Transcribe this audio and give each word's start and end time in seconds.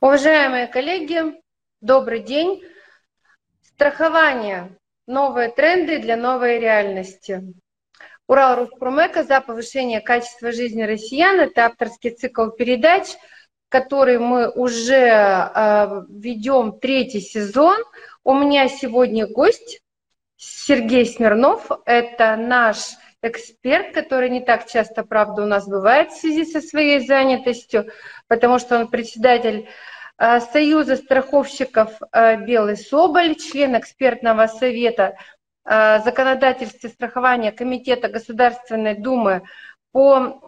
Уважаемые 0.00 0.66
коллеги, 0.66 1.20
добрый 1.82 2.20
день. 2.20 2.62
Страхование. 3.60 4.78
Новые 5.06 5.50
тренды 5.50 5.98
для 5.98 6.16
новой 6.16 6.58
реальности. 6.58 7.42
Урал 8.26 8.56
Руспромека 8.56 9.24
за 9.24 9.42
повышение 9.42 10.00
качества 10.00 10.52
жизни 10.52 10.84
россиян. 10.84 11.38
Это 11.38 11.66
авторский 11.66 12.12
цикл 12.12 12.48
передач, 12.48 13.08
который 13.68 14.18
мы 14.18 14.50
уже 14.50 14.94
э, 14.94 16.02
ведем 16.08 16.78
третий 16.80 17.20
сезон. 17.20 17.76
У 18.24 18.32
меня 18.32 18.68
сегодня 18.68 19.26
гость 19.26 19.82
Сергей 20.36 21.04
Смирнов. 21.04 21.68
Это 21.84 22.36
наш 22.36 22.78
эксперт, 23.22 23.92
который 23.92 24.30
не 24.30 24.40
так 24.40 24.66
часто, 24.66 25.04
правда, 25.04 25.42
у 25.42 25.46
нас 25.46 25.68
бывает 25.68 26.10
в 26.10 26.18
связи 26.18 26.44
со 26.44 26.62
своей 26.62 27.06
занятостью, 27.06 27.90
потому 28.30 28.60
что 28.60 28.78
он 28.78 28.88
председатель 28.88 29.68
э, 30.16 30.40
Союза 30.40 30.96
страховщиков 30.96 31.90
э, 32.12 32.36
«Белый 32.46 32.76
Соболь», 32.76 33.34
член 33.34 33.76
экспертного 33.76 34.46
совета 34.46 35.16
э, 35.64 35.98
законодательства 36.04 36.86
страхования 36.88 37.50
Комитета 37.50 38.08
Государственной 38.08 38.94
Думы 38.94 39.42
по 39.92 40.38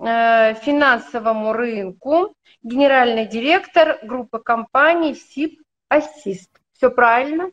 финансовому 0.63 1.53
рынку, 1.53 2.37
генеральный 2.63 3.27
директор 3.27 3.99
группы 4.05 4.39
компаний 4.39 5.17
СИП 5.17 5.59
«Ассист». 5.89 6.49
Все 6.75 6.91
правильно? 6.91 7.51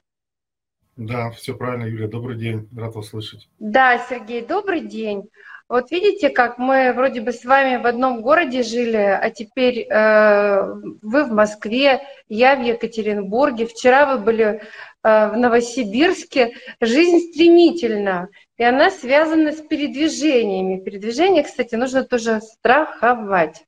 Да, 0.95 1.31
все 1.31 1.55
правильно, 1.55 1.85
Юлия. 1.85 2.07
Добрый 2.07 2.37
день, 2.37 2.69
рад 2.77 2.93
вас 2.93 3.07
слышать. 3.07 3.49
Да, 3.57 3.97
Сергей, 4.07 4.45
добрый 4.45 4.81
день. 4.81 5.31
Вот 5.69 5.91
видите, 5.91 6.31
как 6.31 6.57
мы 6.57 6.93
вроде 6.93 7.21
бы 7.21 7.31
с 7.31 7.45
вами 7.45 7.79
в 7.79 7.85
одном 7.85 8.23
городе 8.23 8.63
жили, 8.63 8.97
а 8.97 9.29
теперь 9.29 9.81
э, 9.87 10.63
вы 11.03 11.23
в 11.25 11.31
Москве, 11.31 12.01
я 12.27 12.55
в 12.55 12.63
Екатеринбурге, 12.63 13.67
вчера 13.67 14.07
вы 14.07 14.19
были 14.19 14.45
э, 14.45 14.61
в 15.03 15.37
Новосибирске. 15.37 16.55
Жизнь 16.81 17.29
стремительна, 17.29 18.29
и 18.57 18.63
она 18.63 18.89
связана 18.89 19.51
с 19.51 19.61
передвижениями. 19.61 20.83
Передвижение, 20.83 21.43
кстати, 21.43 21.75
нужно 21.75 22.03
тоже 22.03 22.41
страховать. 22.41 23.63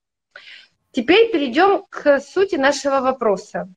Теперь 0.92 1.32
перейдем 1.32 1.86
к 1.88 2.20
сути 2.20 2.56
нашего 2.56 3.02
вопроса. 3.02 3.70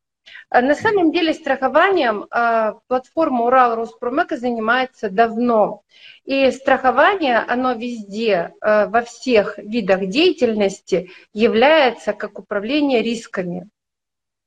Э, 0.50 0.61
на 0.61 0.75
самом 0.75 1.12
деле 1.12 1.34
страхованием 1.34 2.25
э, 2.25 2.75
платформа 2.86 3.44
Урал 3.44 3.77
Роспромека 3.77 4.36
занимается 4.36 5.11
давно. 5.11 5.83
И 6.25 6.50
страхование, 6.50 7.39
оно 7.39 7.72
везде, 7.72 8.53
э, 8.61 8.86
во 8.86 9.03
всех 9.03 9.58
видах 9.58 10.06
деятельности 10.06 11.11
является 11.33 12.12
как 12.12 12.39
управление 12.39 13.03
рисками. 13.03 13.69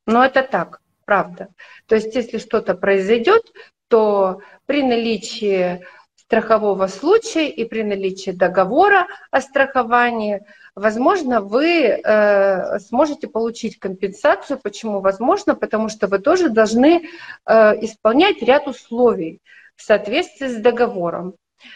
Но 0.06 0.24
это 0.26 0.44
так, 0.44 0.82
правда. 1.06 1.50
То 1.88 1.96
есть 1.96 2.16
если 2.16 2.38
что-то 2.38 2.76
произойдет, 2.76 3.44
то 3.90 4.42
при 4.66 4.84
наличии 4.84 5.82
страхового 6.28 6.88
случая 6.88 7.48
и 7.48 7.64
при 7.64 7.84
наличии 7.84 8.32
договора 8.32 9.08
о 9.32 9.40
страховании, 9.40 10.42
возможно, 10.76 11.40
вы 11.40 12.02
э, 12.04 12.80
сможете 12.80 13.28
получить 13.30 13.80
компенсацию. 13.80 14.60
Почему 14.62 15.00
возможно? 15.00 15.56
Потому 15.56 15.88
что 15.88 16.08
вы 16.08 16.20
тоже 16.20 16.50
должны 16.50 17.04
э, 17.46 17.84
исполнять 17.86 18.42
ряд 18.42 18.68
условий 18.68 19.42
в 19.78 19.84
соответствии 19.84 20.48
с 20.48 20.58
договором. 20.58 21.36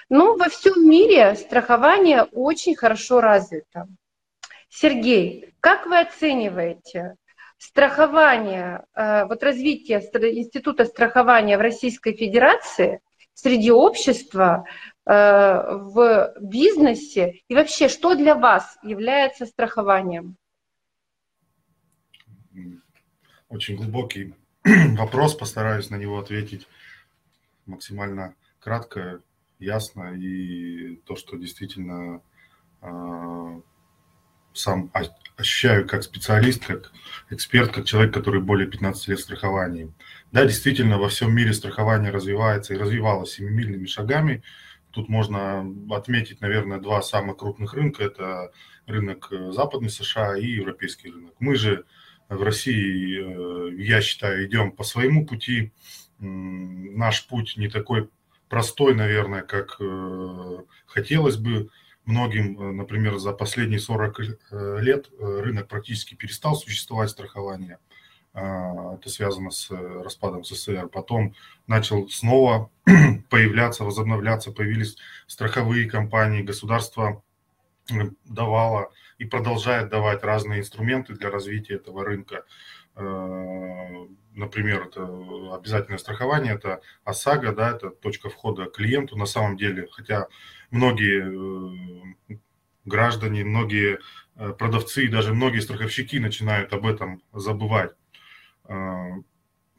Ну, 0.10 0.38
во 0.38 0.50
всем 0.50 0.86
мире 0.88 1.36
страхование 1.36 2.24
очень 2.24 2.76
хорошо 2.76 3.22
развито. 3.22 3.88
Сергей, 4.68 5.54
как 5.62 5.86
вы 5.86 6.00
оцениваете 6.00 7.16
страхование, 7.58 8.84
э, 8.96 9.24
вот 9.28 9.42
развитие 9.44 10.00
института 10.00 10.84
страхования 10.84 11.58
в 11.58 11.62
Российской 11.62 12.12
Федерации– 12.12 13.00
среди 13.42 13.72
общества, 13.72 14.66
э, 15.06 15.14
в 15.14 16.34
бизнесе? 16.40 17.42
И 17.48 17.56
вообще, 17.56 17.90
что 17.90 18.16
для 18.16 18.36
вас 18.36 18.78
является 18.84 19.46
страхованием? 19.46 20.38
Очень 23.50 23.78
глубокий 23.78 24.34
вопрос, 24.98 25.36
постараюсь 25.36 25.90
на 25.90 25.96
него 25.96 26.20
ответить 26.20 26.68
максимально 27.66 28.36
кратко, 28.60 29.22
ясно. 29.60 30.14
И 30.16 30.98
то, 31.08 31.16
что 31.16 31.38
действительно 31.38 32.22
э, 32.82 33.62
сам 34.54 34.92
ощущаю 35.38 35.88
как 35.88 36.04
специалист, 36.04 36.66
как 36.66 36.92
эксперт, 37.30 37.72
как 37.72 37.86
человек, 37.86 38.14
который 38.14 38.42
более 38.42 38.68
15 38.68 39.08
лет 39.08 39.20
в 39.20 39.24
страховании. 39.24 39.92
Да, 40.32 40.46
действительно, 40.46 40.98
во 40.98 41.10
всем 41.10 41.34
мире 41.34 41.54
страхование 41.54 42.12
развивается 42.12 42.74
и 42.74 42.78
развивалось 42.78 43.34
семимильными 43.34 43.86
шагами. 43.86 44.44
Тут 44.92 45.10
можно 45.10 45.66
отметить, 45.92 46.42
наверное, 46.42 46.80
два 46.80 47.02
самых 47.02 47.38
крупных 47.38 47.74
рынка. 47.74 48.04
Это 48.04 48.52
рынок 48.86 49.30
э, 49.32 49.52
западный 49.52 49.90
США 49.90 50.38
и 50.38 50.46
европейский 50.48 51.10
рынок. 51.10 51.34
Мы 51.40 51.56
же 51.56 51.86
в 52.30 52.42
России, 52.44 53.20
э, 53.20 53.82
я 53.82 54.02
считаю, 54.02 54.46
идем 54.46 54.72
по 54.72 54.84
своему 54.84 55.26
пути. 55.26 55.72
Наш 56.20 57.28
путь 57.28 57.56
не 57.58 57.68
такой 57.68 58.10
простой, 58.50 58.94
наверное, 58.94 59.44
как 59.44 59.78
э, 59.80 60.58
хотелось 60.86 61.38
бы 61.38 61.70
многим, 62.06 62.60
э, 62.60 62.72
например, 62.72 63.18
за 63.18 63.34
последние 63.34 63.80
40 63.80 64.20
э, 64.20 64.80
лет 64.82 65.10
э, 65.12 65.42
рынок 65.42 65.68
практически 65.68 66.16
перестал 66.16 66.56
существовать 66.56 67.10
страхование. 67.10 67.78
А, 68.34 68.96
это 68.96 69.10
связано 69.10 69.52
с 69.52 69.70
распадом 69.70 70.46
СССР. 70.46 70.88
Потом 70.88 71.36
начал 71.68 72.08
снова 72.10 72.70
появляться, 73.30 73.84
возобновляться, 73.84 74.52
появились 74.52 74.96
страховые 75.28 75.90
компании, 75.90 76.42
государство 76.42 77.22
давало 78.24 78.92
и 79.22 79.26
продолжает 79.26 79.90
давать 79.90 80.24
разные 80.24 80.62
инструменты 80.62 81.14
для 81.14 81.30
развития 81.30 81.76
этого 81.76 82.04
рынка. 82.04 82.44
Например, 82.96 84.88
это 84.88 85.04
обязательное 85.54 86.00
страхование, 86.00 86.56
это 86.56 86.82
ОСАГО, 87.04 87.54
да, 87.54 87.72
это 87.72 87.92
точка 87.92 88.30
входа 88.30 88.66
клиенту 88.66 89.16
на 89.18 89.28
самом 89.28 89.58
деле, 89.58 89.88
хотя 89.92 90.28
многие 90.72 91.22
э, 92.32 92.38
граждане, 92.86 93.44
многие 93.44 94.00
э, 94.36 94.54
продавцы 94.54 95.06
и 95.06 95.10
даже 95.10 95.34
многие 95.34 95.60
страховщики 95.60 96.18
начинают 96.18 96.74
об 96.74 96.88
этом 96.88 97.22
забывать. 97.32 97.92
Э, 98.66 99.12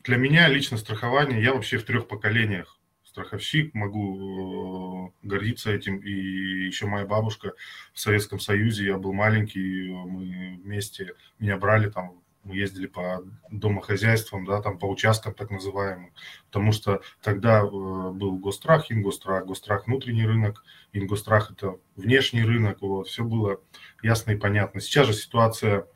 для 0.04 0.16
меня 0.18 0.48
лично 0.48 0.76
страхование, 0.76 1.42
я 1.42 1.52
вообще 1.52 1.78
в 1.78 1.84
трех 1.84 2.06
поколениях 2.06 2.78
страховщик, 3.12 3.74
могу 3.74 5.14
гордиться 5.22 5.70
этим. 5.70 5.98
И 5.98 6.10
еще 6.10 6.86
моя 6.86 7.06
бабушка 7.06 7.52
в 7.92 8.00
Советском 8.00 8.40
Союзе, 8.40 8.86
я 8.86 8.98
был 8.98 9.12
маленький, 9.12 9.90
мы 9.90 10.58
вместе, 10.62 11.14
меня 11.38 11.56
брали 11.56 11.90
там 11.90 12.22
мы 12.44 12.56
ездили 12.56 12.86
по 12.86 13.22
домохозяйствам, 13.50 14.44
да, 14.44 14.60
там 14.60 14.76
по 14.76 14.86
участкам 14.86 15.32
так 15.32 15.50
называемым, 15.50 16.12
потому 16.46 16.72
что 16.72 17.00
тогда 17.22 17.60
э, 17.60 17.62
был 17.62 18.36
гострах, 18.38 18.90
ингострах, 18.90 19.46
гострах 19.46 19.86
внутренний 19.86 20.26
рынок, 20.26 20.64
ингострах 20.92 21.52
это 21.52 21.76
внешний 21.94 22.42
рынок, 22.42 22.78
вот, 22.80 23.06
все 23.06 23.22
было 23.22 23.60
ясно 24.02 24.32
и 24.32 24.36
понятно. 24.36 24.80
Сейчас 24.80 25.06
же 25.06 25.12
ситуация 25.12 25.86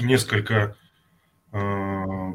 несколько 0.00 0.76
э, 1.52 2.32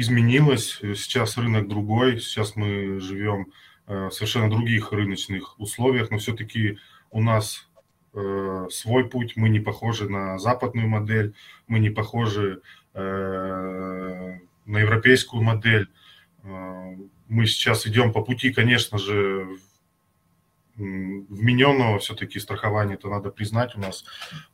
изменилась, 0.00 0.78
сейчас 0.80 1.36
рынок 1.36 1.68
другой, 1.68 2.20
сейчас 2.20 2.56
мы 2.56 3.00
живем 3.00 3.52
э, 3.86 4.06
в 4.08 4.10
совершенно 4.10 4.50
других 4.50 4.92
рыночных 4.92 5.58
условиях, 5.58 6.10
но 6.10 6.18
все-таки 6.18 6.78
у 7.10 7.22
нас 7.22 7.70
Э, 8.12 8.66
свой 8.70 9.08
путь, 9.08 9.36
мы 9.36 9.48
не 9.48 9.60
похожи 9.60 10.08
на 10.08 10.36
западную 10.38 10.88
модель, 10.88 11.34
мы 11.68 11.78
не 11.78 11.90
похожи 11.90 12.60
э, 12.94 14.38
на 14.66 14.78
европейскую 14.78 15.42
модель. 15.42 15.88
Мы 16.42 17.46
сейчас 17.46 17.86
идем 17.86 18.12
по 18.12 18.22
пути, 18.22 18.52
конечно 18.52 18.98
же, 18.98 19.46
вмененного 20.80 21.98
все-таки 21.98 22.38
страхования, 22.38 22.94
это 22.94 23.08
надо 23.08 23.30
признать, 23.30 23.76
у 23.76 23.80
нас 23.80 24.04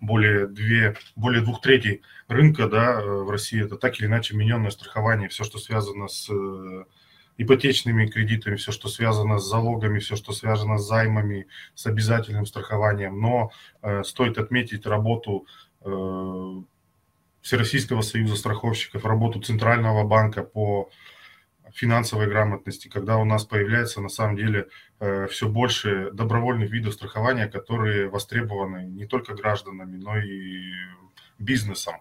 более, 0.01 0.47
две, 0.47 0.97
более 1.15 1.43
двух 1.43 1.61
третей 1.61 2.03
рынка 2.29 2.69
да, 2.69 3.01
в 3.01 3.31
России, 3.31 3.65
это 3.65 3.77
так 3.77 3.99
или 3.99 4.07
иначе 4.07 4.35
вмененное 4.35 4.71
страхование, 4.71 5.29
все, 5.29 5.45
что 5.45 5.59
связано 5.59 6.09
с 6.09 6.29
ипотечными 7.39 8.07
кредитами, 8.07 8.57
все, 8.57 8.73
что 8.73 8.89
связано 8.89 9.39
с 9.39 9.49
залогами, 9.49 9.99
все, 9.99 10.17
что 10.17 10.33
связано 10.33 10.79
с 10.79 10.87
займами, 10.87 11.47
с 11.75 11.87
обязательным 11.87 12.47
страхованием. 12.47 13.21
Но 13.21 13.51
э, 13.83 14.03
стоит 14.05 14.39
отметить 14.39 14.87
работу 14.87 15.47
э, 15.85 16.63
Всероссийского 17.43 18.01
союза 18.01 18.37
страховщиков, 18.37 19.05
работу 19.05 19.41
Центрального 19.41 20.05
банка 20.05 20.43
по 20.43 20.91
финансовой 21.77 22.27
грамотности, 22.27 22.89
когда 22.89 23.19
у 23.19 23.25
нас 23.25 23.45
появляется 23.45 24.01
на 24.01 24.09
самом 24.09 24.37
деле 24.37 24.69
э, 24.99 25.27
все 25.29 25.49
больше 25.49 26.11
добровольных 26.13 26.71
видов 26.71 26.95
страхования, 26.95 27.47
которые 27.47 28.09
востребованы 28.09 28.87
не 28.87 29.07
только 29.07 29.35
гражданами, 29.35 29.97
но 29.97 30.19
и 30.19 30.73
бизнесом. 31.39 31.97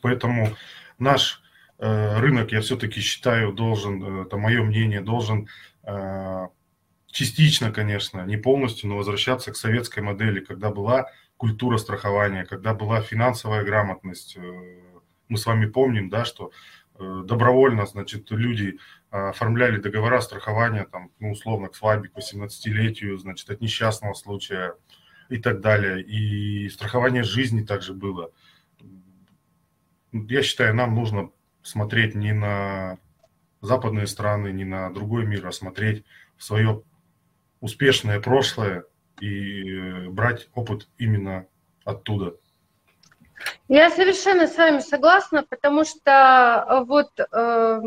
Поэтому 0.00 0.56
наш 0.98 1.42
рынок, 1.78 2.52
я 2.52 2.62
все-таки 2.62 3.00
считаю, 3.00 3.52
должен, 3.52 4.22
это 4.22 4.38
мое 4.38 4.62
мнение, 4.62 5.02
должен 5.02 5.46
частично, 7.06 7.70
конечно, 7.70 8.24
не 8.24 8.38
полностью, 8.38 8.88
но 8.88 8.96
возвращаться 8.96 9.52
к 9.52 9.56
советской 9.56 10.00
модели, 10.00 10.40
когда 10.40 10.70
была 10.70 11.10
культура 11.36 11.76
страхования, 11.76 12.46
когда 12.46 12.72
была 12.72 13.02
финансовая 13.02 13.62
грамотность. 13.62 14.38
Мы 15.28 15.36
с 15.36 15.44
вами 15.44 15.66
помним, 15.66 16.08
да, 16.08 16.24
что 16.24 16.50
добровольно, 16.98 17.86
значит, 17.86 18.30
люди 18.30 18.78
оформляли 19.10 19.78
договора 19.78 20.20
страхования, 20.20 20.84
там, 20.84 21.10
ну, 21.18 21.30
условно, 21.32 21.68
к 21.68 21.76
свадьбе, 21.76 22.08
к 22.08 22.16
18-летию, 22.16 23.18
значит, 23.18 23.48
от 23.50 23.60
несчастного 23.60 24.14
случая 24.14 24.74
и 25.28 25.38
так 25.38 25.60
далее. 25.60 26.02
И 26.02 26.68
страхование 26.68 27.22
жизни 27.22 27.62
также 27.62 27.94
было. 27.94 28.30
Я 30.12 30.42
считаю, 30.42 30.74
нам 30.74 30.94
нужно 30.94 31.30
смотреть 31.62 32.14
не 32.14 32.32
на 32.32 32.98
западные 33.60 34.06
страны, 34.06 34.52
не 34.52 34.64
на 34.64 34.90
другой 34.92 35.26
мир, 35.26 35.46
а 35.46 35.52
смотреть 35.52 36.04
в 36.36 36.44
свое 36.44 36.82
успешное 37.60 38.20
прошлое 38.20 38.84
и 39.20 40.06
брать 40.08 40.48
опыт 40.54 40.88
именно 40.98 41.46
оттуда. 41.84 42.36
Я 43.68 43.90
совершенно 43.90 44.46
с 44.46 44.56
вами 44.56 44.80
согласна, 44.80 45.42
потому 45.42 45.84
что 45.84 46.84
вот 46.86 47.10
э, 47.18 47.80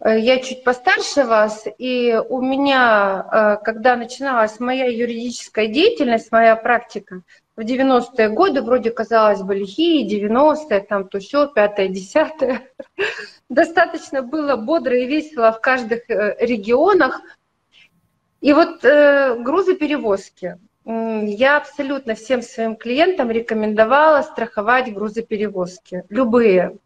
Э, 0.00 0.18
я 0.18 0.38
чуть 0.40 0.64
постарше 0.64 1.24
вас, 1.24 1.66
и 1.78 2.20
у 2.28 2.40
меня, 2.40 3.26
э, 3.32 3.64
когда 3.64 3.96
начиналась 3.96 4.60
моя 4.60 4.86
юридическая 4.86 5.68
деятельность, 5.68 6.32
моя 6.32 6.56
практика, 6.56 7.22
в 7.56 7.60
90-е 7.60 8.28
годы 8.28 8.60
вроде 8.60 8.90
казалось 8.90 9.42
бы 9.42 9.54
лихие, 9.54 10.06
90-е, 10.06 10.80
там 10.80 11.08
то 11.08 11.18
все, 11.20 11.50
5-е, 11.54 11.88
10 11.88 12.62
Достаточно 13.48 14.22
было 14.22 14.56
бодро 14.56 14.98
и 14.98 15.06
весело 15.06 15.52
в 15.52 15.60
каждых 15.60 16.10
э, 16.10 16.36
регионах. 16.40 17.20
И 18.42 18.52
вот 18.52 18.84
э, 18.84 19.36
грузоперевозки. 19.38 20.58
Я 20.86 21.56
абсолютно 21.56 22.14
всем 22.14 22.42
своим 22.42 22.76
клиентам 22.76 23.30
рекомендовала 23.30 24.22
страховать 24.22 24.94
грузоперевозки, 24.94 26.04
любые. 26.08 26.78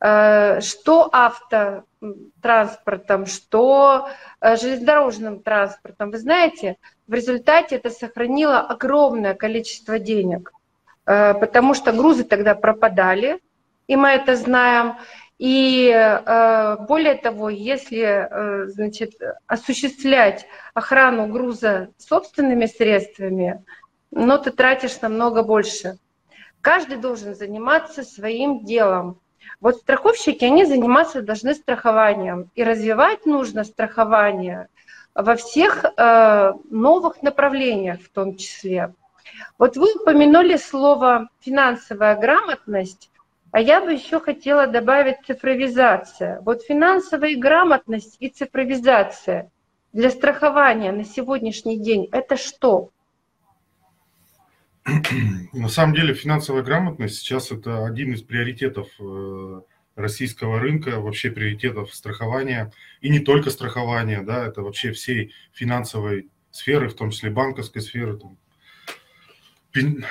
Э, 0.00 0.60
что 0.60 1.08
автотранспортом, 1.12 3.26
что 3.26 4.08
э, 4.40 4.56
железнодорожным 4.56 5.40
транспортом. 5.40 6.10
Вы 6.10 6.18
знаете, 6.18 6.76
в 7.06 7.14
результате 7.14 7.76
это 7.76 7.90
сохранило 7.90 8.58
огромное 8.60 9.34
количество 9.34 9.98
денег, 9.98 10.52
э, 11.06 11.34
потому 11.34 11.74
что 11.74 11.92
грузы 11.92 12.24
тогда 12.24 12.54
пропадали, 12.54 13.40
и 13.86 13.96
мы 13.96 14.08
это 14.10 14.36
знаем. 14.36 14.94
И 15.46 15.92
более 16.88 17.16
того, 17.16 17.50
если 17.50 18.66
значит, 18.70 19.12
осуществлять 19.46 20.46
охрану 20.72 21.26
груза 21.26 21.90
собственными 21.98 22.64
средствами, 22.64 23.62
но 24.10 24.24
ну, 24.24 24.38
ты 24.38 24.52
тратишь 24.52 24.98
намного 25.02 25.42
больше. 25.42 25.98
Каждый 26.62 26.96
должен 26.96 27.34
заниматься 27.34 28.04
своим 28.04 28.64
делом. 28.64 29.20
Вот 29.60 29.76
страховщики, 29.76 30.46
они 30.46 30.64
заниматься 30.64 31.20
должны 31.20 31.54
страхованием. 31.54 32.50
И 32.54 32.64
развивать 32.64 33.26
нужно 33.26 33.64
страхование 33.64 34.68
во 35.14 35.36
всех 35.36 35.84
э, 35.84 36.52
новых 36.70 37.22
направлениях 37.22 38.00
в 38.00 38.08
том 38.08 38.36
числе. 38.36 38.94
Вот 39.58 39.76
вы 39.76 39.92
упомянули 39.94 40.56
слово 40.56 41.28
финансовая 41.40 42.16
грамотность, 42.16 43.10
а 43.54 43.60
я 43.60 43.80
бы 43.80 43.92
еще 43.92 44.18
хотела 44.18 44.66
добавить 44.66 45.24
цифровизация. 45.24 46.40
Вот 46.40 46.62
финансовая 46.62 47.36
грамотность 47.36 48.16
и 48.18 48.28
цифровизация 48.28 49.52
для 49.92 50.10
страхования 50.10 50.90
на 50.90 51.04
сегодняшний 51.04 51.78
день– 51.78 52.08
это 52.12 52.36
что? 52.36 52.90
На 55.52 55.68
самом 55.68 55.94
деле 55.94 56.14
финансовая 56.14 56.64
грамотность 56.64 57.18
сейчас 57.18 57.52
это 57.52 57.86
один 57.86 58.14
из 58.14 58.22
приоритетов 58.22 58.88
э, 58.98 59.60
российского 59.94 60.58
рынка, 60.58 60.98
вообще 60.98 61.30
приоритетов 61.30 61.94
страхования, 61.94 62.72
и 63.02 63.08
не 63.08 63.20
только 63.20 63.50
страхования, 63.50 64.22
да, 64.22 64.44
это 64.44 64.62
вообще 64.62 64.90
всей 64.90 65.32
финансовой 65.52 66.28
сферы, 66.50 66.88
в 66.88 66.94
том 66.94 67.10
числе 67.10 67.30
банковской 67.30 67.82
сферы, 67.82 68.16
там, 68.16 68.36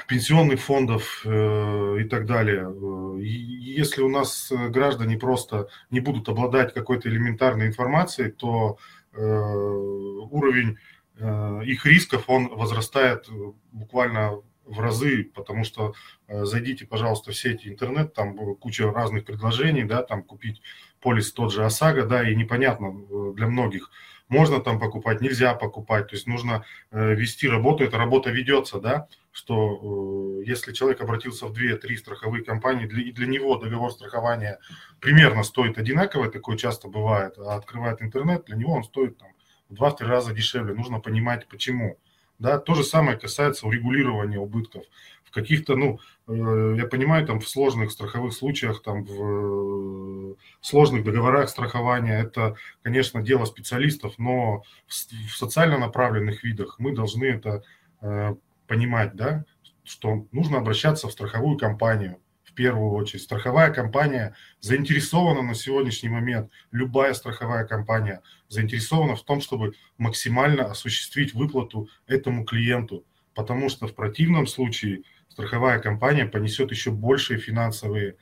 пенсионных 0.07 0.59
фондов 0.59 1.21
э, 1.25 1.97
и 2.01 2.03
так 2.03 2.25
далее. 2.25 2.67
Э, 2.69 3.19
если 3.21 4.01
у 4.01 4.09
нас 4.09 4.51
граждане 4.69 5.17
просто 5.17 5.69
не 5.89 6.01
будут 6.01 6.27
обладать 6.29 6.73
какой-то 6.73 7.09
элементарной 7.09 7.67
информацией, 7.67 8.31
то 8.31 8.77
э, 9.13 9.19
уровень 9.21 10.77
э, 11.17 11.61
их 11.65 11.85
рисков 11.85 12.25
он 12.27 12.49
возрастает 12.49 13.29
буквально 13.71 14.41
в 14.65 14.79
разы, 14.79 15.23
потому 15.35 15.63
что 15.63 15.93
э, 16.27 16.45
зайдите, 16.45 16.85
пожалуйста, 16.85 17.31
в 17.31 17.35
сети 17.35 17.69
интернет, 17.69 18.13
там 18.13 18.35
куча 18.55 18.89
разных 18.91 19.25
предложений, 19.25 19.85
да, 19.85 20.03
там 20.03 20.23
купить 20.23 20.61
полис 21.01 21.31
тот 21.33 21.51
же 21.51 21.65
ОСАГО, 21.65 22.05
да, 22.05 22.29
и 22.29 22.35
непонятно 22.35 22.87
э, 22.87 23.33
для 23.35 23.47
многих, 23.47 23.91
можно 24.29 24.59
там 24.59 24.79
покупать, 24.79 25.21
нельзя 25.21 25.53
покупать, 25.53 26.07
то 26.07 26.15
есть 26.15 26.27
нужно 26.27 26.65
э, 26.91 27.13
вести 27.13 27.47
работу, 27.47 27.83
эта 27.83 27.97
работа 27.97 28.31
ведется, 28.31 28.79
да, 28.79 29.07
что 29.33 30.39
э, 30.41 30.43
если 30.45 30.71
человек 30.73 31.01
обратился 31.01 31.47
в 31.47 31.53
2-3 31.53 31.97
страховые 31.97 32.43
компании, 32.43 32.85
для, 32.85 33.11
для 33.11 33.25
него 33.25 33.57
договор 33.57 33.91
страхования 33.91 34.59
примерно 35.01 35.43
стоит 35.43 35.77
одинаково, 35.79 36.29
такое 36.29 36.55
часто 36.55 36.87
бывает, 36.87 37.37
а 37.39 37.55
открывает 37.55 38.01
интернет, 38.01 38.45
для 38.45 38.55
него 38.55 38.73
он 38.73 38.83
стоит 38.83 39.17
там 39.17 39.29
в 39.69 39.73
2-3 39.73 40.05
раза 40.05 40.33
дешевле, 40.33 40.75
нужно 40.75 40.99
понимать 40.99 41.47
почему. 41.47 41.97
Да, 42.37 42.59
то 42.59 42.75
же 42.75 42.83
самое 42.83 43.17
касается 43.17 43.67
урегулирования 43.67 44.37
убытков. 44.37 44.83
В 45.23 45.31
каких-то, 45.31 45.75
ну, 45.75 45.99
э, 46.27 46.75
я 46.77 46.85
понимаю, 46.85 47.25
там 47.25 47.39
в 47.39 47.49
сложных 47.49 47.91
страховых 47.91 48.33
случаях, 48.33 48.83
там 48.83 49.03
в 49.03 50.33
э, 50.33 50.35
сложных 50.61 51.03
договорах 51.03 51.49
страхования, 51.49 52.19
это, 52.21 52.55
конечно, 52.83 53.23
дело 53.23 53.45
специалистов, 53.45 54.15
но 54.19 54.63
в, 54.87 54.93
в 54.93 55.35
социально 55.35 55.79
направленных 55.79 56.43
видах 56.43 56.75
мы 56.77 56.93
должны 56.93 57.25
это 57.25 57.63
э, 58.01 58.35
понимать, 58.73 59.15
да, 59.15 59.45
что 59.83 60.27
нужно 60.31 60.57
обращаться 60.57 61.07
в 61.07 61.11
страховую 61.11 61.59
компанию, 61.59 62.17
в 62.43 62.53
первую 62.53 62.91
очередь. 62.93 63.21
Страховая 63.21 63.71
компания 63.71 64.35
заинтересована 64.61 65.43
на 65.43 65.53
сегодняшний 65.53 66.09
момент, 66.09 66.49
любая 66.71 67.13
страховая 67.13 67.65
компания 67.67 68.21
заинтересована 68.47 69.15
в 69.15 69.23
том, 69.23 69.41
чтобы 69.41 69.73
максимально 69.99 70.65
осуществить 70.65 71.35
выплату 71.35 71.87
этому 72.07 72.45
клиенту, 72.45 73.05
потому 73.35 73.69
что 73.69 73.85
в 73.85 73.93
противном 73.93 74.47
случае 74.47 75.03
страховая 75.29 75.79
компания 75.79 76.25
понесет 76.25 76.71
еще 76.71 76.89
большие 76.89 77.39
финансовые 77.39 78.15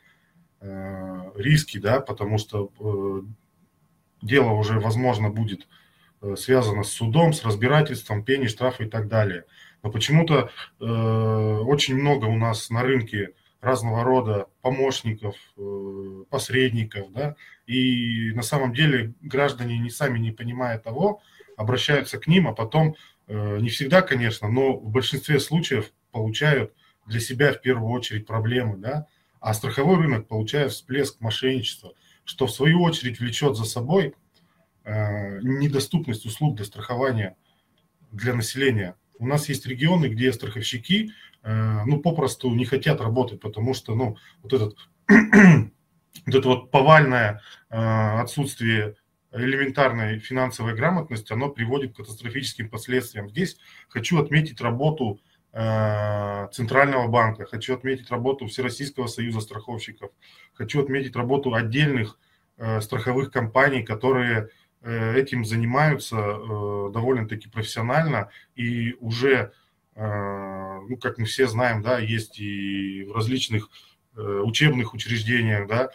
э, 0.59 1.31
риски, 1.35 1.77
да, 1.77 2.01
потому 2.01 2.37
что 2.37 2.73
э, 2.77 3.21
дело 4.21 4.51
уже, 4.51 4.81
возможно, 4.81 5.29
будет 5.29 5.67
э, 6.21 6.35
связано 6.35 6.83
с 6.83 6.91
судом, 6.91 7.31
с 7.31 7.45
разбирательством, 7.45 8.25
пени, 8.25 8.47
штрафы 8.47 8.83
и 8.85 8.89
так 8.89 9.07
далее. 9.07 9.45
Но 9.83 9.91
почему-то 9.91 10.51
э, 10.79 10.85
очень 10.85 11.95
много 11.95 12.25
у 12.25 12.37
нас 12.37 12.69
на 12.69 12.83
рынке 12.83 13.33
разного 13.61 14.03
рода 14.03 14.47
помощников, 14.61 15.35
э, 15.57 16.23
посредников, 16.29 17.11
да, 17.11 17.35
и 17.67 18.31
на 18.33 18.41
самом 18.41 18.73
деле 18.73 19.13
граждане 19.21 19.77
не 19.77 19.89
сами 19.89 20.19
не 20.19 20.31
понимая 20.31 20.79
того, 20.79 21.21
обращаются 21.57 22.19
к 22.19 22.27
ним, 22.27 22.47
а 22.47 22.53
потом 22.53 22.95
э, 23.27 23.57
не 23.59 23.69
всегда, 23.69 24.01
конечно, 24.01 24.49
но 24.49 24.77
в 24.77 24.89
большинстве 24.89 25.39
случаев 25.39 25.91
получают 26.11 26.73
для 27.05 27.19
себя 27.19 27.53
в 27.53 27.61
первую 27.61 27.91
очередь 27.91 28.25
проблемы, 28.25 28.77
да, 28.77 29.07
а 29.39 29.53
страховой 29.53 29.97
рынок 29.97 30.27
получает 30.27 30.71
всплеск 30.71 31.21
мошенничества, 31.21 31.93
что 32.25 32.47
в 32.47 32.51
свою 32.51 32.81
очередь 32.81 33.19
влечет 33.19 33.55
за 33.55 33.65
собой 33.65 34.15
э, 34.83 35.39
недоступность 35.41 36.25
услуг 36.25 36.55
для 36.55 36.65
страхования 36.65 37.35
для 38.11 38.33
населения. 38.33 38.95
У 39.21 39.27
нас 39.27 39.47
есть 39.47 39.65
регионы, 39.65 40.07
где 40.07 40.33
страховщики 40.33 41.11
Э, 41.43 41.83
ну, 41.85 41.99
попросту 41.99 42.53
не 42.53 42.65
хотят 42.65 43.01
работать, 43.01 43.39
потому 43.39 43.73
что, 43.73 43.95
ну, 43.95 44.17
вот 44.43 44.53
этот, 44.53 44.77
вот 45.07 46.35
это 46.35 46.47
вот 46.47 46.71
повальное 46.71 47.41
э, 47.69 47.75
отсутствие 47.75 48.95
элементарной 49.31 50.19
финансовой 50.19 50.75
грамотности, 50.75 51.33
оно 51.33 51.49
приводит 51.49 51.93
к 51.93 51.97
катастрофическим 51.97 52.69
последствиям. 52.69 53.29
Здесь 53.29 53.57
хочу 53.89 54.21
отметить 54.21 54.61
работу 54.61 55.19
э, 55.53 56.47
Центрального 56.51 57.07
банка, 57.07 57.45
хочу 57.45 57.73
отметить 57.73 58.11
работу 58.11 58.47
Всероссийского 58.47 59.07
союза 59.07 59.39
страховщиков, 59.39 60.11
хочу 60.53 60.81
отметить 60.81 61.15
работу 61.15 61.53
отдельных 61.53 62.19
страховых 62.81 63.31
компаний, 63.31 63.81
которые 63.81 64.49
этим 64.83 65.45
занимаются 65.45 66.15
довольно-таки 66.15 67.49
профессионально. 67.49 68.29
И 68.55 68.95
уже 68.99 69.53
а, 69.95 70.79
ну, 70.87 70.97
как 70.97 71.17
мы 71.17 71.25
все 71.25 71.47
знаем, 71.47 71.81
да, 71.81 71.99
есть 71.99 72.39
и 72.39 73.03
в 73.03 73.11
различных 73.11 73.69
э, 74.15 74.21
учебных 74.21 74.93
учреждениях, 74.93 75.67
да, 75.67 75.89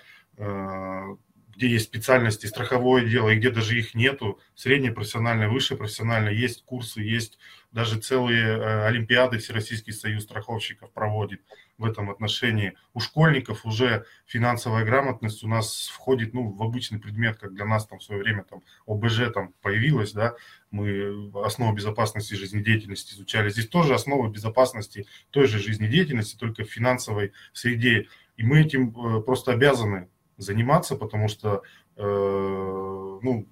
где 1.56 1.68
есть 1.68 1.86
специальности, 1.86 2.46
страховое 2.46 3.06
дело, 3.06 3.30
и 3.30 3.36
где 3.36 3.50
даже 3.50 3.78
их 3.78 3.94
нету, 3.94 4.38
среднее 4.54 4.92
профессиональное, 4.92 5.48
высшее 5.48 5.78
профессиональное, 5.78 6.32
есть 6.32 6.62
курсы, 6.64 7.00
есть 7.00 7.38
даже 7.76 7.98
целые 7.98 8.56
э, 8.56 8.86
олимпиады 8.86 9.36
Всероссийский 9.36 9.92
союз 9.92 10.22
страховщиков 10.22 10.90
проводит 10.92 11.42
в 11.76 11.84
этом 11.84 12.08
отношении. 12.08 12.72
У 12.94 13.00
школьников 13.00 13.66
уже 13.66 14.06
финансовая 14.24 14.82
грамотность 14.82 15.44
у 15.44 15.46
нас 15.46 15.88
входит 15.88 16.32
ну, 16.32 16.48
в 16.48 16.62
обычный 16.62 16.98
предмет, 16.98 17.36
как 17.36 17.52
для 17.52 17.66
нас 17.66 17.86
там 17.86 17.98
в 17.98 18.02
свое 18.02 18.22
время 18.22 18.44
там 18.44 18.62
ОБЖ 18.86 19.30
там 19.34 19.52
появилась, 19.60 20.12
да, 20.12 20.36
мы 20.70 21.30
основу 21.44 21.74
безопасности 21.74 22.32
жизнедеятельности 22.32 23.12
изучали. 23.12 23.50
Здесь 23.50 23.68
тоже 23.68 23.92
основы 23.92 24.30
безопасности 24.30 25.06
той 25.28 25.46
же 25.46 25.58
жизнедеятельности, 25.58 26.38
только 26.38 26.64
в 26.64 26.70
финансовой 26.70 27.34
среде. 27.52 28.08
И 28.38 28.42
мы 28.42 28.62
этим 28.62 28.88
э, 28.88 29.20
просто 29.20 29.52
обязаны 29.52 30.08
заниматься, 30.38 30.96
потому 30.96 31.28
что 31.28 31.62
э, 31.96 32.02
ну, 33.22 33.46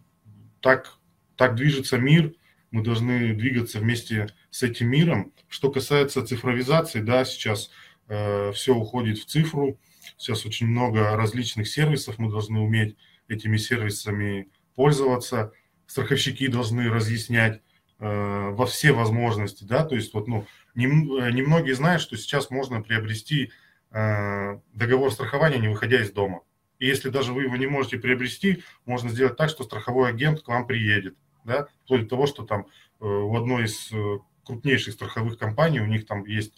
так, 0.62 0.96
так 1.36 1.56
движется 1.56 1.98
мир, 1.98 2.32
мы 2.74 2.82
должны 2.82 3.32
двигаться 3.34 3.78
вместе 3.78 4.26
с 4.50 4.64
этим 4.64 4.88
миром. 4.88 5.32
Что 5.48 5.70
касается 5.70 6.26
цифровизации, 6.26 7.00
да, 7.00 7.24
сейчас 7.24 7.70
э, 8.08 8.50
все 8.50 8.74
уходит 8.74 9.18
в 9.18 9.26
цифру, 9.26 9.78
сейчас 10.16 10.44
очень 10.44 10.66
много 10.66 11.14
различных 11.16 11.68
сервисов, 11.68 12.18
мы 12.18 12.32
должны 12.32 12.58
уметь 12.58 12.96
этими 13.28 13.58
сервисами 13.58 14.48
пользоваться, 14.74 15.52
страховщики 15.86 16.48
должны 16.48 16.90
разъяснять 16.90 17.62
э, 18.00 18.50
во 18.50 18.66
все 18.66 18.90
возможности, 18.90 19.62
да, 19.62 19.84
то 19.84 19.94
есть 19.94 20.12
вот, 20.12 20.26
ну, 20.26 20.44
немногие 20.74 21.68
не 21.68 21.72
знают, 21.74 22.02
что 22.02 22.16
сейчас 22.16 22.50
можно 22.50 22.82
приобрести 22.82 23.52
э, 23.92 24.58
договор 24.72 25.12
страхования, 25.12 25.60
не 25.60 25.68
выходя 25.68 26.02
из 26.02 26.10
дома. 26.10 26.40
И 26.80 26.88
если 26.88 27.08
даже 27.08 27.32
вы 27.32 27.44
его 27.44 27.54
не 27.54 27.68
можете 27.68 27.98
приобрести, 27.98 28.64
можно 28.84 29.10
сделать 29.10 29.36
так, 29.36 29.48
что 29.48 29.62
страховой 29.62 30.10
агент 30.10 30.42
к 30.42 30.48
вам 30.48 30.66
приедет. 30.66 31.16
Да? 31.44 31.68
Вплоть 31.84 32.02
до 32.02 32.08
того, 32.08 32.26
что 32.26 32.44
там 32.44 32.66
э, 33.00 33.06
у 33.06 33.36
одной 33.36 33.64
из 33.64 33.92
э, 33.92 34.18
крупнейших 34.44 34.94
страховых 34.94 35.38
компаний, 35.38 35.80
у 35.80 35.86
них 35.86 36.06
там 36.06 36.24
есть 36.24 36.54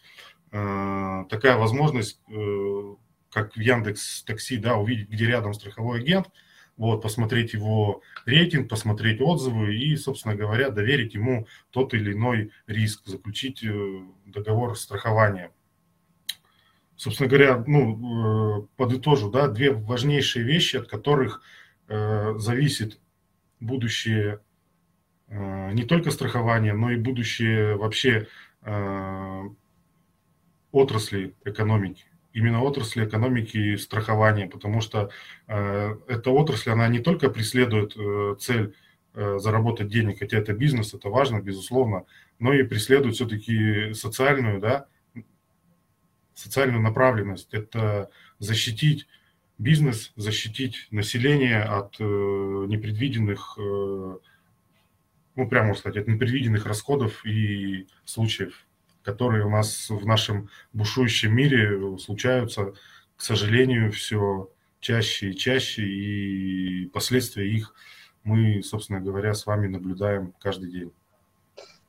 э, 0.53 1.25
такая 1.29 1.57
возможность, 1.59 2.21
как 3.31 3.55
в 3.55 3.61
Яндекс 3.61 4.23
Такси, 4.23 4.57
да, 4.57 4.77
увидеть, 4.77 5.11
где 5.11 5.27
рядом 5.27 5.53
страховой 5.53 6.01
агент, 6.01 6.31
вот, 6.77 7.03
посмотреть 7.03 7.53
его 7.53 8.03
рейтинг, 8.25 8.69
посмотреть 8.69 9.21
отзывы 9.21 9.77
и, 9.77 9.97
собственно 9.97 10.35
говоря, 10.35 10.71
доверить 10.71 11.15
ему 11.15 11.47
тот 11.71 11.93
или 11.93 12.13
иной 12.13 12.51
риск, 12.67 13.07
заключить 13.07 13.65
договор 14.25 14.77
страхования 14.77 15.51
собственно 16.99 17.29
говоря, 17.29 17.63
ну, 17.67 18.71
подытожу, 18.77 19.31
да, 19.31 19.49
две 19.49 19.71
важнейшие 19.71 20.47
вещи, 20.47 20.77
от 20.77 20.89
которых 20.89 21.43
зависит 21.89 22.99
будущее 23.61 24.41
не 25.29 25.85
только 25.85 26.11
страхования, 26.11 26.73
но 26.73 26.91
и 26.91 26.97
будущее 26.97 27.77
вообще 27.77 28.29
э, 28.63 29.43
отрасли 30.73 31.35
экономики. 31.45 32.05
Именно 32.33 32.63
отрасли 32.63 33.07
экономики 33.07 33.77
страхования, 33.77 34.47
потому 34.47 34.81
что 34.81 35.11
э, 35.49 35.97
эта 36.07 36.31
отрасль, 36.31 36.71
она 36.71 36.87
не 36.89 36.99
только 36.99 37.31
преследует 37.31 37.97
э, 37.97 38.37
цель 38.39 38.75
э, 39.15 39.39
заработать 39.39 39.89
денег, 39.89 40.19
хотя 40.19 40.39
это 40.39 40.53
бизнес, 40.53 40.93
это 40.93 41.09
важно, 41.09 41.41
безусловно, 41.41 42.05
но 42.39 42.53
и 42.53 42.63
преследует 42.63 43.15
все-таки 43.15 43.95
социальную, 43.95 44.61
да, 44.61 44.87
социальную 46.35 46.83
направленность. 46.83 47.55
Это 47.55 48.11
защитить 48.39 49.07
бизнес, 49.57 50.13
защитить 50.17 50.89
население 50.91 51.63
от 51.63 51.97
э, 51.99 52.05
непредвиденных, 52.05 53.57
э, 53.59 54.19
ну, 55.37 55.47
прямо 55.49 55.75
сказать, 55.75 55.99
от 55.99 56.09
непредвиденных 56.09 56.67
расходов 56.67 57.25
и 57.25 57.87
случаев, 58.05 58.67
которые 59.03 59.45
у 59.45 59.51
нас 59.51 59.89
в 59.91 60.05
нашем 60.07 60.49
бушующем 60.73 61.35
мире 61.35 61.99
случаются, 61.99 62.73
к 63.17 63.23
сожалению, 63.23 63.93
все 63.93 64.51
чаще 64.81 65.31
и 65.31 65.37
чаще, 65.37 65.83
и 65.83 66.87
последствия 66.87 67.49
их 67.49 67.75
мы, 68.25 68.63
собственно 68.63 69.01
говоря, 69.01 69.35
с 69.35 69.47
вами 69.47 69.69
наблюдаем 69.69 70.35
каждый 70.41 70.71
день. 70.71 70.93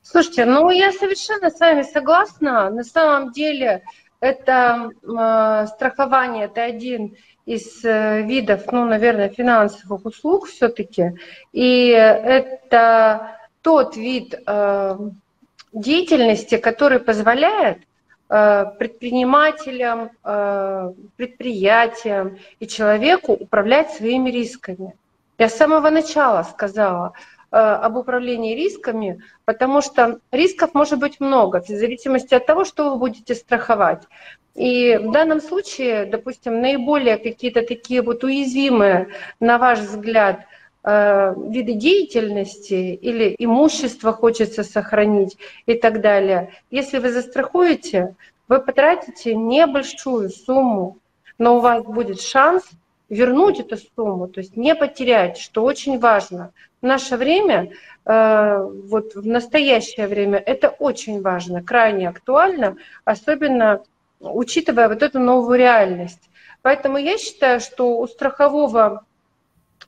Слушайте, 0.01 0.45
ну 0.45 0.69
я 0.69 0.91
совершенно 0.91 1.49
с 1.49 1.59
вами 1.59 1.81
согласна. 1.81 2.69
На 2.69 2.83
самом 2.83 3.31
деле 3.31 3.83
это 4.19 4.89
э, 5.03 5.67
страхование, 5.67 6.45
это 6.45 6.63
один 6.63 7.17
из 7.45 7.83
э, 7.83 8.21
видов, 8.23 8.71
ну, 8.71 8.85
наверное, 8.85 9.29
финансовых 9.29 10.05
услуг 10.05 10.47
все-таки. 10.47 11.13
И 11.51 11.89
это 11.89 13.36
тот 13.67 13.97
вид 13.97 14.33
э, 14.33 14.97
деятельности, 15.73 16.55
который 16.55 16.99
позволяет 16.99 17.79
э, 18.29 18.65
предпринимателям, 18.79 20.11
э, 20.23 20.93
предприятиям 21.17 22.37
и 22.61 22.65
человеку 22.67 23.33
управлять 23.33 23.91
своими 23.91 24.29
рисками. 24.29 24.95
Я 25.37 25.49
с 25.49 25.57
самого 25.57 25.89
начала 25.89 26.43
сказала, 26.43 27.11
об 27.49 27.95
управлении 27.95 28.55
рисками, 28.55 29.21
потому 29.45 29.81
что 29.81 30.19
рисков 30.31 30.73
может 30.73 30.99
быть 30.99 31.21
много, 31.21 31.61
в 31.61 31.67
зависимости 31.67 32.35
от 32.35 32.45
того, 32.45 32.65
что 32.65 32.89
вы 32.89 32.97
будете 32.97 33.35
страховать. 33.35 34.03
И 34.53 34.97
в 34.97 35.11
данном 35.11 35.39
случае, 35.39 36.05
допустим, 36.05 36.61
наиболее 36.61 37.17
какие-то 37.17 37.61
такие 37.61 38.01
вот 38.01 38.23
уязвимые, 38.23 39.07
на 39.39 39.57
ваш 39.57 39.79
взгляд, 39.79 40.41
виды 40.87 41.73
деятельности 41.73 42.93
или 42.93 43.35
имущество 43.37 44.13
хочется 44.13 44.63
сохранить 44.63 45.37
и 45.65 45.73
так 45.73 45.99
далее. 45.99 46.53
Если 46.71 46.99
вы 46.99 47.11
застрахуете, 47.11 48.15
вы 48.47 48.61
потратите 48.61 49.35
небольшую 49.35 50.29
сумму, 50.29 50.97
но 51.37 51.57
у 51.57 51.59
вас 51.59 51.83
будет 51.83 52.21
шанс 52.21 52.63
вернуть 53.09 53.59
эту 53.59 53.77
сумму, 53.77 54.27
то 54.27 54.39
есть 54.39 54.57
не 54.57 54.75
потерять, 54.75 55.37
что 55.37 55.63
очень 55.63 55.99
важно. 55.99 56.51
В 56.81 56.85
наше 56.85 57.17
время, 57.17 57.71
э, 58.05 58.69
вот 58.85 59.15
в 59.15 59.25
настоящее 59.25 60.07
время, 60.07 60.37
это 60.37 60.69
очень 60.69 61.21
важно, 61.21 61.63
крайне 61.63 62.09
актуально, 62.09 62.77
особенно 63.05 63.81
учитывая 64.19 64.89
вот 64.89 65.03
эту 65.03 65.19
новую 65.19 65.57
реальность. 65.57 66.29
Поэтому 66.61 66.97
я 66.97 67.17
считаю, 67.17 67.59
что 67.59 67.97
у 67.97 68.07
страхового 68.07 69.05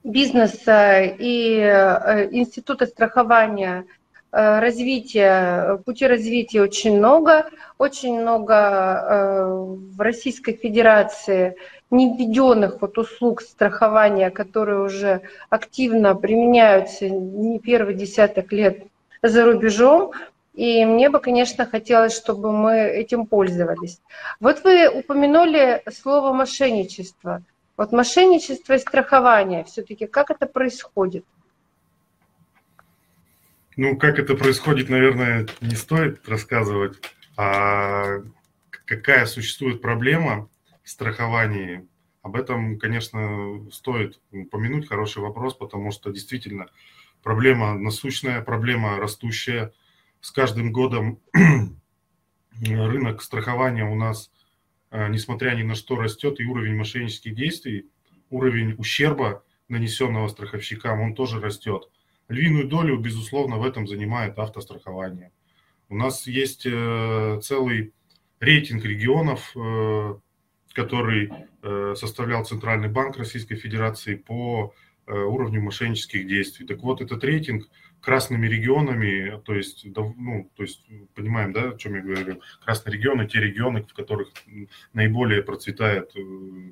бизнеса 0.03 1.01
и 1.01 1.59
э, 1.59 2.29
института 2.31 2.85
страхования 2.85 3.85
э, 4.31 4.59
развития, 4.59 5.77
пути 5.85 6.07
развития 6.07 6.61
очень 6.61 6.97
много. 6.97 7.49
Очень 7.77 8.19
много 8.19 9.55
в 9.95 10.01
Российской 10.01 10.51
Федерации 10.51 11.55
не 11.91 12.15
введенных 12.15 12.81
вот 12.81 12.97
услуг 12.97 13.41
страхования, 13.41 14.29
которые 14.29 14.79
уже 14.81 15.21
активно 15.49 16.15
применяются 16.15 17.09
не 17.09 17.59
первый 17.59 17.95
десяток 17.95 18.51
лет 18.51 18.83
за 19.21 19.45
рубежом. 19.45 20.11
И 20.53 20.83
мне 20.85 21.09
бы, 21.09 21.19
конечно, 21.19 21.65
хотелось, 21.65 22.15
чтобы 22.15 22.51
мы 22.51 22.79
этим 22.79 23.25
пользовались. 23.25 24.01
Вот 24.39 24.63
вы 24.63 24.89
упомянули 24.89 25.81
слово 25.91 26.33
мошенничество. 26.33 27.43
Вот 27.79 27.93
мошенничество 27.93 28.73
и 28.73 28.77
страхование, 28.77 29.63
все-таки 29.63 30.05
как 30.05 30.31
это 30.31 30.47
происходит? 30.47 31.23
Ну, 33.77 33.95
как 33.95 34.19
это 34.19 34.35
происходит, 34.35 34.89
наверное, 34.89 35.47
не 35.61 35.75
стоит 35.75 36.27
рассказывать. 36.27 36.97
А 37.37 38.17
какая 38.83 39.25
существует 39.27 39.81
проблема, 39.81 40.49
страховании. 40.83 41.87
Об 42.21 42.35
этом, 42.35 42.77
конечно, 42.77 43.65
стоит 43.71 44.19
упомянуть, 44.33 44.89
хороший 44.89 45.21
вопрос, 45.21 45.53
потому 45.53 45.91
что 45.91 46.11
действительно 46.11 46.67
проблема 47.23 47.75
насущная, 47.75 48.41
проблема 48.41 48.97
растущая. 48.97 49.71
С 50.19 50.31
каждым 50.31 50.73
годом 50.73 51.21
рынок 52.61 53.21
страхования 53.21 53.85
у 53.85 53.95
нас, 53.95 54.31
несмотря 54.91 55.55
ни 55.55 55.63
на 55.63 55.75
что, 55.75 55.95
растет, 55.95 56.39
и 56.39 56.45
уровень 56.45 56.75
мошеннических 56.75 57.35
действий, 57.35 57.89
уровень 58.29 58.75
ущерба, 58.77 59.43
нанесенного 59.69 60.27
страховщикам, 60.27 60.99
он 61.01 61.15
тоже 61.15 61.39
растет. 61.39 61.89
Львиную 62.27 62.67
долю, 62.67 62.97
безусловно, 62.97 63.57
в 63.57 63.65
этом 63.65 63.87
занимает 63.87 64.37
автострахование. 64.37 65.31
У 65.89 65.95
нас 65.95 66.27
есть 66.27 66.65
э, 66.65 67.39
целый 67.41 67.93
рейтинг 68.39 68.83
регионов, 68.85 69.51
э, 69.55 70.15
который 70.73 71.31
э, 71.63 71.95
составлял 71.95 72.45
Центральный 72.45 72.89
банк 72.89 73.17
Российской 73.17 73.55
Федерации 73.55 74.15
по 74.15 74.73
уровню 75.13 75.61
мошеннических 75.61 76.27
действий. 76.27 76.65
Так 76.65 76.81
вот, 76.81 77.01
этот 77.01 77.23
рейтинг 77.23 77.67
красными 78.01 78.47
регионами, 78.47 79.41
то 79.43 79.53
есть, 79.55 79.85
ну, 79.95 80.49
то 80.55 80.63
есть 80.63 80.85
понимаем, 81.15 81.51
да, 81.51 81.69
о 81.69 81.77
чем 81.77 81.95
я 81.95 82.01
говорю, 82.01 82.41
красные 82.63 82.93
регионы, 82.93 83.27
те 83.27 83.39
регионы, 83.39 83.83
в 83.83 83.93
которых 83.93 84.31
наиболее 84.93 85.43
процветает 85.43 86.11
э, 86.15 86.21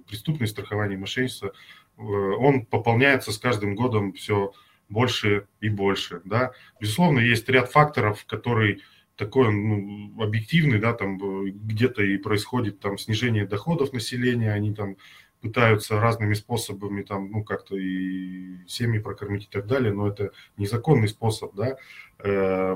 преступность, 0.08 0.54
страхование 0.54 0.98
мошенничество, 0.98 1.54
он 1.98 2.66
пополняется 2.66 3.32
с 3.32 3.38
каждым 3.40 3.76
годом 3.76 4.14
все 4.14 4.54
больше 4.88 5.48
и 5.60 5.70
больше, 5.70 6.22
да. 6.24 6.52
Безусловно, 6.80 7.20
есть 7.20 7.50
ряд 7.50 7.72
факторов, 7.72 8.26
которые 8.26 8.80
такой 9.16 9.52
ну, 9.52 10.22
объективный, 10.22 10.80
да, 10.80 10.94
там 10.94 11.18
где-то 11.18 12.04
и 12.04 12.18
происходит 12.18 12.80
там 12.80 12.98
снижение 12.98 13.48
доходов 13.48 13.92
населения, 13.92 14.54
они 14.54 14.74
там 14.74 14.96
пытаются 15.42 16.00
разными 16.00 16.34
способами 16.34 17.04
там, 17.04 17.32
ну, 17.32 17.44
как-то 17.44 17.76
и 17.78 18.66
семьи 18.68 19.00
прокормить 19.00 19.46
и 19.46 19.50
так 19.50 19.68
далее, 19.68 19.94
но 19.94 20.08
это 20.08 20.32
незаконный 20.58 21.08
способ, 21.08 21.54
да. 21.56 21.78
Э, 22.20 22.76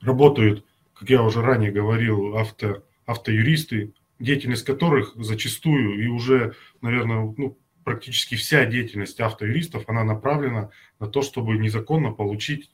работают, 0.00 0.64
как 0.94 1.08
я 1.10 1.22
уже 1.22 1.42
ранее 1.42 1.72
говорил, 1.72 2.36
авто, 2.36 2.84
автоюристы, 3.06 3.94
деятельность 4.18 4.64
которых 4.64 5.14
зачастую 5.16 6.04
и 6.04 6.06
уже, 6.08 6.54
наверное, 6.80 7.34
ну, 7.36 7.58
практически 7.84 8.34
вся 8.34 8.64
деятельность 8.64 9.20
автоюристов, 9.20 9.88
она 9.88 10.04
направлена 10.04 10.70
на 10.98 11.06
то, 11.06 11.22
чтобы 11.22 11.58
незаконно 11.58 12.12
получить 12.12 12.70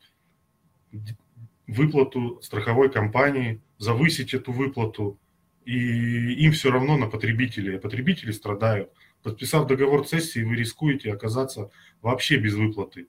выплату 1.66 2.40
страховой 2.42 2.90
компании, 2.90 3.60
завысить 3.78 4.34
эту 4.34 4.52
выплату, 4.52 5.18
и 5.64 6.44
им 6.44 6.52
все 6.52 6.70
равно 6.70 6.96
на 6.96 7.06
потребителей, 7.06 7.76
а 7.76 7.80
потребители 7.80 8.30
страдают. 8.30 8.90
Подписав 9.22 9.66
договор 9.66 10.06
цессии, 10.06 10.42
вы 10.42 10.56
рискуете 10.56 11.12
оказаться 11.12 11.70
вообще 12.00 12.38
без 12.38 12.54
выплаты, 12.54 13.08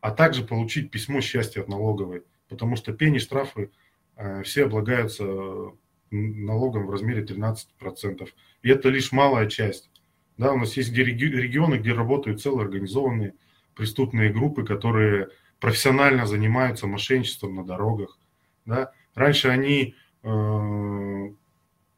а 0.00 0.10
также 0.10 0.44
получить 0.44 0.90
письмо 0.90 1.20
счастья 1.20 1.60
от 1.60 1.68
налоговой, 1.68 2.22
потому 2.48 2.76
что 2.76 2.92
пени, 2.92 3.18
штрафы 3.18 3.70
э, 4.16 4.42
все 4.42 4.64
облагаются 4.64 5.72
налогом 6.10 6.86
в 6.86 6.90
размере 6.90 7.24
13%. 7.24 8.28
И 8.62 8.68
это 8.68 8.88
лишь 8.88 9.12
малая 9.12 9.48
часть. 9.48 9.90
Да, 10.36 10.52
у 10.52 10.58
нас 10.58 10.76
есть 10.76 10.92
регионы, 10.92 11.76
где 11.76 11.92
работают 11.92 12.40
целые 12.40 12.64
организованные 12.64 13.34
преступные 13.74 14.32
группы, 14.32 14.64
которые 14.64 15.28
профессионально 15.58 16.26
занимаются 16.26 16.86
мошенничеством 16.86 17.54
на 17.54 17.64
дорогах. 17.64 18.18
Да. 18.64 18.92
Раньше 19.14 19.48
они, 19.48 19.94
э, 20.22 21.28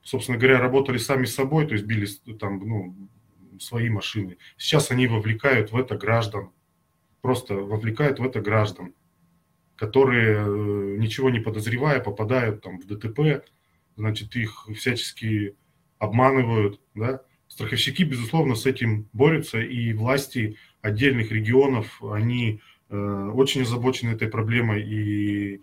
собственно 0.02 0.38
говоря, 0.38 0.58
работали 0.58 0.98
сами 0.98 1.24
с 1.24 1.34
собой, 1.34 1.66
то 1.66 1.74
есть 1.74 1.86
били 1.86 2.06
там, 2.38 2.58
ну, 2.58 3.08
свои 3.60 3.88
машины. 3.88 4.38
Сейчас 4.56 4.90
они 4.90 5.06
вовлекают 5.06 5.72
в 5.72 5.76
это 5.76 5.96
граждан, 5.96 6.50
просто 7.20 7.54
вовлекают 7.54 8.18
в 8.18 8.24
это 8.24 8.40
граждан, 8.40 8.94
которые, 9.76 10.38
э, 10.38 10.96
ничего 10.98 11.30
не 11.30 11.40
подозревая, 11.40 12.00
попадают 12.00 12.62
там 12.62 12.78
в 12.78 12.86
ДТП, 12.86 13.44
значит, 13.96 14.34
их 14.36 14.66
всячески 14.74 15.56
обманывают, 15.98 16.80
да, 16.94 17.22
Страховщики, 17.52 18.02
безусловно, 18.02 18.54
с 18.54 18.64
этим 18.64 19.10
борются, 19.12 19.60
и 19.60 19.92
власти 19.92 20.56
отдельных 20.80 21.30
регионов, 21.30 22.02
они 22.02 22.62
э, 22.88 23.30
очень 23.34 23.60
озабочены 23.60 24.12
этой 24.12 24.28
проблемой 24.28 24.82
и 24.82 25.56
э, 25.56 25.60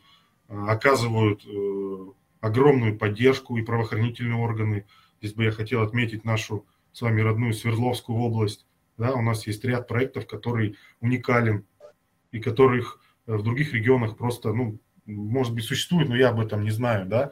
оказывают 0.67 1.43
э, 1.47 2.05
огромную 2.41 2.97
поддержку 2.97 3.57
и 3.57 3.63
правоохранительные 3.63 4.37
органы. 4.37 4.85
Здесь 5.21 5.33
бы 5.33 5.43
я 5.43 5.51
хотел 5.51 5.81
отметить 5.81 6.25
нашу 6.25 6.65
с 6.91 7.01
вами 7.01 7.21
родную 7.21 7.53
Свердловскую 7.53 8.17
область. 8.17 8.65
Да, 8.97 9.13
у 9.13 9.21
нас 9.21 9.47
есть 9.47 9.63
ряд 9.63 9.87
проектов, 9.87 10.27
который 10.27 10.77
уникален 10.99 11.65
и 12.31 12.39
которых 12.39 12.99
в 13.25 13.41
других 13.43 13.73
регионах 13.73 14.17
просто, 14.17 14.53
ну, 14.53 14.79
может 15.05 15.53
быть, 15.53 15.63
существует, 15.63 16.09
но 16.09 16.15
я 16.15 16.29
об 16.29 16.39
этом 16.39 16.63
не 16.63 16.71
знаю, 16.71 17.05
да 17.07 17.31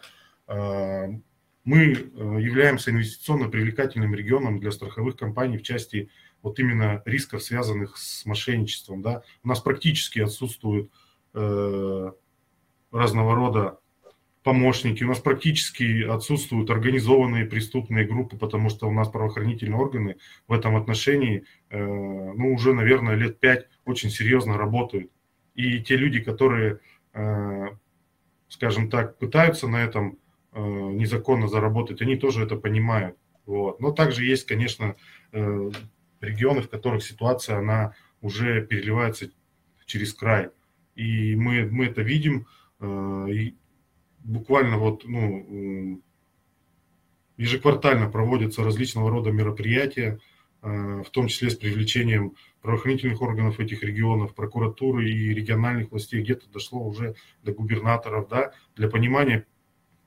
мы 1.67 1.91
э, 1.91 1.97
являемся 2.39 2.91
инвестиционно 2.91 3.49
привлекательным 3.49 4.15
регионом 4.15 4.57
для 4.57 4.71
страховых 4.71 5.17
компаний 5.17 5.57
в 5.57 5.63
части 5.63 6.09
вот 6.41 6.57
именно 6.59 7.01
рисков, 7.03 7.43
связанных 7.43 7.97
с 7.97 8.25
мошенничеством. 8.25 9.01
Да. 9.01 9.21
У 9.43 9.49
нас 9.49 9.59
практически 9.59 10.19
отсутствуют 10.19 10.89
э, 11.33 12.11
разного 12.89 13.35
рода 13.35 13.79
помощники, 14.47 15.03
у 15.03 15.07
нас 15.07 15.19
практически 15.19 16.03
отсутствуют 16.03 16.69
организованные 16.69 17.45
преступные 17.45 18.05
группы, 18.05 18.37
потому 18.37 18.69
что 18.69 18.87
у 18.87 18.91
нас 18.91 19.09
правоохранительные 19.09 19.79
органы 19.79 20.15
в 20.47 20.53
этом 20.53 20.75
отношении, 20.75 21.43
э, 21.69 21.77
ну, 21.77 22.53
уже, 22.53 22.73
наверное, 22.73 23.15
лет 23.15 23.39
пять 23.39 23.67
очень 23.85 24.09
серьезно 24.09 24.57
работают. 24.57 25.11
И 25.53 25.81
те 25.81 25.97
люди, 25.97 26.21
которые, 26.21 26.79
э, 27.13 27.65
скажем 28.47 28.89
так, 28.89 29.17
пытаются 29.17 29.67
на 29.67 29.83
этом 29.83 30.17
Э, 30.57 30.59
незаконно 30.59 31.47
заработать, 31.47 32.01
они 32.01 32.15
тоже 32.15 32.43
это 32.43 32.55
понимают. 32.55 33.15
Вот. 33.45 33.79
Но 33.79 33.91
также 33.91 34.25
есть, 34.25 34.47
конечно, 34.47 34.95
регионы, 36.19 36.61
в 36.61 36.69
которых 36.69 37.03
ситуация, 37.03 37.59
она 37.59 37.93
уже 38.21 38.65
переливается 38.65 39.29
через 39.85 40.15
край. 40.15 40.49
И 40.95 41.35
мы, 41.35 41.67
мы 41.69 41.85
это 41.85 42.01
видим. 42.01 42.47
И 42.81 43.55
буквально 44.27 44.77
вот, 44.77 45.03
ну, 45.05 46.01
ежеквартально 47.37 48.09
проводятся 48.09 48.63
различного 48.63 49.09
рода 49.09 49.31
мероприятия, 49.31 50.19
в 50.61 51.07
том 51.11 51.27
числе 51.27 51.49
с 51.49 51.55
привлечением 51.55 52.33
правоохранительных 52.61 53.21
органов 53.21 53.59
этих 53.59 53.83
регионов, 53.83 54.35
прокуратуры 54.35 55.09
и 55.09 55.33
региональных 55.33 55.91
властей, 55.91 56.21
где-то 56.21 56.49
дошло 56.49 56.83
уже 56.85 57.15
до 57.43 57.53
губернаторов, 57.53 58.27
да, 58.27 58.51
для 58.75 58.89
понимания 58.89 59.45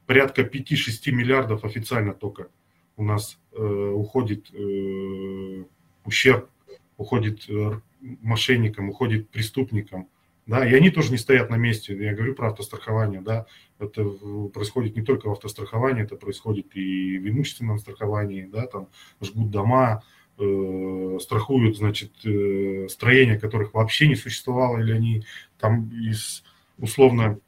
порядка 0.06 0.42
5-6 0.42 1.12
миллиардов 1.12 1.64
официально 1.64 2.12
только 2.12 2.48
у 2.96 3.04
нас 3.04 3.38
э, 3.52 3.62
уходит 3.62 4.52
э, 4.52 5.64
ущерб, 6.04 6.50
уходит 6.98 7.48
э, 7.48 7.80
мошенникам, 8.00 8.90
уходит 8.90 9.30
преступникам. 9.30 10.08
Да, 10.46 10.66
и 10.66 10.74
они 10.74 10.90
тоже 10.90 11.12
не 11.12 11.18
стоят 11.18 11.50
на 11.50 11.56
месте. 11.56 11.96
Я 11.96 12.14
говорю 12.14 12.34
про 12.34 12.48
автострахование, 12.48 13.20
да, 13.20 13.46
это 13.78 14.04
происходит 14.52 14.96
не 14.96 15.02
только 15.02 15.28
в 15.28 15.32
автостраховании, 15.32 16.02
это 16.02 16.16
происходит 16.16 16.74
и 16.74 17.18
в 17.18 17.28
имущественном 17.28 17.78
страховании, 17.78 18.48
да, 18.50 18.66
там 18.66 18.88
жгут 19.20 19.50
дома, 19.50 20.02
э, 20.38 21.18
страхуют, 21.20 21.76
значит, 21.76 22.12
э, 22.24 22.88
строения, 22.88 23.38
которых 23.38 23.74
вообще 23.74 24.08
не 24.08 24.16
существовало, 24.16 24.78
или 24.78 24.92
они 24.92 25.24
там 25.58 25.90
из 25.90 26.42
условно 26.78 27.38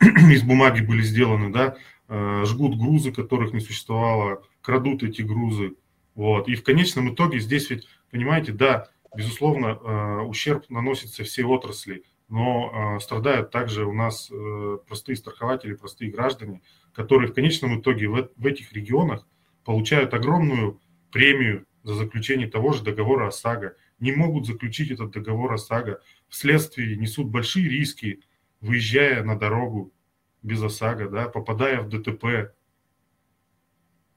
из 0.00 0.42
бумаги 0.42 0.80
были 0.80 1.02
сделаны, 1.02 1.52
да, 1.52 1.76
э, 2.08 2.44
жгут 2.46 2.76
грузы, 2.76 3.12
которых 3.12 3.52
не 3.52 3.60
существовало, 3.60 4.42
крадут 4.62 5.02
эти 5.02 5.22
грузы. 5.22 5.74
Вот. 6.14 6.48
И 6.48 6.54
в 6.54 6.64
конечном 6.64 7.14
итоге 7.14 7.38
здесь 7.38 7.70
ведь, 7.70 7.86
понимаете, 8.10 8.52
да, 8.52 8.88
безусловно, 9.14 9.66
э, 9.66 10.20
ущерб 10.22 10.68
наносится 10.68 11.24
всей 11.24 11.44
отрасли, 11.44 12.04
но 12.28 12.96
э, 12.96 13.00
страдают 13.00 13.50
также 13.50 13.84
у 13.84 13.92
нас 13.92 14.30
простые 14.86 15.16
страхователи, 15.16 15.74
простые 15.74 16.10
граждане, 16.10 16.62
которые 16.92 17.30
в 17.30 17.34
конечном 17.34 17.80
итоге 17.80 18.08
в 18.08 18.46
этих 18.46 18.72
регионах 18.72 19.26
получают 19.64 20.14
огромную 20.14 20.80
премию 21.10 21.66
за 21.82 21.94
заключение 21.94 22.48
того 22.48 22.72
же 22.72 22.82
договора 22.82 23.28
ОСАГО, 23.28 23.74
не 23.98 24.12
могут 24.12 24.46
заключить 24.46 24.90
этот 24.90 25.10
договор 25.12 25.52
ОСАГО, 25.52 26.00
вследствие 26.28 26.96
несут 26.96 27.28
большие 27.28 27.68
риски, 27.68 28.20
выезжая 28.60 29.22
на 29.22 29.38
дорогу 29.38 29.92
без 30.42 30.62
ОСАГО, 30.62 31.08
да, 31.08 31.28
попадая 31.28 31.82
в 31.82 31.88
ДТП 31.88 32.54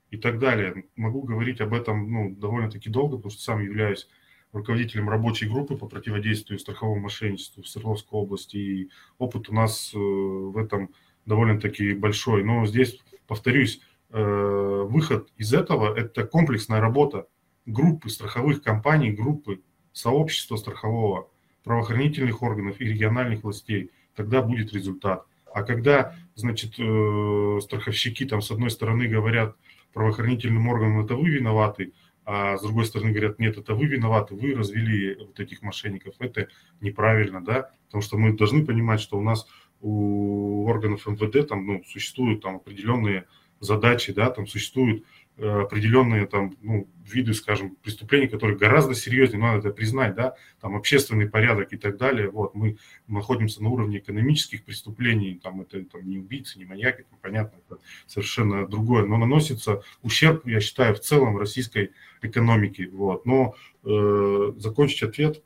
и 0.10 0.18
так 0.18 0.40
далее. 0.40 0.86
Могу 0.96 1.22
говорить 1.22 1.62
об 1.62 1.74
этом 1.74 2.12
ну, 2.12 2.36
довольно-таки 2.36 2.90
долго, 2.90 3.18
потому 3.18 3.32
что 3.32 3.42
сам 3.42 3.64
являюсь 3.64 4.08
руководителем 4.54 5.10
рабочей 5.10 5.48
группы 5.48 5.76
по 5.76 5.88
противодействию 5.88 6.60
страховому 6.60 7.02
мошенничеству 7.02 7.64
в 7.64 7.68
Свердловской 7.68 8.20
области, 8.20 8.58
и 8.58 8.90
опыт 9.18 9.50
у 9.50 9.54
нас 9.54 9.92
э, 9.94 9.98
в 9.98 10.58
этом 10.58 10.90
довольно-таки 11.26 11.94
большой. 11.94 12.44
Но 12.44 12.66
здесь, 12.66 13.00
повторюсь, 13.28 13.82
э, 14.12 14.86
выход 14.88 15.30
из 15.38 15.54
этого– 15.54 15.96
это 15.98 16.26
комплексная 16.26 16.80
работа 16.80 17.28
группы 17.66 18.10
страховых 18.10 18.62
компаний, 18.62 19.12
группы 19.12 19.62
сообщества 19.92 20.56
страхового, 20.56 21.30
правоохранительных 21.64 22.42
органов 22.42 22.80
и 22.80 22.86
региональных 22.86 23.44
властей– 23.44 23.92
тогда 24.16 24.42
будет 24.42 24.74
результат. 24.74 25.26
А 25.54 25.64
когда, 25.64 26.16
значит, 26.36 26.76
э, 26.80 27.60
страховщики 27.62 28.26
там 28.26 28.42
с 28.42 28.52
одной 28.52 28.72
стороны 28.72 29.08
говорят 29.08 29.56
правоохранительным 29.94 30.68
органам, 30.68 31.06
это 31.06 31.16
вы 31.16 31.30
виноваты, 31.30 31.94
а 32.26 32.58
с 32.58 32.62
другой 32.62 32.86
стороны 32.86 33.12
говорят, 33.12 33.40
нет, 33.40 33.58
это 33.58 33.76
вы 33.76 33.86
виноваты, 33.86 34.36
вы 34.36 34.54
развели 34.54 35.16
вот 35.16 35.40
этих 35.40 35.62
мошенников, 35.62 36.16
это 36.20 36.48
неправильно, 36.82 37.44
да, 37.44 37.72
потому 37.86 38.02
что 38.02 38.18
мы 38.18 38.34
должны 38.34 38.66
понимать, 38.66 39.02
что 39.02 39.18
у 39.18 39.22
нас 39.22 39.48
у 39.82 40.66
органов 40.66 41.06
МВД 41.06 41.48
там, 41.48 41.66
ну, 41.66 41.84
существуют 41.86 42.42
там 42.42 42.56
определенные 42.56 43.26
задачи, 43.60 44.14
да, 44.14 44.30
там 44.30 44.48
существуют 44.48 45.04
определенные 45.38 46.28
там, 46.28 46.56
ну, 46.62 46.88
виды, 47.12 47.34
скажем, 47.34 47.76
преступлений, 47.82 48.28
которые 48.28 48.58
гораздо 48.58 48.94
серьезнее, 48.94 49.42
надо 49.42 49.60
это 49.60 49.70
признать, 49.72 50.16
да, 50.16 50.36
там 50.62 50.76
общественный 50.76 51.28
порядок 51.28 51.74
и 51.74 51.78
так 51.78 51.98
далее. 51.98 52.30
Вот 52.30 52.54
мы 52.54 52.78
находимся 53.08 53.62
на 53.64 53.70
уровне 53.70 53.98
экономических 53.98 54.64
преступлений, 54.64 55.40
там 55.42 55.62
это 55.62 55.84
там, 55.86 56.08
не 56.08 56.20
убийцы, 56.20 56.60
не 56.60 56.66
маньяки, 56.66 57.06
там, 57.10 57.20
понятно, 57.22 57.58
это 57.68 57.82
совершенно 58.06 58.68
другое, 58.68 59.06
но 59.06 59.18
наносится 59.18 59.82
ущерб, 60.02 60.46
я 60.46 60.60
считаю, 60.60 60.96
в 60.96 61.00
целом 61.00 61.38
российской 61.38 61.92
экономике. 62.22 62.90
Вот. 62.92 63.26
Но 63.26 63.56
э, 63.84 64.54
закончить 64.58 65.04
ответ 65.04 65.44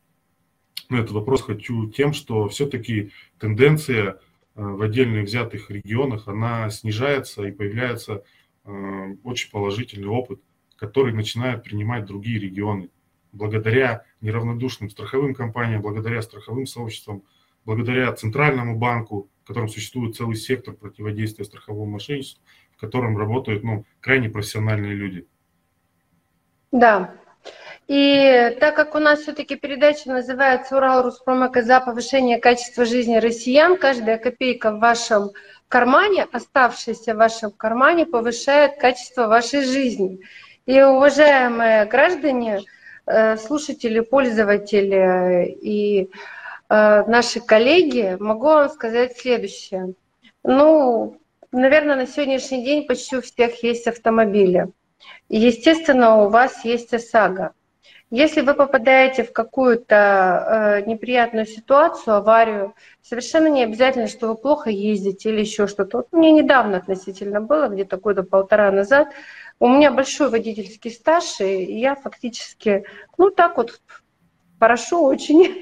на 0.90 0.98
этот 0.98 1.12
вопрос 1.12 1.42
хочу 1.42 1.90
тем, 1.90 2.14
что 2.14 2.48
все-таки 2.50 3.12
тенденция 3.40 4.12
э, 4.12 4.16
в 4.56 4.82
отдельно 4.82 5.22
взятых 5.22 5.70
регионах, 5.70 6.28
она 6.28 6.70
снижается 6.70 7.44
и 7.44 7.52
появляется 7.52 8.14
э, 8.14 8.22
очень 9.24 9.52
положительный 9.52 10.08
опыт 10.08 10.42
который 10.78 11.12
начинают 11.12 11.64
принимать 11.64 12.06
другие 12.06 12.40
регионы. 12.40 12.90
Благодаря 13.34 14.04
неравнодушным 14.22 14.90
страховым 14.90 15.34
компаниям, 15.34 15.82
благодаря 15.82 16.22
страховым 16.22 16.66
сообществам, 16.66 17.24
благодаря 17.66 18.12
Центральному 18.14 18.78
банку, 18.78 19.30
в 19.44 19.48
котором 19.48 19.68
существует 19.68 20.16
целый 20.16 20.36
сектор 20.36 20.74
противодействия 20.74 21.46
страховому 21.46 21.92
мошенничеству, 21.92 22.42
в 22.76 22.80
котором 22.80 23.18
работают 23.18 23.64
ну, 23.64 23.86
крайне 24.00 24.30
профессиональные 24.30 24.94
люди. 24.94 25.28
Да. 26.72 27.16
И 27.88 28.58
так 28.60 28.76
как 28.76 28.96
у 28.96 29.00
нас 29.00 29.22
все-таки 29.22 29.56
передача 29.56 30.10
называется 30.10 30.76
«Урал 30.76 31.04
Руспромека 31.04 31.64
за 31.64 31.80
повышение 31.80 32.38
качества 32.38 32.86
жизни 32.86 33.16
россиян», 33.18 33.78
каждая 33.78 34.18
копейка 34.18 34.72
в 34.72 34.80
вашем 34.80 35.32
кармане, 35.68 36.28
оставшаяся 36.32 37.14
в 37.14 37.18
вашем 37.18 37.52
кармане, 37.52 38.06
повышает 38.06 38.78
качество 38.78 39.28
вашей 39.28 39.64
жизни. 39.64 40.20
И, 40.66 40.82
уважаемые 40.82 41.86
граждане, 41.86 42.62
э, 43.06 43.38
слушатели, 43.38 44.00
пользователи 44.02 45.58
и 45.62 46.10
э, 46.70 47.04
наши 47.08 47.40
коллеги, 47.40 48.18
могу 48.20 48.48
вам 48.48 48.70
сказать 48.70 49.18
следующее. 49.18 49.94
Ну, 50.44 51.20
наверное, 51.52 51.96
на 51.96 52.08
сегодняшний 52.08 52.64
день 52.64 52.86
почти 52.88 53.18
у 53.18 53.22
всех 53.22 53.64
есть 53.64 53.88
автомобили. 53.88 54.68
Естественно, 55.30 56.24
у 56.24 56.30
вас 56.30 56.64
есть 56.66 56.94
ОСАГО. 56.94 57.54
Если 58.10 58.40
вы 58.40 58.54
попадаете 58.54 59.24
в 59.24 59.34
какую-то 59.34 59.96
э, 60.80 60.90
неприятную 60.90 61.46
ситуацию, 61.46 62.16
аварию, 62.16 62.74
совершенно 63.02 63.48
не 63.48 63.64
обязательно, 63.64 64.08
что 64.08 64.30
вы 64.30 64.36
плохо 64.36 64.70
ездите 64.70 65.30
или 65.30 65.42
еще 65.42 65.68
что-то. 65.68 65.98
Вот 65.98 66.08
мне 66.14 66.32
недавно 66.32 66.78
относительно 66.78 67.42
было, 67.42 67.68
где-то 67.68 67.98
года 67.98 68.24
полтора 68.24 68.72
назад, 68.72 69.10
у 69.60 69.68
меня 69.68 69.92
большой 69.92 70.30
водительский 70.30 70.92
стаж, 70.92 71.42
и 71.42 71.80
я 71.80 71.96
фактически, 71.96 72.86
ну 73.18 73.30
так 73.30 73.58
вот, 73.58 73.82
хорошо 74.58 75.04
очень, 75.04 75.62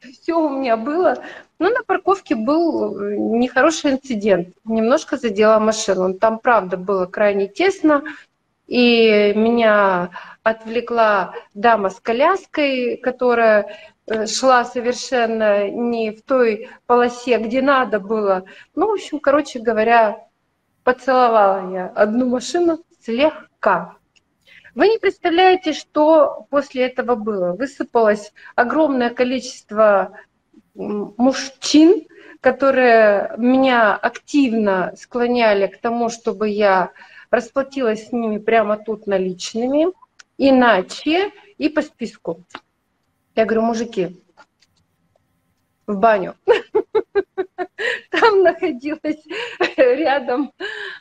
все 0.00 0.34
у 0.34 0.48
меня 0.48 0.78
было. 0.78 1.22
Но 1.58 1.68
на 1.68 1.82
парковке 1.82 2.36
был 2.36 2.98
э, 2.98 3.16
нехороший 3.16 3.92
инцидент. 3.92 4.48
Немножко 4.64 5.18
задела 5.18 5.58
машину. 5.58 6.14
Там, 6.14 6.38
правда, 6.38 6.78
было 6.78 7.04
крайне 7.04 7.48
тесно, 7.48 8.02
и 8.70 9.34
меня 9.34 10.10
отвлекла 10.44 11.34
дама 11.54 11.90
с 11.90 11.98
коляской, 11.98 12.98
которая 12.98 13.66
э, 14.06 14.26
шла 14.28 14.64
совершенно 14.64 15.68
не 15.68 16.12
в 16.12 16.22
той 16.22 16.70
полосе, 16.86 17.38
где 17.38 17.62
надо 17.62 17.98
было. 17.98 18.44
Ну, 18.76 18.86
в 18.86 18.92
общем, 18.92 19.18
короче 19.18 19.58
говоря, 19.58 20.24
поцеловала 20.84 21.72
я 21.72 21.86
одну 21.88 22.28
машину, 22.28 22.78
слегка. 23.04 23.96
Вы 24.76 24.86
не 24.86 24.98
представляете, 24.98 25.72
что 25.72 26.46
после 26.48 26.86
этого 26.86 27.16
было. 27.16 27.54
Высыпалось 27.54 28.32
огромное 28.54 29.10
количество 29.10 30.12
мужчин, 30.74 32.06
которые 32.40 33.34
меня 33.36 33.96
активно 33.96 34.92
склоняли 34.96 35.66
к 35.66 35.80
тому, 35.80 36.08
чтобы 36.08 36.48
я 36.48 36.92
расплатилась 37.30 38.08
с 38.08 38.12
ними 38.12 38.38
прямо 38.38 38.76
тут 38.76 39.06
наличными, 39.06 39.86
иначе 40.38 41.30
и 41.58 41.68
по 41.68 41.82
списку. 41.82 42.44
Я 43.34 43.44
говорю, 43.44 43.62
мужики, 43.62 44.20
в 45.86 45.98
баню. 45.98 46.34
Там 48.10 48.42
находилась 48.42 49.22
рядом 49.76 50.52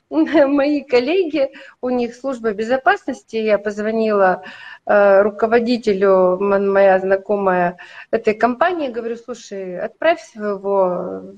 мои 0.09 0.81
коллеги, 0.83 1.49
у 1.81 1.89
них 1.89 2.15
служба 2.15 2.53
безопасности. 2.53 3.35
Я 3.35 3.57
позвонила 3.57 4.43
э, 4.85 5.21
руководителю, 5.21 6.37
моя 6.39 6.99
знакомая 6.99 7.77
этой 8.11 8.33
компании, 8.33 8.89
говорю, 8.89 9.17
слушай, 9.17 9.79
отправь 9.79 10.21
своего 10.21 11.33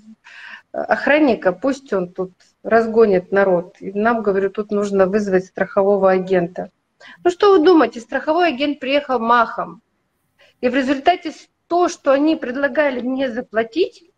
охранника, 0.71 1.51
пусть 1.51 1.91
он 1.93 2.13
тут 2.13 2.31
разгонит 2.63 3.31
народ. 3.31 3.75
И 3.79 3.91
нам, 3.91 4.21
говорю, 4.21 4.49
тут 4.49 4.71
нужно 4.71 5.07
вызвать 5.07 5.45
страхового 5.45 6.11
агента. 6.11 6.69
Ну 7.23 7.31
что 7.31 7.57
вы 7.57 7.65
думаете, 7.65 7.99
страховой 7.99 8.49
агент 8.49 8.79
приехал 8.79 9.19
махом. 9.19 9.81
И 10.61 10.69
в 10.69 10.75
результате 10.75 11.33
то, 11.67 11.89
что 11.89 12.11
они 12.11 12.35
предлагали 12.35 13.01
мне 13.01 13.31
заплатить, 13.31 14.11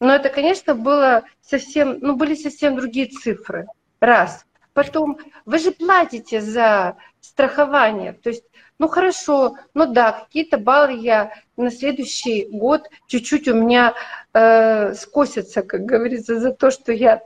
но 0.00 0.14
это, 0.14 0.28
конечно, 0.28 0.74
было 0.74 1.24
совсем, 1.40 1.98
ну, 2.00 2.16
были 2.16 2.34
совсем 2.34 2.76
другие 2.76 3.06
цифры. 3.06 3.66
Раз. 4.00 4.44
Потом, 4.72 5.18
вы 5.44 5.58
же 5.58 5.70
платите 5.70 6.40
за 6.40 6.96
страхование. 7.20 8.12
То 8.12 8.30
есть, 8.30 8.44
ну 8.78 8.88
хорошо, 8.88 9.56
ну 9.72 9.86
да, 9.86 10.12
какие-то 10.12 10.58
баллы 10.58 10.98
я 10.98 11.32
на 11.56 11.70
следующий 11.70 12.48
год 12.50 12.88
чуть-чуть 13.06 13.46
у 13.46 13.54
меня 13.54 13.94
э, 14.32 14.94
скосятся, 14.94 15.62
как 15.62 15.82
говорится, 15.82 16.40
за 16.40 16.52
то, 16.52 16.72
что 16.72 16.92
я 16.92 17.22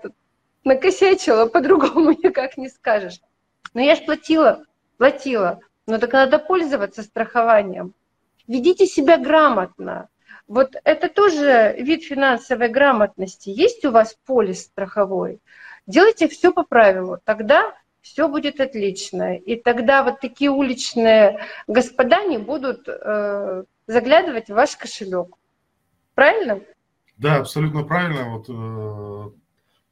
накосячила, 0.64 1.46
по-другому 1.46 2.10
никак 2.22 2.56
не 2.56 2.68
скажешь. 2.68 3.20
Но 3.74 3.80
я 3.80 3.96
же 3.96 4.02
платила, 4.02 4.64
платила. 4.96 5.60
Но 5.86 5.98
так 5.98 6.12
надо 6.12 6.38
пользоваться 6.38 7.02
страхованием. 7.02 7.94
Ведите 8.46 8.86
себя 8.86 9.16
грамотно. 9.16 10.08
Вот 10.46 10.74
это 10.84 11.08
тоже 11.08 11.74
вид 11.78 12.04
финансовой 12.04 12.68
грамотности. 12.68 13.50
Есть 13.50 13.84
у 13.84 13.90
вас 13.90 14.16
полис 14.26 14.64
страховой? 14.64 15.40
Делайте 15.86 16.28
все 16.28 16.52
по 16.52 16.64
правилу, 16.64 17.18
тогда 17.24 17.74
все 18.00 18.28
будет 18.28 18.60
отлично. 18.60 19.36
И 19.36 19.56
тогда 19.56 20.02
вот 20.02 20.20
такие 20.20 20.50
уличные 20.50 21.40
господа 21.66 22.24
не 22.24 22.38
будут 22.38 22.88
э, 22.88 23.64
заглядывать 23.86 24.48
в 24.48 24.54
ваш 24.54 24.76
кошелек. 24.76 25.36
Правильно? 26.14 26.60
Да, 27.18 27.36
абсолютно 27.36 27.82
правильно. 27.82 28.30
Вот 28.30 28.48
э, 28.48 29.30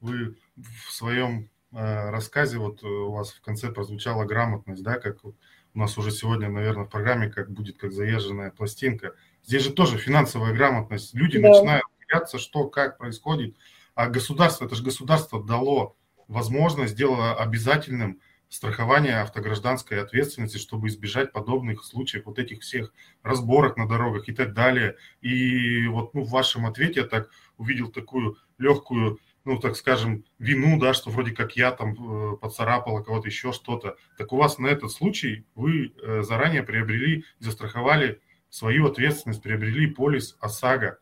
вы 0.00 0.36
в 0.56 0.92
своем 0.92 1.50
э, 1.72 2.10
рассказе, 2.10 2.58
вот 2.58 2.82
э, 2.82 2.86
у 2.86 3.12
вас 3.12 3.32
в 3.32 3.40
конце 3.42 3.70
прозвучала 3.70 4.24
грамотность, 4.24 4.82
да, 4.82 4.98
как 4.98 5.24
у 5.24 5.34
нас 5.74 5.98
уже 5.98 6.10
сегодня, 6.10 6.48
наверное, 6.48 6.84
в 6.84 6.90
программе, 6.90 7.28
как 7.28 7.50
будет 7.50 7.78
как 7.78 7.92
заезженная 7.92 8.50
пластинка– 8.50 9.12
Здесь 9.46 9.62
же 9.62 9.72
тоже 9.72 9.96
финансовая 9.96 10.52
грамотность. 10.52 11.14
Люди 11.14 11.38
да. 11.38 11.48
начинают 11.48 11.84
бояться, 12.08 12.38
что, 12.38 12.68
как 12.68 12.98
происходит. 12.98 13.56
А 13.94 14.08
государство, 14.08 14.66
это 14.66 14.74
же 14.74 14.82
государство 14.82 15.42
дало 15.42 15.96
возможность, 16.26 16.94
сделало 16.94 17.36
обязательным 17.36 18.20
страхование 18.48 19.20
автогражданской 19.20 20.02
ответственности, 20.02 20.58
чтобы 20.58 20.88
избежать 20.88 21.32
подобных 21.32 21.84
случаев, 21.84 22.26
вот 22.26 22.38
этих 22.40 22.60
всех 22.62 22.92
разборок 23.22 23.76
на 23.76 23.88
дорогах 23.88 24.28
и 24.28 24.32
так 24.32 24.52
далее. 24.52 24.96
И 25.20 25.86
вот 25.86 26.12
ну, 26.14 26.22
в 26.22 26.30
вашем 26.30 26.66
ответе 26.66 27.00
я 27.00 27.06
так 27.06 27.30
увидел 27.56 27.88
такую 27.88 28.38
легкую, 28.58 29.20
ну, 29.46 29.60
так 29.60 29.76
скажем, 29.76 30.24
вину, 30.40 30.78
да, 30.78 30.92
что 30.92 31.10
вроде 31.10 31.30
как 31.30 31.56
я 31.56 31.70
там 31.70 31.92
э, 31.94 32.36
поцарапала 32.36 33.00
кого-то, 33.02 33.28
еще 33.28 33.52
что-то. 33.52 33.96
Так 34.18 34.32
у 34.32 34.36
вас 34.36 34.58
на 34.58 34.66
этот 34.66 34.90
случай 34.90 35.46
вы 35.54 35.94
э, 36.02 36.22
заранее 36.22 36.64
приобрели, 36.64 37.24
застраховали 37.38 38.20
свою 38.50 38.86
ответственность 38.88 39.42
приобрели 39.42 39.86
полис 39.86 40.36
ОСАГО, 40.40 40.98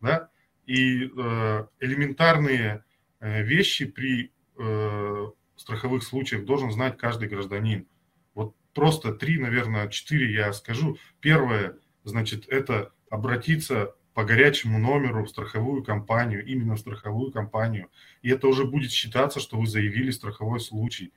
да, 0.00 0.30
и 0.64 1.06
э, 1.06 1.66
элементарные 1.80 2.84
э, 3.18 3.42
вещи 3.42 3.86
при 3.86 4.32
э, 4.56 5.26
страховых 5.56 6.04
случаях 6.04 6.44
должен 6.44 6.70
знать 6.70 6.98
каждый 6.98 7.28
гражданин. 7.28 7.88
Вот 8.32 8.54
просто 8.74 9.12
три, 9.12 9.40
наверное, 9.40 9.88
четыре 9.88 10.32
я 10.32 10.52
скажу. 10.52 10.98
Первое, 11.20 11.78
значит, 12.04 12.46
это 12.48 12.92
обратиться 13.10 13.96
по 14.18 14.24
горячему 14.24 14.80
номеру 14.80 15.24
в 15.24 15.28
страховую 15.28 15.84
компанию, 15.84 16.44
именно 16.44 16.74
в 16.74 16.80
страховую 16.80 17.30
компанию. 17.30 17.86
И 18.20 18.30
это 18.30 18.48
уже 18.48 18.64
будет 18.64 18.90
считаться, 18.90 19.38
что 19.38 19.56
вы 19.56 19.68
заявили 19.68 20.10
страховой 20.10 20.58
случай. 20.58 21.12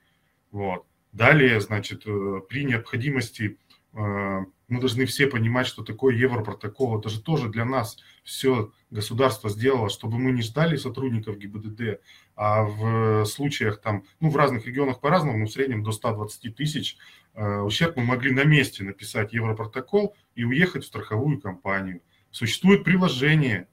Вот. 0.52 0.86
Далее, 1.10 1.60
значит, 1.60 2.06
э, 2.06 2.40
при 2.48 2.64
необходимости 2.64 3.58
мы 3.92 4.46
должны 4.80 5.04
все 5.04 5.26
понимать, 5.26 5.66
что 5.66 5.82
такое 5.82 6.14
Европротокол. 6.14 6.98
Это 6.98 7.08
же 7.08 7.20
тоже 7.20 7.48
для 7.48 7.64
нас 7.64 7.98
все 8.22 8.72
государство 8.90 9.50
сделало, 9.50 9.90
чтобы 9.90 10.18
мы 10.18 10.30
не 10.30 10.42
ждали 10.42 10.76
сотрудников 10.76 11.38
ГИБДД, 11.38 12.00
а 12.36 12.62
в 12.62 13.24
случаях 13.24 13.80
там, 13.80 14.04
ну, 14.20 14.30
в 14.30 14.36
разных 14.36 14.64
регионах 14.64 15.00
по-разному, 15.00 15.38
но 15.38 15.46
в 15.46 15.50
среднем 15.50 15.82
до 15.82 15.90
120 15.90 16.54
тысяч 16.54 16.96
э, 17.34 17.58
ущерб 17.62 17.96
мы 17.96 18.04
могли 18.04 18.30
на 18.30 18.44
месте 18.44 18.84
написать 18.84 19.32
Европротокол 19.32 20.14
и 20.36 20.44
уехать 20.44 20.84
в 20.84 20.86
страховую 20.86 21.40
компанию. 21.40 22.00
Существует 22.32 22.82
приложение 22.82 23.68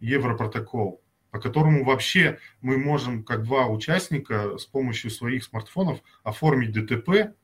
Европротокол, 0.00 1.02
по 1.30 1.38
которому 1.38 1.84
вообще 1.84 2.38
мы 2.62 2.78
можем, 2.78 3.24
как 3.24 3.42
два 3.42 3.66
участника, 3.66 4.56
с 4.56 4.64
помощью 4.64 5.10
своих 5.10 5.44
смартфонов 5.44 6.00
оформить 6.22 6.72
ДТП 6.72 7.34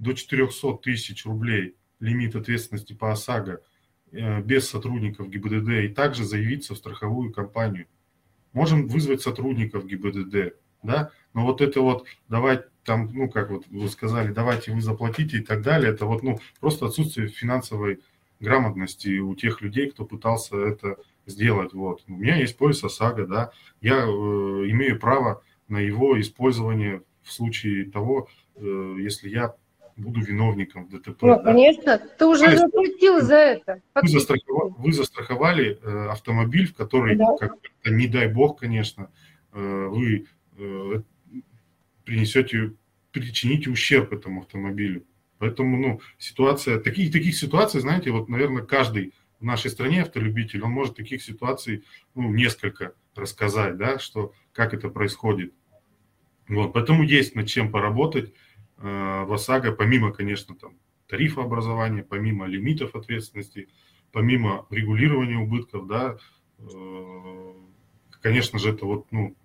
до 0.00 0.12
400 0.14 0.78
тысяч 0.78 1.24
рублей– 1.24 1.76
лимит 2.00 2.36
ответственности 2.36 2.92
по 2.92 3.12
ОСАГО 3.12 3.60
э, 4.12 4.42
без 4.42 4.68
сотрудников 4.68 5.30
ГИБДД 5.30 5.68
и 5.84 5.88
также 5.88 6.24
заявиться 6.24 6.74
в 6.74 6.78
страховую 6.78 7.32
компанию. 7.32 7.86
Можем 8.52 8.88
вызвать 8.88 9.22
сотрудников 9.22 9.86
ГИБДД, 9.86 10.54
да, 10.82 11.10
но 11.34 11.44
вот 11.44 11.60
это 11.60 11.80
вот 11.80 12.06
давать 12.28 12.66
там, 12.84 13.10
ну, 13.12 13.28
как 13.28 13.50
вот 13.50 13.66
вы 13.68 13.88
сказали, 13.88 14.32
давайте 14.32 14.72
вы 14.72 14.80
заплатите 14.80 15.38
и 15.38 15.42
так 15.42 15.62
далее, 15.62 15.92
это 15.92 16.06
вот, 16.06 16.22
ну, 16.22 16.38
просто 16.60 16.86
отсутствие 16.86 17.28
финансовой 17.28 18.00
грамотности 18.40 19.18
у 19.18 19.34
тех 19.34 19.60
людей, 19.60 19.90
кто 19.90 20.04
пытался 20.04 20.56
это 20.56 20.96
сделать, 21.26 21.72
вот. 21.72 22.02
У 22.08 22.12
меня 22.12 22.36
есть 22.36 22.56
полис 22.56 22.82
ОСАГО, 22.84 23.26
да, 23.26 23.50
я 23.80 23.96
э, 23.96 24.06
имею 24.06 24.98
право 24.98 25.42
на 25.68 25.78
его 25.78 26.20
использование 26.20 27.02
в 27.22 27.32
случае 27.32 27.90
того, 27.90 28.28
э, 28.56 28.96
если 28.98 29.28
я 29.28 29.54
буду 29.96 30.20
виновником 30.20 30.88
ДТП. 30.88 31.22
Ну, 31.22 31.36
да? 31.36 31.42
конечно, 31.42 31.98
ты 31.98 32.26
уже 32.26 32.44
есть, 32.44 32.58
заплатил 32.58 33.20
за 33.20 33.36
это. 33.36 33.82
Вы 33.94 34.08
застраховали, 34.08 34.74
вы 34.78 34.92
застраховали 34.92 35.78
э, 35.82 36.08
автомобиль, 36.10 36.68
в 36.68 36.74
который, 36.74 37.16
да. 37.16 37.34
как 37.40 37.54
не 37.84 38.06
дай 38.06 38.28
бог, 38.28 38.60
конечно, 38.60 39.10
э, 39.52 39.86
вы 39.90 40.26
э, 40.58 41.02
принесете, 42.04 42.74
причините 43.10 43.70
ущерб 43.70 44.12
этому 44.12 44.42
автомобилю. 44.42 45.04
Поэтому, 45.38 45.76
ну, 45.76 46.00
ситуация, 46.18 46.78
таких, 46.78 47.12
таких 47.12 47.36
ситуаций, 47.36 47.80
знаете, 47.80 48.10
вот, 48.10 48.28
наверное, 48.28 48.62
каждый 48.62 49.12
в 49.38 49.44
нашей 49.44 49.70
стране 49.70 50.02
автолюбитель, 50.02 50.62
он 50.62 50.70
может 50.70 50.96
таких 50.96 51.22
ситуаций, 51.22 51.84
ну, 52.14 52.32
несколько 52.32 52.94
рассказать, 53.14 53.76
да, 53.76 53.98
что, 53.98 54.32
как 54.52 54.72
это 54.72 54.88
происходит. 54.88 55.52
Вот, 56.48 56.72
поэтому 56.72 57.02
есть 57.02 57.34
над 57.34 57.46
чем 57.48 57.70
поработать. 57.70 58.32
Э, 58.78 59.24
в 59.24 59.32
ОСАГО, 59.32 59.72
помимо, 59.72 60.12
конечно, 60.12 60.54
там, 60.54 60.78
тарифа 61.08 61.42
образования, 61.42 62.02
помимо 62.02 62.46
лимитов 62.46 62.94
ответственности, 62.94 63.68
помимо 64.12 64.66
регулирования 64.70 65.36
убытков, 65.36 65.86
да, 65.86 66.18
э, 66.58 67.52
конечно 68.22 68.58
же, 68.58 68.70
это 68.70 68.86
вот, 68.86 69.06
ну, 69.10 69.36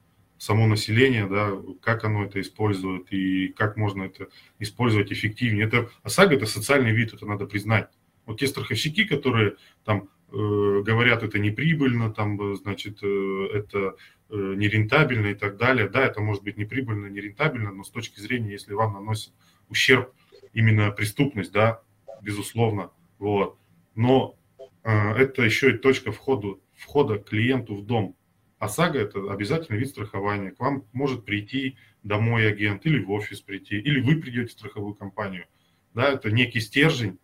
само 0.41 0.67
население, 0.67 1.27
да, 1.27 1.51
как 1.81 2.03
оно 2.03 2.25
это 2.25 2.41
использует 2.41 3.11
и 3.13 3.49
как 3.49 3.77
можно 3.77 4.03
это 4.03 4.27
использовать 4.59 5.11
эффективнее. 5.11 5.65
Это 5.65 5.89
ОСАГО– 6.03 6.35
это 6.35 6.45
социальный 6.45 6.91
вид, 6.91 7.13
это 7.13 7.25
надо 7.25 7.45
признать. 7.45 7.89
Вот 8.25 8.39
те 8.39 8.47
страховщики, 8.47 9.03
которые 9.03 9.55
там 9.83 10.09
э, 10.31 10.33
говорят, 10.33 11.23
это 11.23 11.37
неприбыльно, 11.39 12.11
там, 12.11 12.55
значит, 12.55 12.99
э, 13.03 13.47
это 13.53 13.95
Э, 14.33 14.53
нерентабельно 14.55 15.27
и 15.27 15.33
так 15.33 15.57
далее. 15.57 15.89
Да, 15.89 16.05
это 16.05 16.21
может 16.21 16.41
быть 16.41 16.55
неприбыльно, 16.55 17.07
нерентабельно, 17.07 17.69
но 17.73 17.83
с 17.83 17.89
точки 17.89 18.21
зрения, 18.21 18.53
если 18.53 18.73
вам 18.73 18.93
наносит 18.93 19.33
ущерб 19.67 20.13
именно 20.53 20.89
преступность, 20.91 21.51
да, 21.51 21.81
безусловно, 22.21 22.91
вот. 23.19 23.57
Но 23.93 24.37
э, 24.85 24.89
это 25.15 25.41
еще 25.41 25.71
и 25.71 25.77
точка 25.77 26.13
входа, 26.13 26.55
входа 26.77 27.17
клиенту 27.17 27.75
в 27.75 27.85
дом. 27.85 28.15
ОСАГО– 28.61 28.99
это 28.99 29.31
обязательный 29.31 29.79
вид 29.79 29.89
страхования. 29.89 30.51
К 30.51 30.59
вам 30.59 30.85
может 30.93 31.25
прийти 31.25 31.77
домой 32.03 32.47
агент 32.47 32.85
или 32.85 33.03
в 33.03 33.11
офис 33.11 33.41
прийти, 33.41 33.77
или 33.79 33.99
вы 33.99 34.21
придете 34.21 34.47
в 34.47 34.51
страховую 34.51 34.95
компанию. 34.95 35.45
Да, 35.93 36.09
это 36.09 36.31
некий 36.31 36.61
стержень, 36.61 37.19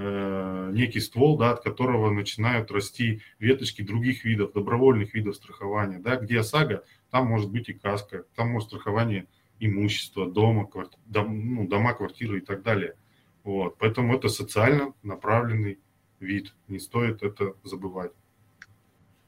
Э, 0.00 0.70
некий 0.72 1.00
ствол, 1.00 1.38
да, 1.38 1.52
от 1.52 1.62
которого 1.64 2.10
начинают 2.10 2.70
расти 2.70 3.20
веточки 3.38 3.82
других 3.82 4.24
видов, 4.24 4.52
добровольных 4.52 5.14
видов 5.14 5.34
страхования. 5.34 5.98
Да, 5.98 6.16
где 6.16 6.38
ОСАГО, 6.40 6.84
там 7.10 7.26
может 7.26 7.50
быть 7.50 7.68
и 7.68 7.72
каска, 7.72 8.24
там 8.36 8.50
может 8.50 8.68
страхование 8.68 9.26
имущества, 9.58 10.30
дома, 10.30 10.66
кварти... 10.66 10.96
дом, 11.06 11.54
ну, 11.54 11.66
дома, 11.66 11.94
квартиры 11.94 12.38
и 12.38 12.40
так 12.40 12.62
далее. 12.62 12.94
Вот. 13.42 13.76
Поэтому 13.78 14.14
это 14.14 14.28
социально 14.28 14.92
направленный 15.02 15.78
вид. 16.20 16.54
Не 16.68 16.78
стоит 16.78 17.22
это 17.22 17.54
забывать. 17.64 18.12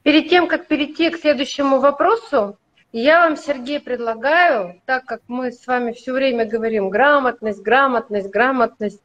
Перед 0.02 0.30
тем, 0.30 0.48
как 0.48 0.66
перейти 0.66 1.10
к 1.10 1.18
следующему 1.18 1.78
вопросу, 1.78 2.56
я 2.92 3.20
вам, 3.20 3.36
Сергей, 3.36 3.78
предлагаю, 3.80 4.80
так 4.84 5.04
как 5.04 5.20
мы 5.28 5.52
с 5.52 5.66
вами 5.66 5.92
все 5.92 6.12
время 6.12 6.44
говорим 6.44 6.88
грамотность, 6.88 7.60
грамотность, 7.62 8.30
грамотность, 8.30 9.00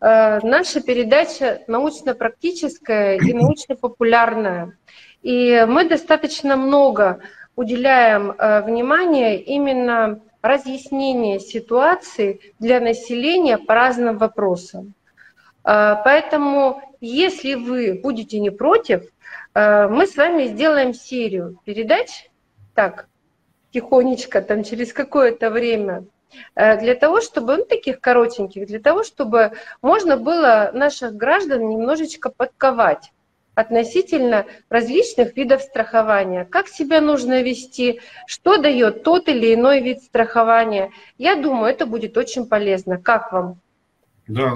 э, 0.00 0.40
наша 0.42 0.82
передача 0.82 1.62
научно-практическая 1.66 3.16
и 3.16 3.32
научно-популярная. 3.32 4.76
И 5.22 5.64
мы 5.68 5.88
достаточно 5.88 6.56
много 6.56 7.20
уделяем 7.56 8.32
э, 8.32 8.62
внимания 8.62 9.40
именно 9.40 10.20
разъяснению 10.42 11.40
ситуации 11.40 12.40
для 12.58 12.80
населения 12.80 13.56
по 13.56 13.74
разным 13.74 14.18
вопросам. 14.18 14.94
Э, 15.64 15.96
поэтому, 16.04 16.82
если 17.00 17.54
вы 17.54 17.98
будете 18.02 18.38
не 18.40 18.50
против, 18.50 19.04
мы 19.54 20.06
с 20.06 20.16
вами 20.16 20.46
сделаем 20.46 20.94
серию 20.94 21.58
передач, 21.64 22.30
так, 22.74 23.08
тихонечко, 23.72 24.42
там 24.42 24.64
через 24.64 24.92
какое-то 24.92 25.50
время, 25.50 26.04
э, 26.54 26.78
для 26.78 26.94
того, 26.94 27.20
чтобы, 27.20 27.56
ну, 27.56 27.64
таких 27.64 28.00
коротеньких, 28.00 28.66
для 28.66 28.80
того, 28.80 29.04
чтобы 29.04 29.52
можно 29.82 30.16
было 30.16 30.70
наших 30.72 31.14
граждан 31.14 31.68
немножечко 31.68 32.30
подковать 32.30 33.12
относительно 33.54 34.46
различных 34.68 35.36
видов 35.36 35.62
страхования. 35.62 36.44
Как 36.44 36.68
себя 36.68 37.00
нужно 37.00 37.42
вести, 37.42 38.00
что 38.26 38.56
дает 38.56 39.02
тот 39.02 39.28
или 39.28 39.54
иной 39.54 39.82
вид 39.82 40.02
страхования. 40.02 40.92
Я 41.18 41.36
думаю, 41.36 41.70
это 41.70 41.84
будет 41.84 42.16
очень 42.16 42.46
полезно. 42.46 42.98
Как 42.98 43.32
вам? 43.32 43.60
Да, 44.26 44.54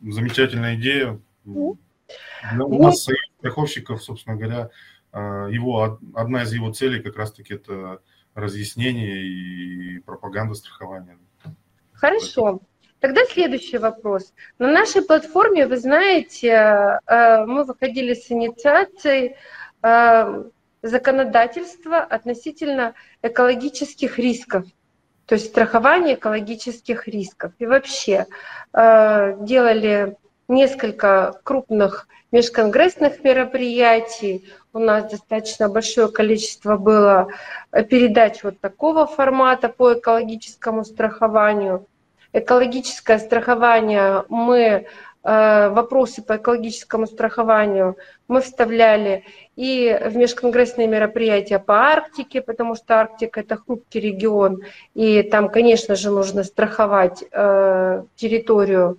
замечательная 0.00 0.76
идея. 0.76 1.18
Mm. 1.46 1.76
У 2.60 2.82
нас 2.82 3.06
вот. 3.06 3.16
Страховщиков, 3.38 4.02
собственно 4.02 4.36
говоря, 4.36 4.70
э, 5.12 5.48
его, 5.50 5.98
одна 6.14 6.42
из 6.42 6.52
его 6.52 6.72
целей 6.72 7.02
как 7.02 7.16
раз-таки 7.16 7.54
это 7.54 8.00
разъяснение 8.34 9.22
и 9.22 9.98
пропаганда 10.00 10.54
страхования. 10.54 11.18
Хорошо. 11.92 12.60
Тогда 13.00 13.24
следующий 13.26 13.78
вопрос. 13.78 14.32
На 14.58 14.72
нашей 14.72 15.02
платформе, 15.02 15.66
вы 15.66 15.76
знаете, 15.76 16.48
э, 17.06 17.44
мы 17.46 17.64
выходили 17.64 18.14
с 18.14 18.30
инициацией 18.30 19.36
э, 19.82 20.44
законодательства 20.82 21.98
относительно 21.98 22.94
экологических 23.22 24.18
рисков, 24.18 24.64
то 25.26 25.34
есть 25.36 25.46
страхование 25.46 26.14
экологических 26.14 27.06
рисков. 27.08 27.52
И 27.58 27.66
вообще 27.66 28.26
делали 28.72 30.16
несколько 30.48 31.40
крупных 31.44 32.08
межконгрессных 32.32 33.22
мероприятий. 33.22 34.46
У 34.72 34.78
нас 34.78 35.10
достаточно 35.10 35.68
большое 35.68 36.08
количество 36.08 36.76
было 36.76 37.28
э, 37.72 37.84
передач 37.84 38.42
вот 38.42 38.60
такого 38.60 39.06
формата 39.06 39.68
по 39.68 39.94
экологическому 39.94 40.84
страхованию. 40.84 41.86
Экологическое 42.32 43.18
страхование 43.18 44.24
мы 44.28 44.58
э, 44.58 45.68
вопросы 45.70 46.22
по 46.22 46.36
экологическому 46.36 47.06
страхованию 47.06 47.96
мы 48.28 48.42
вставляли 48.42 49.24
и 49.56 49.98
в 50.04 50.16
межконгрессные 50.16 50.86
мероприятия 50.86 51.58
по 51.58 51.90
Арктике, 51.90 52.42
потому 52.42 52.74
что 52.74 53.00
Арктика 53.00 53.40
это 53.40 53.56
хрупкий 53.56 54.00
регион, 54.00 54.60
и 54.94 55.22
там, 55.22 55.48
конечно 55.48 55.96
же, 55.96 56.10
нужно 56.10 56.44
страховать 56.44 57.24
э, 57.32 58.02
территорию 58.16 58.98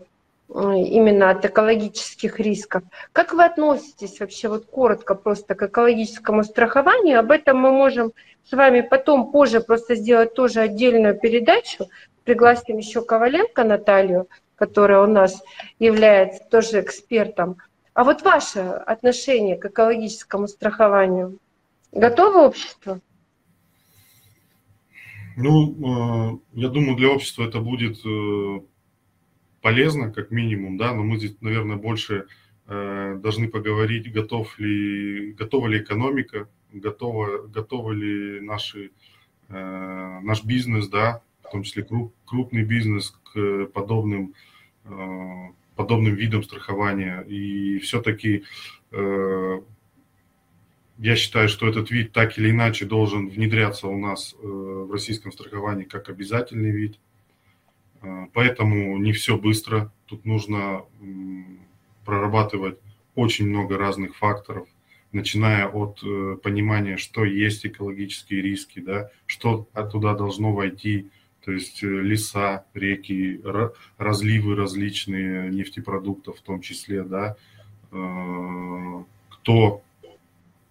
именно 0.50 1.30
от 1.30 1.46
экологических 1.46 2.40
рисков. 2.40 2.84
Как 3.12 3.34
вы 3.34 3.46
относитесь 3.46 4.20
вообще, 4.20 4.50
вот 4.50 4.66
коротко 4.66 5.16
просто 5.16 5.56
к 5.56 5.64
экологическому 5.64 6.44
страхованию? 6.44 7.20
Об 7.20 7.32
этом 7.32 7.58
мы 7.58 7.72
можем 7.72 8.14
с 8.46 8.52
вами 8.52 8.82
потом 8.82 9.32
позже 9.32 9.62
просто 9.62 9.96
сделать 9.96 10.34
тоже 10.34 10.62
отдельную 10.62 11.18
передачу. 11.20 11.86
Пригласим 12.24 12.78
еще 12.78 13.04
Коваленко 13.04 13.64
Наталью, 13.64 14.28
которая 14.56 15.02
у 15.04 15.08
нас 15.08 15.42
является 15.78 16.44
тоже 16.50 16.82
экспертом. 16.82 17.58
А 17.94 18.04
вот 18.04 18.24
ваше 18.24 18.60
отношение 18.60 19.56
к 19.56 19.66
экологическому 19.66 20.48
страхованию? 20.48 21.38
Готово 21.92 22.48
общество? 22.48 23.02
Ну, 25.38 26.34
э, 26.34 26.38
я 26.54 26.70
думаю, 26.70 26.98
для 26.98 27.10
общества 27.10 27.44
это 27.44 27.60
будет 27.60 27.98
э, 28.06 28.60
полезно, 29.62 30.12
как 30.12 30.32
минимум, 30.32 30.78
да, 30.78 30.94
но 30.94 31.04
мы 31.04 31.18
здесь, 31.18 31.36
наверное, 31.42 31.78
больше 31.78 32.26
э, 32.68 33.20
должны 33.22 33.48
поговорить, 33.48 34.12
готов 34.12 34.58
ли, 34.60 35.34
готова 35.34 35.68
ли 35.68 35.80
экономика, 35.80 36.50
готова, 36.72 37.48
готовы 37.48 37.96
ли 37.96 38.42
наши, 38.42 38.92
э, 39.50 40.20
наш 40.22 40.44
бизнес, 40.44 40.88
да, 40.88 41.22
в 41.44 41.52
том 41.52 41.64
числе 41.64 41.84
круп, 41.84 42.14
крупный 42.26 42.64
бизнес 42.64 43.14
к 43.34 43.66
подобным, 43.74 44.34
э, 44.86 45.48
подобным 45.76 46.16
видам 46.16 46.44
страхования. 46.44 47.22
И 47.22 47.80
все-таки 47.80 48.44
э, 48.92 49.62
я 51.00 51.16
считаю, 51.16 51.48
что 51.48 51.68
этот 51.68 51.92
вид 51.92 52.12
так 52.12 52.38
или 52.38 52.52
иначе 52.52 52.86
должен 52.86 53.30
внедряться 53.30 53.88
у 53.88 53.98
нас 53.98 54.36
э, 54.36 54.46
в 54.46 54.92
российском 54.92 55.32
страховании 55.32 55.86
как 55.86 56.10
обязательный 56.10 56.72
вид. 56.72 57.00
Э, 58.02 58.28
поэтому 58.34 58.98
не 58.98 59.12
все 59.12 59.38
быстро. 59.38 59.92
Тут 60.06 60.26
нужно 60.26 60.84
прорабатывать 62.06 62.80
очень 63.16 63.48
много 63.48 63.78
разных 63.78 64.16
факторов, 64.16 64.68
начиная 65.12 65.68
от 65.68 66.02
э, 66.04 66.38
понимания, 66.42 66.98
что 66.98 67.26
есть 67.26 67.66
экологические 67.66 68.42
риски, 68.42 68.80
да, 68.80 69.10
что 69.26 69.68
туда 69.92 70.16
должно 70.16 70.54
войти, 70.54 71.10
то 71.44 71.52
есть 71.52 71.82
леса, 71.82 72.66
реки, 72.74 73.42
разливы 73.98 74.56
различные 74.56 75.50
нефтепродуктов 75.50 76.38
в 76.38 76.42
том 76.42 76.62
числе, 76.62 77.04
да, 77.04 77.38
кто 79.30 79.82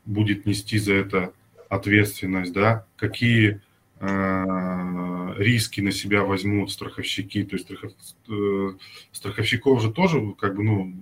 будет 0.08 0.46
нести 0.46 0.78
за 0.78 0.94
это 0.94 1.32
ответственность, 1.68 2.52
да, 2.52 2.86
какие 2.96 3.50
э, 3.50 3.58
риски 4.00 5.80
на 5.80 5.92
себя 5.92 6.24
возьмут 6.24 6.70
страховщики, 6.70 7.44
то 7.44 7.56
есть 7.56 7.64
страхов, 7.64 7.92
э, 8.28 8.70
страховщиков 9.12 9.80
же 9.82 9.92
тоже, 9.92 10.34
как 10.38 10.54
бы, 10.56 10.62
ну, 10.62 10.94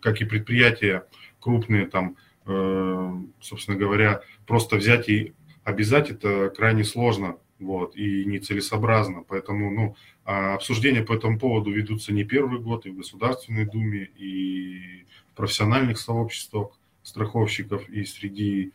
как 0.00 0.20
и 0.20 0.24
предприятия 0.24 1.06
крупные, 1.40 1.86
там, 1.86 2.16
э, 2.46 3.12
собственно 3.40 3.76
говоря, 3.76 4.22
просто 4.46 4.76
взять 4.76 5.08
и 5.08 5.34
обязать 5.64 6.10
это 6.10 6.52
крайне 6.54 6.84
сложно, 6.84 7.36
вот, 7.58 7.96
и 7.96 8.24
нецелесообразно, 8.24 9.22
поэтому, 9.26 9.70
ну, 9.70 9.96
а 10.24 10.54
обсуждения 10.54 11.02
по 11.02 11.12
этому 11.12 11.38
поводу 11.38 11.70
ведутся 11.70 12.12
не 12.12 12.24
первый 12.24 12.60
год 12.60 12.86
и 12.86 12.90
в 12.90 12.96
Государственной 12.96 13.66
Думе, 13.66 14.08
и 14.16 15.04
в 15.32 15.36
профессиональных 15.36 15.98
сообществах, 15.98 16.70
страховщиков 17.02 17.88
и 17.88 18.04
среди 18.04 18.72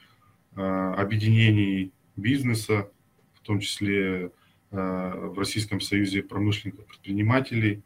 э, 0.55 0.61
объединений 0.61 1.91
бизнеса, 2.15 2.89
в 3.45 3.47
том 3.47 3.59
числе 3.59 4.31
э, 4.71 4.71
в 4.71 5.37
Российском 5.37 5.79
союзе 5.79 6.23
промышленных 6.23 6.83
предпринимателей. 6.87 7.83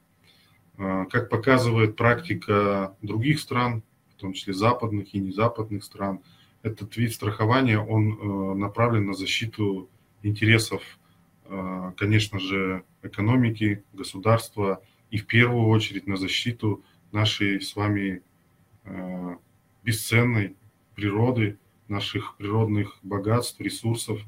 Э, 0.78 1.06
как 1.12 1.30
показывает 1.30 1.98
практика 1.98 2.96
других 3.02 3.42
стран, 3.42 3.84
в 4.16 4.22
том 4.22 4.32
числе 4.32 4.54
западных 4.54 5.14
и 5.14 5.20
незападных 5.20 5.84
стран, 5.84 6.22
этот 6.62 6.96
вид 6.96 7.14
страхования, 7.14 7.78
он 7.78 8.60
направлен 8.60 9.06
на 9.06 9.14
защиту 9.14 9.90
интересов, 10.24 10.82
конечно 11.98 12.38
же, 12.38 12.84
экономики, 13.02 13.82
государства 13.94 14.82
и 15.10 15.18
в 15.18 15.26
первую 15.26 15.68
очередь 15.68 16.06
на 16.06 16.18
защиту 16.18 16.84
нашей 17.14 17.62
с 17.62 17.78
вами 17.78 18.22
бесценной 19.86 20.58
природы, 20.96 21.58
наших 21.90 22.36
природных 22.38 22.98
богатств, 23.04 23.60
ресурсов. 23.60 24.22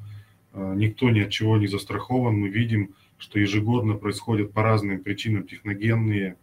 А, 0.53 0.73
никто 0.75 1.09
ни 1.09 1.21
от 1.21 1.29
чего 1.29 1.57
не 1.57 1.67
застрахован. 1.67 2.35
Мы 2.35 2.49
видим, 2.49 2.95
что 3.17 3.39
ежегодно 3.39 3.95
происходят 3.95 4.51
по 4.51 4.63
разным 4.63 4.99
причинам 4.99 5.47
техногенные, 5.47 6.37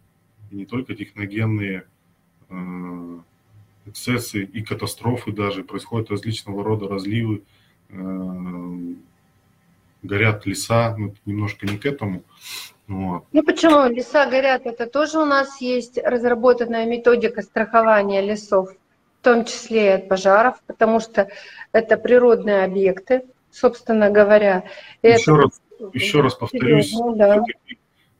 и 0.51 0.55
не 0.55 0.65
только 0.65 0.95
техногенные 0.95 1.85
а, 2.49 3.19
эксцессы 3.85 4.43
и 4.43 4.61
катастрофы 4.61 5.31
даже, 5.31 5.63
происходят 5.63 6.09
различного 6.09 6.63
рода 6.63 6.87
разливы, 6.87 7.43
а, 7.91 8.77
горят 10.01 10.45
леса, 10.45 10.95
ну, 10.97 11.13
немножко 11.25 11.65
не 11.65 11.77
к 11.77 11.85
этому. 11.85 12.23
Вот. 12.87 13.25
Ну 13.31 13.43
почему 13.43 13.87
леса 13.87 14.25
горят? 14.27 14.65
Это 14.65 14.87
тоже 14.87 15.19
у 15.19 15.25
нас 15.25 15.61
есть 15.61 15.99
разработанная 16.03 16.85
методика 16.85 17.41
страхования 17.41 18.21
лесов 18.21 18.71
в 19.19 19.23
том 19.23 19.43
числе 19.45 19.85
и 19.85 19.89
от 19.89 20.07
пожаров, 20.07 20.61
потому 20.65 20.99
что 20.99 21.27
это 21.73 21.97
природные 21.97 22.63
объекты, 22.63 23.25
собственно 23.51 24.09
говоря. 24.09 24.63
Еще, 25.01 25.31
это... 25.31 25.35
раз, 25.35 25.61
еще 25.93 26.21
раз 26.21 26.35
повторюсь, 26.35 26.91
ну, 26.93 27.15
да. 27.15 27.43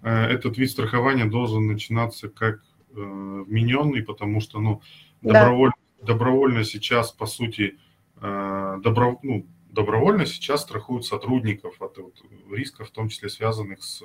Э, 0.02 0.26
этот 0.26 0.58
вид 0.58 0.72
страхования 0.72 1.26
должен 1.26 1.68
начинаться 1.68 2.30
как 2.30 2.62
э, 2.92 2.94
вмененный, 2.96 4.04
потому 4.04 4.42
что 4.42 4.60
ну, 4.60 4.82
добровольно, 5.22 5.74
да. 6.00 6.08
добровольно 6.08 6.63
сейчас, 6.63 7.12
по 7.12 7.26
сути, 7.26 7.78
э, 8.22 8.78
добро, 8.82 9.20
ну, 9.24 9.46
добровольно 9.70 10.26
сейчас 10.26 10.62
страхуют 10.62 11.06
сотрудников 11.06 11.82
от 11.82 11.98
вот, 11.98 12.15
рисков, 12.52 12.89
в 12.89 12.92
том 12.92 13.10
числе 13.10 13.30
связанных 13.30 13.84
с 13.84 14.02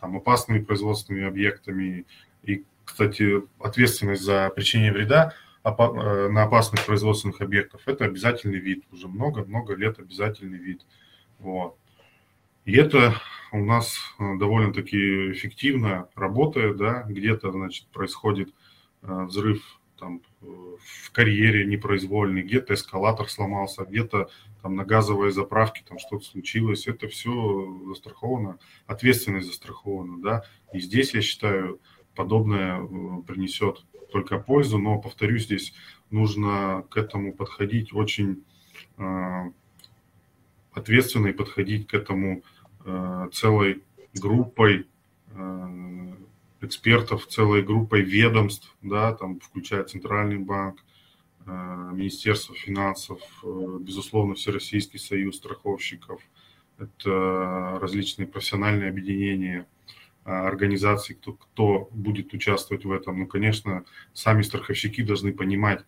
там, 0.00 0.16
опасными 0.16 0.62
производственными 0.62 1.26
объектами. 1.26 2.06
И, 2.42 2.64
кстати, 2.84 3.42
ответственность 3.58 4.22
за 4.22 4.50
причинение 4.54 4.92
вреда 4.92 5.34
на 5.70 6.44
опасных 6.44 6.86
производственных 6.86 7.40
объектах, 7.40 7.82
это 7.86 8.04
обязательный 8.04 8.58
вид, 8.58 8.84
уже 8.92 9.08
много-много 9.08 9.74
лет 9.74 9.98
обязательный 9.98 10.58
вид. 10.58 10.86
Вот. 11.38 11.76
И 12.64 12.76
это 12.76 13.14
у 13.52 13.64
нас 13.64 13.96
э, 14.18 14.36
довольно-таки 14.38 15.32
эффективно 15.32 16.08
работает, 16.14 16.76
да, 16.76 17.02
где-то, 17.02 17.52
значит, 17.52 17.86
происходит 17.88 18.52
э, 19.02 19.24
взрыв 19.24 19.80
там, 19.98 20.20
в 20.40 21.12
карьере 21.12 21.64
непроизвольный, 21.64 22.42
где-то 22.42 22.74
эскалатор 22.74 23.28
сломался, 23.30 23.84
где-то 23.84 24.28
там 24.62 24.74
на 24.74 24.84
газовой 24.84 25.30
заправке 25.30 25.84
там 25.88 25.98
что-то 25.98 26.24
случилось, 26.24 26.86
это 26.86 27.08
все 27.08 27.80
застраховано, 27.86 28.58
ответственность 28.86 29.46
застрахована, 29.46 30.20
да, 30.20 30.42
и 30.72 30.80
здесь, 30.80 31.14
я 31.14 31.22
считаю, 31.22 31.80
подобное 32.14 32.78
принесет 33.26 33.86
только 34.10 34.38
пользу, 34.38 34.78
но, 34.78 34.98
повторюсь, 34.98 35.44
здесь 35.44 35.74
нужно 36.10 36.84
к 36.90 36.96
этому 36.96 37.32
подходить 37.32 37.92
очень 37.92 38.44
э, 38.98 39.50
ответственно 40.72 41.28
и 41.28 41.32
подходить 41.32 41.86
к 41.86 41.94
этому 41.94 42.42
э, 42.84 43.28
целой 43.32 43.82
группой 44.14 44.86
э, 45.30 46.14
экспертов, 46.60 47.26
целой 47.26 47.62
группой 47.62 48.02
ведомств, 48.02 48.74
да, 48.82 49.14
там, 49.14 49.40
включая 49.40 49.84
Центральный 49.84 50.38
банк, 50.38 50.82
Министерство 51.44 52.56
финансов, 52.56 53.20
безусловно, 53.44 54.34
Всероссийский 54.34 54.98
союз 54.98 55.36
страховщиков, 55.36 56.20
это 56.76 57.78
различные 57.80 58.26
профессиональные 58.26 58.88
объединения– 58.88 59.68
организаций, 60.26 61.14
кто, 61.14 61.34
кто 61.34 61.88
будет 61.92 62.34
участвовать 62.34 62.84
в 62.84 62.90
этом. 62.90 63.20
Ну, 63.20 63.26
конечно, 63.26 63.84
сами 64.12 64.42
страховщики 64.42 65.02
должны 65.02 65.32
понимать, 65.32 65.84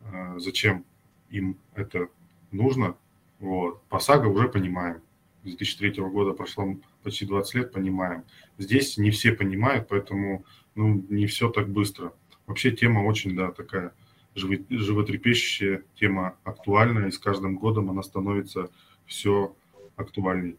а, 0.00 0.38
зачем 0.38 0.84
им 1.30 1.58
это 1.74 2.08
нужно. 2.52 2.96
Вот. 3.40 3.82
По 3.88 3.98
САГА 3.98 4.28
уже 4.28 4.48
понимаем. 4.48 5.02
С 5.42 5.56
2003 5.56 6.00
года 6.04 6.32
прошло 6.32 6.76
почти 7.02 7.26
20 7.26 7.54
лет, 7.54 7.72
понимаем. 7.72 8.22
Здесь 8.58 8.98
не 8.98 9.10
все 9.10 9.32
понимают, 9.32 9.88
поэтому 9.88 10.44
ну, 10.76 11.04
не 11.08 11.26
все 11.26 11.50
так 11.50 11.68
быстро. 11.68 12.12
Вообще 12.46 12.70
тема 12.70 13.00
очень, 13.00 13.34
да, 13.34 13.50
такая 13.50 13.92
животрепещущая, 14.34 15.82
тема 15.96 16.36
актуальная, 16.44 17.08
и 17.08 17.10
с 17.10 17.18
каждым 17.18 17.56
годом 17.56 17.90
она 17.90 18.02
становится 18.02 18.70
все 19.06 19.56
актуальней. 19.96 20.56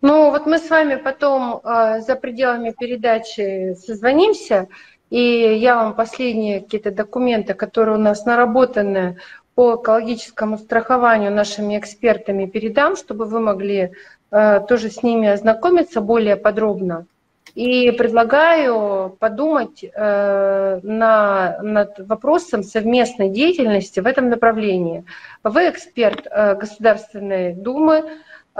Ну, 0.00 0.30
вот 0.30 0.46
мы 0.46 0.58
с 0.58 0.70
вами 0.70 0.94
потом 0.94 1.60
э, 1.64 2.00
за 2.00 2.14
пределами 2.14 2.70
передачи 2.70 3.74
созвонимся, 3.74 4.68
и 5.10 5.20
я 5.20 5.74
вам 5.74 5.94
последние 5.94 6.60
какие-то 6.60 6.92
документы, 6.92 7.54
которые 7.54 7.96
у 7.96 8.00
нас 8.00 8.24
наработаны 8.24 9.16
по 9.56 9.74
экологическому 9.74 10.56
страхованию 10.58 11.32
нашими 11.32 11.76
экспертами 11.76 12.46
передам, 12.46 12.94
чтобы 12.94 13.24
вы 13.24 13.40
могли 13.40 13.90
э, 14.30 14.60
тоже 14.68 14.90
с 14.90 15.02
ними 15.02 15.28
ознакомиться 15.28 16.00
более 16.00 16.36
подробно. 16.36 17.06
И 17.56 17.90
предлагаю 17.90 19.16
подумать 19.18 19.82
э, 19.82 20.80
на, 20.80 21.58
над 21.60 21.98
вопросом 21.98 22.62
совместной 22.62 23.30
деятельности 23.30 23.98
в 23.98 24.06
этом 24.06 24.28
направлении. 24.28 25.04
Вы 25.42 25.70
эксперт 25.70 26.28
э, 26.30 26.54
Государственной 26.54 27.52
Думы, 27.52 28.04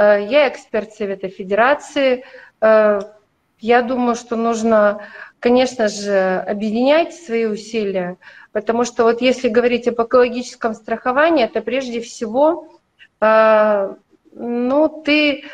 я 0.03 0.49
эксперт 0.49 0.93
Совета 0.93 1.29
Федерации. 1.29 2.25
Э, 2.61 3.01
я 3.61 3.83
думаю, 3.83 4.15
что 4.15 4.37
нужно, 4.37 5.03
конечно 5.41 5.89
же, 5.89 6.39
объединять 6.47 7.15
свои 7.15 7.47
усилия, 7.47 8.17
потому 8.53 8.85
что 8.85 9.03
вот 9.03 9.21
если 9.21 9.49
говорить 9.49 9.89
об 9.89 10.01
экологическом 10.01 10.75
страховании, 10.75 11.45
это 11.45 11.61
прежде 11.61 12.01
всего, 12.01 12.69
э, 13.21 13.95
ну, 14.33 15.03
ты 15.05 15.45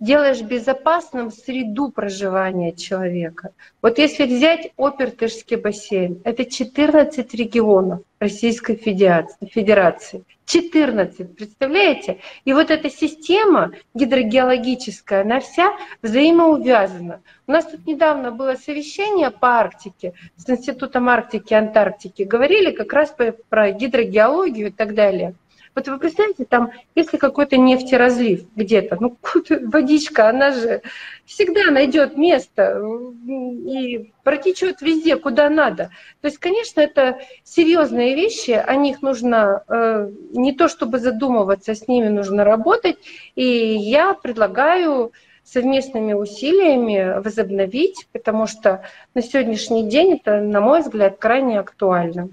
делаешь 0.00 0.42
безопасным 0.42 1.30
среду 1.30 1.90
проживания 1.90 2.72
человека. 2.72 3.50
Вот 3.82 3.98
если 3.98 4.26
взять 4.26 4.72
Опертышский 4.76 5.56
бассейн, 5.56 6.20
это 6.24 6.44
14 6.44 7.34
регионов 7.34 8.00
Российской 8.18 8.76
Федерации. 8.76 10.24
14, 10.46 11.34
представляете? 11.34 12.20
И 12.44 12.52
вот 12.52 12.70
эта 12.70 12.88
система 12.88 13.72
гидрогеологическая, 13.94 15.22
она 15.22 15.40
вся 15.40 15.72
взаимоувязана. 16.02 17.20
У 17.48 17.52
нас 17.52 17.64
тут 17.66 17.86
недавно 17.86 18.30
было 18.30 18.54
совещание 18.54 19.30
по 19.30 19.58
Арктике 19.58 20.12
с 20.36 20.48
Институтом 20.48 21.08
Арктики 21.08 21.52
и 21.52 21.56
Антарктики. 21.56 22.22
Говорили 22.22 22.70
как 22.70 22.92
раз 22.92 23.14
про 23.48 23.70
гидрогеологию 23.72 24.68
и 24.68 24.72
так 24.72 24.94
далее. 24.94 25.34
Вот 25.76 25.88
вы 25.88 25.98
представляете, 25.98 26.46
там, 26.46 26.70
если 26.94 27.18
какой-то 27.18 27.58
нефтеразлив 27.58 28.46
где-то, 28.56 28.96
ну, 28.98 29.18
водичка, 29.60 30.30
она 30.30 30.50
же 30.50 30.80
всегда 31.26 31.70
найдет 31.70 32.16
место 32.16 32.82
и 33.28 34.10
протечет 34.24 34.80
везде, 34.80 35.16
куда 35.16 35.50
надо. 35.50 35.90
То 36.22 36.28
есть, 36.28 36.38
конечно, 36.38 36.80
это 36.80 37.18
серьезные 37.44 38.14
вещи, 38.14 38.52
о 38.52 38.74
них 38.74 39.02
нужно 39.02 39.64
э, 39.68 40.10
не 40.32 40.54
то 40.54 40.68
чтобы 40.68 40.98
задумываться, 40.98 41.74
с 41.74 41.86
ними 41.86 42.08
нужно 42.08 42.42
работать. 42.44 42.96
И 43.34 43.44
я 43.44 44.14
предлагаю 44.14 45.12
совместными 45.44 46.14
усилиями 46.14 47.20
возобновить, 47.20 48.08
потому 48.12 48.46
что 48.46 48.82
на 49.14 49.20
сегодняшний 49.20 49.86
день 49.86 50.14
это, 50.14 50.40
на 50.40 50.62
мой 50.62 50.80
взгляд, 50.80 51.18
крайне 51.18 51.60
актуально. 51.60 52.30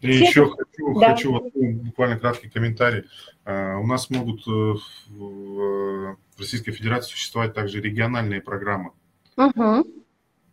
И 0.00 0.12
Все... 0.12 0.24
еще 0.24 0.50
хочу, 0.50 1.00
да. 1.00 1.12
хочу 1.12 1.32
вот, 1.32 1.54
ну, 1.54 1.72
буквально 1.72 2.18
краткий 2.18 2.48
комментарий. 2.48 3.04
А, 3.44 3.76
у 3.76 3.86
нас 3.86 4.08
могут 4.08 4.46
э, 4.46 4.74
в 5.08 6.16
Российской 6.38 6.72
Федерации 6.72 7.10
существовать 7.10 7.54
также 7.54 7.80
региональные 7.80 8.40
программы. 8.40 8.92
Угу. 9.36 9.86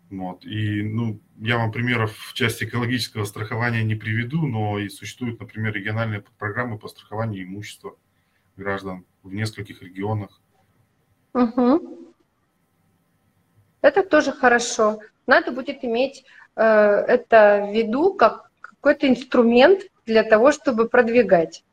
Вот. 0.10 0.46
И 0.46 0.84
ну, 0.84 1.20
я 1.38 1.58
вам 1.58 1.72
примеров 1.72 2.16
в 2.18 2.34
части 2.34 2.66
экологического 2.66 3.24
страхования 3.26 3.84
не 3.84 3.96
приведу, 3.96 4.46
но 4.48 4.80
и 4.80 4.90
существуют, 4.90 5.40
например, 5.40 5.74
региональные 5.74 6.24
программы 6.38 6.78
по 6.78 6.88
страхованию 6.88 7.46
имущества 7.46 7.96
граждан 8.58 9.06
в 9.24 9.34
нескольких 9.34 9.82
регионах. 9.82 10.42
Угу. 11.34 12.14
Это 13.82 14.04
тоже 14.04 14.32
хорошо. 14.32 15.00
Надо 15.26 15.52
будет 15.52 15.84
иметь 15.84 16.26
э, 16.56 16.64
это 16.64 17.68
в 17.70 17.74
виду 17.74 18.14
как 18.14 18.47
какой-то 18.88 19.10
инструмент 19.10 19.82
для 20.06 20.24
того, 20.24 20.52
чтобы 20.54 20.88
продвигать 20.88 21.64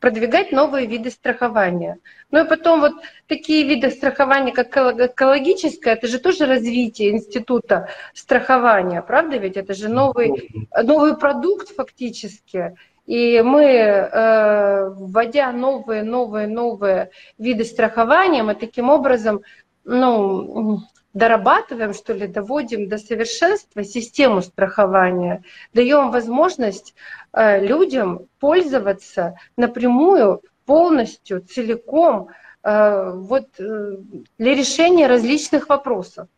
продвигать 0.00 0.52
новые 0.52 0.86
виды 0.86 1.10
страхования. 1.10 1.96
Ну 2.30 2.44
и 2.44 2.48
потом 2.48 2.80
вот 2.80 2.92
такие 3.26 3.66
виды 3.66 3.90
страхования, 3.90 4.52
как 4.52 4.76
экологическое, 4.76 5.94
это 5.94 6.08
же 6.08 6.18
тоже 6.18 6.44
развитие 6.44 7.12
института 7.12 7.88
страхования, 8.12 9.00
правда 9.00 9.38
ведь? 9.38 9.56
Это 9.56 9.72
же 9.72 9.88
новый, 9.88 10.50
новый 10.82 11.16
продукт 11.16 11.68
фактически. 11.74 12.76
И 13.06 13.40
мы, 13.40 13.62
э, 13.64 14.90
вводя 14.90 15.52
новые, 15.52 16.02
новые, 16.02 16.48
новые 16.48 17.10
виды 17.38 17.64
страхования, 17.64 18.42
мы 18.42 18.54
таким 18.54 18.90
образом 18.90 19.40
ну, 19.84 20.82
дорабатываем, 21.14 21.94
что 21.94 22.12
ли, 22.12 22.26
доводим 22.26 22.88
до 22.88 22.98
совершенства 22.98 23.84
систему 23.84 24.42
страхования, 24.42 25.42
даем 25.72 26.10
возможность 26.10 26.94
э, 27.32 27.64
людям 27.64 28.26
пользоваться 28.40 29.36
напрямую, 29.56 30.42
полностью, 30.66 31.40
целиком, 31.40 32.28
э, 32.62 33.12
вот 33.14 33.48
э, 33.58 33.96
для 34.38 34.54
решения 34.54 35.06
различных 35.06 35.68
вопросов 35.68 36.28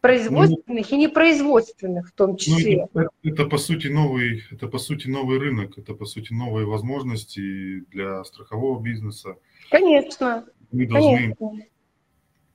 производственных 0.00 0.90
ну, 0.90 0.96
и 0.96 1.00
непроизводственных 1.00 2.08
в 2.08 2.12
том 2.12 2.30
ну, 2.30 2.36
числе. 2.36 2.86
Ну, 2.94 3.00
это, 3.00 3.10
это 3.24 3.46
по 3.46 3.58
сути 3.58 3.88
новый, 3.88 4.44
это 4.52 4.68
по 4.68 4.78
сути 4.78 5.08
новый 5.08 5.38
рынок, 5.38 5.76
это 5.78 5.94
по 5.94 6.04
сути 6.04 6.32
новые 6.32 6.64
возможности 6.64 7.80
для 7.90 8.22
страхового 8.22 8.80
бизнеса. 8.80 9.36
Конечно. 9.68 10.44
Мы 10.70 10.86
должны 10.86 11.34
конечно 11.34 11.66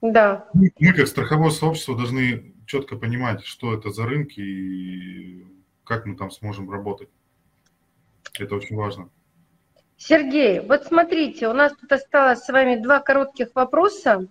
да. 0.01 0.49
Мы, 0.53 0.71
как 0.93 1.07
страховое 1.07 1.51
сообщество, 1.51 1.95
должны 1.95 2.55
четко 2.65 2.95
понимать, 2.95 3.43
что 3.45 3.73
это 3.73 3.91
за 3.91 4.05
рынки 4.05 4.39
и 4.39 5.45
как 5.83 6.05
мы 6.05 6.15
там 6.15 6.31
сможем 6.31 6.69
работать. 6.69 7.09
Это 8.39 8.55
очень 8.55 8.75
важно. 8.75 9.09
Сергей, 9.97 10.61
вот 10.61 10.85
смотрите, 10.85 11.47
у 11.47 11.53
нас 11.53 11.73
тут 11.73 11.91
осталось 11.91 12.39
с 12.39 12.49
вами 12.49 12.81
два 12.81 12.99
коротких 12.99 13.49
вопроса. 13.53 14.27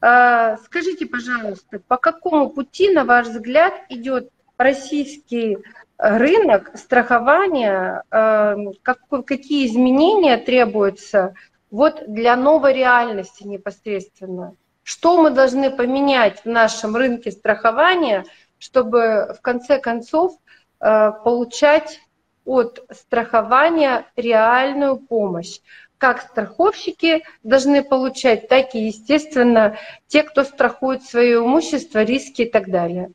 А, 0.00 0.58
скажите, 0.58 1.06
пожалуйста, 1.06 1.80
по 1.80 1.96
какому 1.96 2.50
пути, 2.50 2.90
на 2.90 3.04
ваш 3.04 3.28
взгляд, 3.28 3.72
идет 3.88 4.30
российский 4.58 5.58
рынок 5.96 6.72
страхования, 6.76 8.02
а, 8.10 8.56
какие 8.82 9.66
изменения 9.66 10.36
требуются 10.36 11.34
вот 11.70 12.02
для 12.06 12.36
новой 12.36 12.74
реальности 12.74 13.44
непосредственно? 13.44 14.56
Что 14.84 15.20
мы 15.20 15.30
должны 15.30 15.70
поменять 15.70 16.42
в 16.44 16.46
нашем 16.46 16.94
рынке 16.94 17.32
страхования, 17.32 18.26
чтобы 18.58 19.34
в 19.36 19.40
конце 19.40 19.80
концов 19.80 20.38
э, 20.80 21.10
получать 21.24 22.00
от 22.44 22.86
страхования 22.90 24.06
реальную 24.14 24.98
помощь? 24.98 25.60
Как 25.96 26.20
страховщики 26.20 27.24
должны 27.42 27.82
получать, 27.82 28.48
так 28.48 28.74
и, 28.74 28.86
естественно, 28.86 29.78
те, 30.06 30.22
кто 30.22 30.44
страхует 30.44 31.02
свое 31.02 31.38
имущество, 31.38 32.02
риски 32.02 32.42
и 32.42 32.50
так 32.50 32.68
далее. 32.68 33.10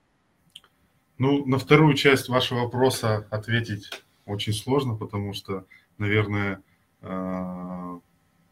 Ну, 1.19 1.45
на 1.45 1.59
вторую 1.59 1.93
часть 1.93 2.29
вашего 2.29 2.61
вопроса 2.61 3.27
ответить 3.29 3.91
очень 4.25 4.53
сложно, 4.53 4.95
потому 4.95 5.33
что, 5.33 5.65
наверное, 5.99 6.63
э, 7.01 7.99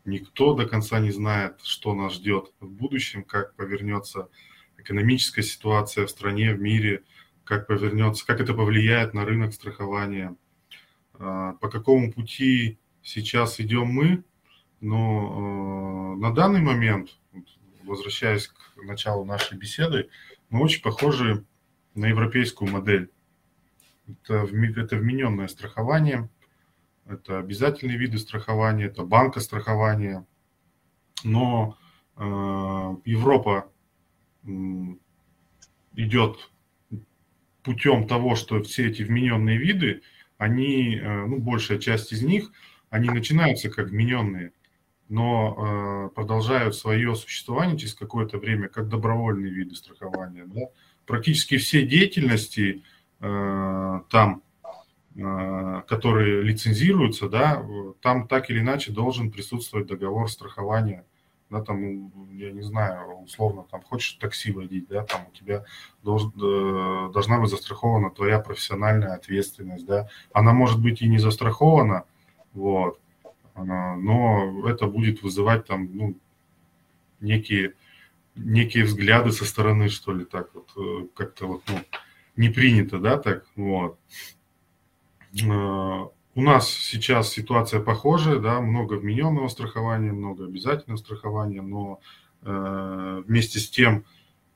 Никто 0.07 0.53
до 0.53 0.65
конца 0.65 1.01
не 1.01 1.11
знает, 1.11 1.59
что 1.63 1.93
нас 1.93 2.13
ждет 2.13 2.53
в 2.61 2.69
будущем, 2.69 3.25
как 3.25 3.55
повернется 3.55 4.29
экономическая 4.77 5.43
ситуация 5.43 6.05
в 6.05 6.09
стране, 6.09 6.53
в 6.53 6.61
мире, 6.61 7.03
как 7.43 7.67
повернется, 7.67 8.25
как 8.25 8.39
это 8.39 8.53
повлияет 8.53 9.13
на 9.13 9.25
рынок 9.25 9.53
страхования, 9.53 10.37
а, 11.15 11.55
по 11.55 11.67
какому 11.69 12.13
пути 12.13 12.79
сейчас 13.03 13.59
идем 13.59 13.87
мы. 13.87 14.23
Но 14.79 16.13
а, 16.13 16.15
на 16.15 16.33
данный 16.33 16.61
момент, 16.61 17.09
возвращаясь 17.83 18.47
к 18.47 18.77
началу 18.77 19.25
нашей 19.25 19.57
беседы, 19.57 20.07
мы 20.49 20.61
очень 20.61 20.81
похожи 20.81 21.43
на 21.95 22.05
европейскую 22.05 22.71
модель. 22.71 23.11
Это, 24.07 24.47
это 24.77 24.95
вмененное 24.95 25.49
страхование, 25.49 26.29
это 27.09 27.39
обязательные 27.39 27.97
виды 27.97 28.17
страхования, 28.17 28.85
это 28.85 29.03
банкострахование. 29.03 30.25
Но 31.23 31.77
э, 32.15 32.21
Европа 33.05 33.71
э, 34.43 34.49
идет 35.95 36.51
путем 37.63 38.07
того, 38.07 38.35
что 38.35 38.61
все 38.63 38.87
эти 38.87 39.03
вмененные 39.03 39.57
виды, 39.57 40.01
они, 40.37 40.95
э, 40.95 41.25
ну, 41.25 41.39
большая 41.39 41.79
часть 41.79 42.13
из 42.13 42.21
них, 42.21 42.51
они 42.89 43.09
начинаются 43.09 43.69
как 43.69 43.89
вмененные, 43.89 44.53
но 45.09 46.09
э, 46.09 46.15
продолжают 46.15 46.75
свое 46.75 47.15
существование 47.15 47.77
через 47.77 47.93
какое-то 47.93 48.37
время 48.37 48.67
как 48.67 48.89
добровольные 48.89 49.51
виды 49.51 49.75
страхования. 49.75 50.45
Да? 50.45 50.61
Практически 51.05 51.57
все 51.57 51.85
деятельности 51.85 52.83
э, 53.19 53.99
там 54.09 54.43
которые 55.87 56.43
лицензируются, 56.43 57.27
да, 57.27 57.65
там 58.01 58.27
так 58.27 58.51
или 58.51 58.59
иначе 58.59 58.91
должен 58.91 59.31
присутствовать 59.31 59.87
договор 59.87 60.29
страхования. 60.29 61.05
Да, 61.49 61.61
там, 61.61 62.11
я 62.35 62.51
не 62.51 62.61
знаю, 62.61 63.19
условно, 63.19 63.63
там 63.71 63.81
хочешь 63.81 64.13
такси 64.13 64.51
водить, 64.51 64.89
да, 64.89 65.03
там 65.03 65.21
у 65.29 65.31
тебя 65.33 65.63
должен, 66.03 66.33
э, 66.35 67.09
должна 67.13 67.39
быть 67.39 67.49
застрахована 67.49 68.11
твоя 68.11 68.39
профессиональная 68.39 69.13
ответственность, 69.13 69.85
да. 69.85 70.09
Она 70.33 70.51
может 70.51 70.81
быть 70.81 71.01
и 71.01 71.07
не 71.07 71.19
застрахована, 71.19 72.03
вот, 72.53 72.99
но 73.55 74.67
это 74.67 74.87
будет 74.87 75.23
вызывать 75.23 75.65
там, 75.65 75.89
ну, 75.95 76.17
некие, 77.21 77.75
некие 78.35 78.83
взгляды 78.83 79.31
со 79.31 79.45
стороны, 79.45 79.87
что 79.87 80.11
ли, 80.11 80.25
так 80.25 80.53
вот, 80.53 80.69
э, 80.75 81.07
как-то 81.15 81.47
вот, 81.47 81.63
ну, 81.69 81.79
не 82.35 82.49
принято, 82.49 82.99
да, 82.99 83.17
так, 83.17 83.45
вот. 83.55 83.97
Э, 85.33 86.07
у 86.35 86.41
нас 86.41 86.69
сейчас 86.69 87.31
ситуация 87.31 87.81
похожая, 87.81 88.39
да, 88.39 88.61
много 88.61 88.93
вмененного 88.93 89.47
страхования, 89.47 90.11
много 90.11 90.45
обязательного 90.45 90.97
страхования, 90.97 91.61
но 91.61 91.99
э, 92.43 93.23
вместе 93.25 93.59
с 93.59 93.69
тем 93.69 94.05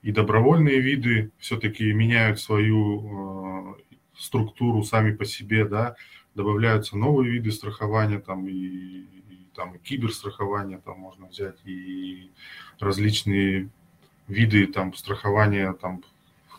и 0.02 0.12
добровольные 0.12 0.80
виды 0.80 1.32
все-таки 1.38 1.92
меняют 1.92 2.40
свою 2.40 3.76
э, 3.76 3.82
структуру 4.18 4.84
сами 4.84 5.16
по 5.16 5.26
себе, 5.26 5.66
да, 5.66 5.96
добавляются 6.36 6.98
новые 6.98 7.32
виды 7.32 7.52
страхования, 7.52 8.20
там 8.20 8.48
и, 8.48 8.54
и 8.54 9.48
там 9.56 9.76
и 9.76 9.80
киберстрахование 9.80 10.80
там 10.80 11.00
можно 11.00 11.28
взять, 11.28 11.58
и 11.66 12.32
различные 12.80 13.70
виды 14.28 14.68
там 14.68 14.94
страхования 14.94 15.74
там 15.74 16.04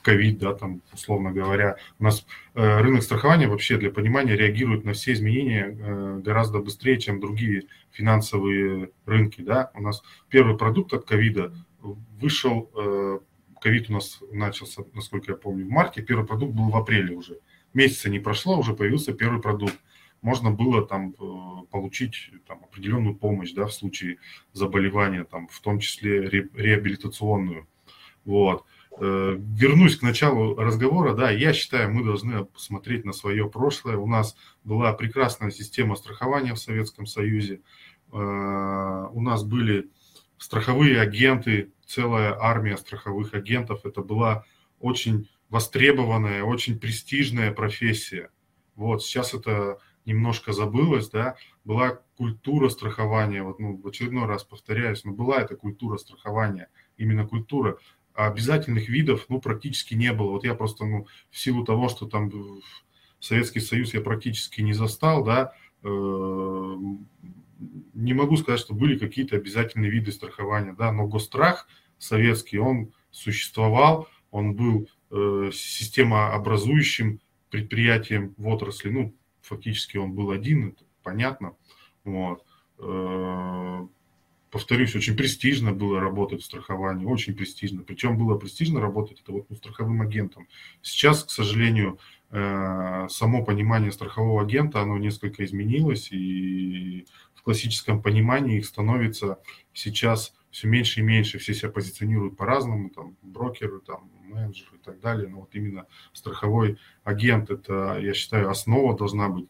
ковид, 0.03 0.39
да, 0.39 0.55
там, 0.55 0.83
условно 0.93 1.33
говоря. 1.33 1.77
У 1.99 2.05
нас 2.05 2.27
э, 2.55 2.81
рынок 2.81 3.03
страхования 3.03 3.49
вообще 3.49 3.79
для 3.79 3.91
понимания 3.91 4.37
реагирует 4.37 4.85
на 4.85 4.93
все 4.93 5.13
изменения 5.13 5.77
э, 5.79 6.21
гораздо 6.25 6.59
быстрее, 6.59 6.99
чем 6.99 7.21
другие 7.21 7.65
финансовые 7.91 8.91
рынки, 9.07 9.41
да. 9.41 9.71
У 9.75 9.81
нас 9.81 10.03
первый 10.29 10.57
продукт 10.57 10.93
от 10.93 11.05
ковида 11.05 11.55
вышел, 11.81 12.71
э, 12.75 13.19
ковид 13.61 13.91
у 13.91 13.95
нас 13.95 14.21
начался, 14.33 14.83
насколько 14.93 15.33
я 15.33 15.37
помню, 15.37 15.67
в 15.67 15.71
марте, 15.71 16.03
первый 16.03 16.27
продукт 16.27 16.55
был 16.55 16.69
в 16.69 16.77
апреле 16.77 17.15
уже. 17.15 17.39
Месяца 17.73 18.11
не 18.11 18.19
прошло, 18.19 18.59
уже 18.59 18.75
появился 18.75 19.13
первый 19.13 19.41
продукт 19.41 19.79
можно 20.21 20.53
было 20.53 20.87
там 20.87 21.15
получить 21.73 22.31
там, 22.47 22.63
определенную 22.63 23.17
помощь 23.17 23.53
да, 23.55 23.67
в 23.67 23.73
случае 23.73 24.19
заболевания, 24.53 25.25
там, 25.25 25.49
в 25.49 25.61
том 25.61 25.81
числе 25.81 26.21
ре, 26.21 26.49
реабилитационную. 26.55 27.67
Вот. 28.25 28.65
Э, 28.99 29.37
вернусь 29.39 29.97
к 29.97 30.03
началу 30.03 30.55
разговора. 30.55 31.15
Да, 31.15 31.31
я 31.31 31.53
считаю, 31.53 31.91
мы 31.91 32.05
должны 32.05 32.45
посмотреть 32.45 33.05
на 33.05 33.13
свое 33.13 33.49
прошлое. 33.49 33.97
У 33.97 34.07
нас 34.07 34.37
была 34.65 34.93
прекрасная 34.93 35.51
система 35.51 35.97
страхования 35.97 36.55
в 36.55 36.59
Советском 36.59 37.07
Союзе. 37.07 37.63
Э, 38.13 39.09
у 39.11 39.21
нас 39.23 39.45
были 39.45 39.91
страховые 40.37 41.01
агенты, 41.01 41.73
целая 41.87 42.37
армия 42.39 42.77
страховых 42.77 43.33
агентов. 43.35 43.85
Это 43.85 44.03
была 44.03 44.45
очень 44.79 45.29
востребованная, 45.49 46.43
очень 46.43 46.79
престижная 46.79 47.53
профессия. 47.53 48.31
Вот 48.75 49.03
сейчас 49.03 49.33
это 49.33 49.79
немножко 50.05 50.53
забылось, 50.53 51.09
да, 51.11 51.37
была 51.65 52.01
культура 52.17 52.69
страхования, 52.69 53.43
вот, 53.43 53.59
ну, 53.61 53.77
в 53.77 53.87
очередной 53.87 54.27
раз 54.27 54.45
повторяюсь, 54.45 55.05
но 55.05 55.13
была 55.13 55.41
эта 55.41 55.57
культура 55.57 55.97
страхования, 55.97 56.69
именно 56.97 57.27
культура. 57.27 57.79
А 58.15 58.27
обязательных 58.27 58.89
видов, 58.89 59.27
ну, 59.29 59.41
практически 59.41 59.95
не 59.95 60.13
было. 60.13 60.31
Вот 60.31 60.45
я 60.45 60.55
просто, 60.55 60.85
ну, 60.85 61.07
в 61.31 61.39
силу 61.39 61.65
того, 61.65 61.89
что 61.89 62.07
там 62.07 62.31
Советский 63.21 63.61
Союз 63.61 63.95
я 63.95 64.01
практически 64.01 64.61
не 64.61 64.73
застал, 64.73 65.25
да, 65.25 65.53
э, 65.83 66.77
не 67.95 68.15
могу 68.15 68.37
сказать, 68.37 68.61
что 68.61 68.75
были 68.75 68.99
какие-то 68.99 69.37
обязательные 69.37 69.91
виды 69.91 70.13
страхования, 70.13 70.75
да, 70.77 70.93
но 70.93 71.07
гострах 71.07 71.69
советский, 71.99 72.59
он 72.59 72.93
существовал, 73.11 74.09
он 74.31 74.55
был 74.55 74.89
э, 75.11 75.51
системообразующим 75.53 77.21
предприятием 77.51 78.35
в 78.37 78.49
отрасли, 78.49 78.91
ну, 78.91 79.15
фактически 79.41 79.97
он 79.99 80.13
был 80.13 80.31
один, 80.31 80.71
это 80.71 80.85
понятно. 81.03 81.55
Вот. 82.05 82.45
Э, 82.79 83.87
повторюсь, 84.53 84.95
очень 84.95 85.17
престижно 85.17 85.73
было 85.73 85.99
работать 85.99 86.43
в 86.43 86.45
страховании, 86.45 87.07
очень 87.07 87.35
престижно. 87.35 87.83
Причем 87.83 88.19
было 88.19 88.37
престижно 88.37 88.81
работать 88.81 89.21
это 89.23 89.33
вот 89.33 89.47
ну, 89.49 89.57
страховым 89.57 90.03
агентом. 90.03 90.47
Сейчас, 90.83 91.25
к 91.25 91.31
сожалению, 91.31 91.99
э, 92.31 93.07
само 93.09 93.45
понимание 93.45 93.91
страхового 93.91 94.43
агента, 94.43 94.83
оно 94.83 94.99
несколько 94.99 95.43
изменилось, 95.43 96.13
и 96.13 97.07
в 97.35 97.43
классическом 97.43 98.03
понимании 98.03 98.59
их 98.59 98.67
становится 98.67 99.39
сейчас 99.73 100.35
все 100.51 100.69
меньше 100.69 101.01
и 101.01 101.03
меньше, 101.03 101.39
все 101.39 101.55
себя 101.55 101.71
позиционируют 101.71 102.37
по-разному, 102.37 102.91
там, 102.91 103.17
брокеры, 103.23 103.81
там, 103.81 104.11
менеджеры 104.23 104.77
и 104.77 104.85
так 104.85 105.01
далее, 105.01 105.29
но 105.29 105.41
вот 105.41 105.55
именно 105.55 105.87
страховой 106.13 106.79
агент, 107.05 107.51
это, 107.51 107.99
я 107.99 108.13
считаю, 108.13 108.51
основа 108.51 108.97
должна 108.97 109.31
быть 109.31 109.49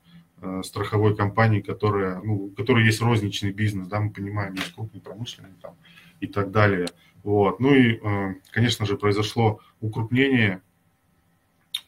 страховой 0.65 1.17
компании, 1.17 1.61
которая, 1.61 2.21
ну, 2.21 2.47
у 2.47 2.51
которой 2.51 2.85
есть 2.85 3.01
розничный 3.01 3.53
бизнес, 3.53 3.89
да, 3.89 4.01
мы 4.01 4.11
понимаем, 4.11 4.55
есть 4.55 4.75
крупный 4.75 5.01
промышленный 5.01 5.51
там 5.61 5.77
и 6.21 6.27
так 6.27 6.51
далее. 6.51 6.89
Вот. 7.23 7.61
Ну 7.61 7.75
и, 7.75 8.01
э, 8.03 8.35
конечно 8.51 8.85
же, 8.87 8.97
произошло 8.97 9.61
укрупнение 9.81 10.61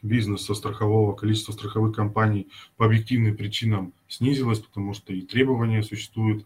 бизнеса 0.01 0.53
страхового, 0.53 1.15
количество 1.15 1.51
страховых 1.51 1.95
компаний 1.95 2.47
по 2.77 2.85
объективным 2.85 3.35
причинам 3.35 3.93
снизилось, 4.07 4.59
потому 4.59 4.93
что 4.93 5.13
и 5.13 5.21
требования 5.21 5.83
существуют 5.83 6.45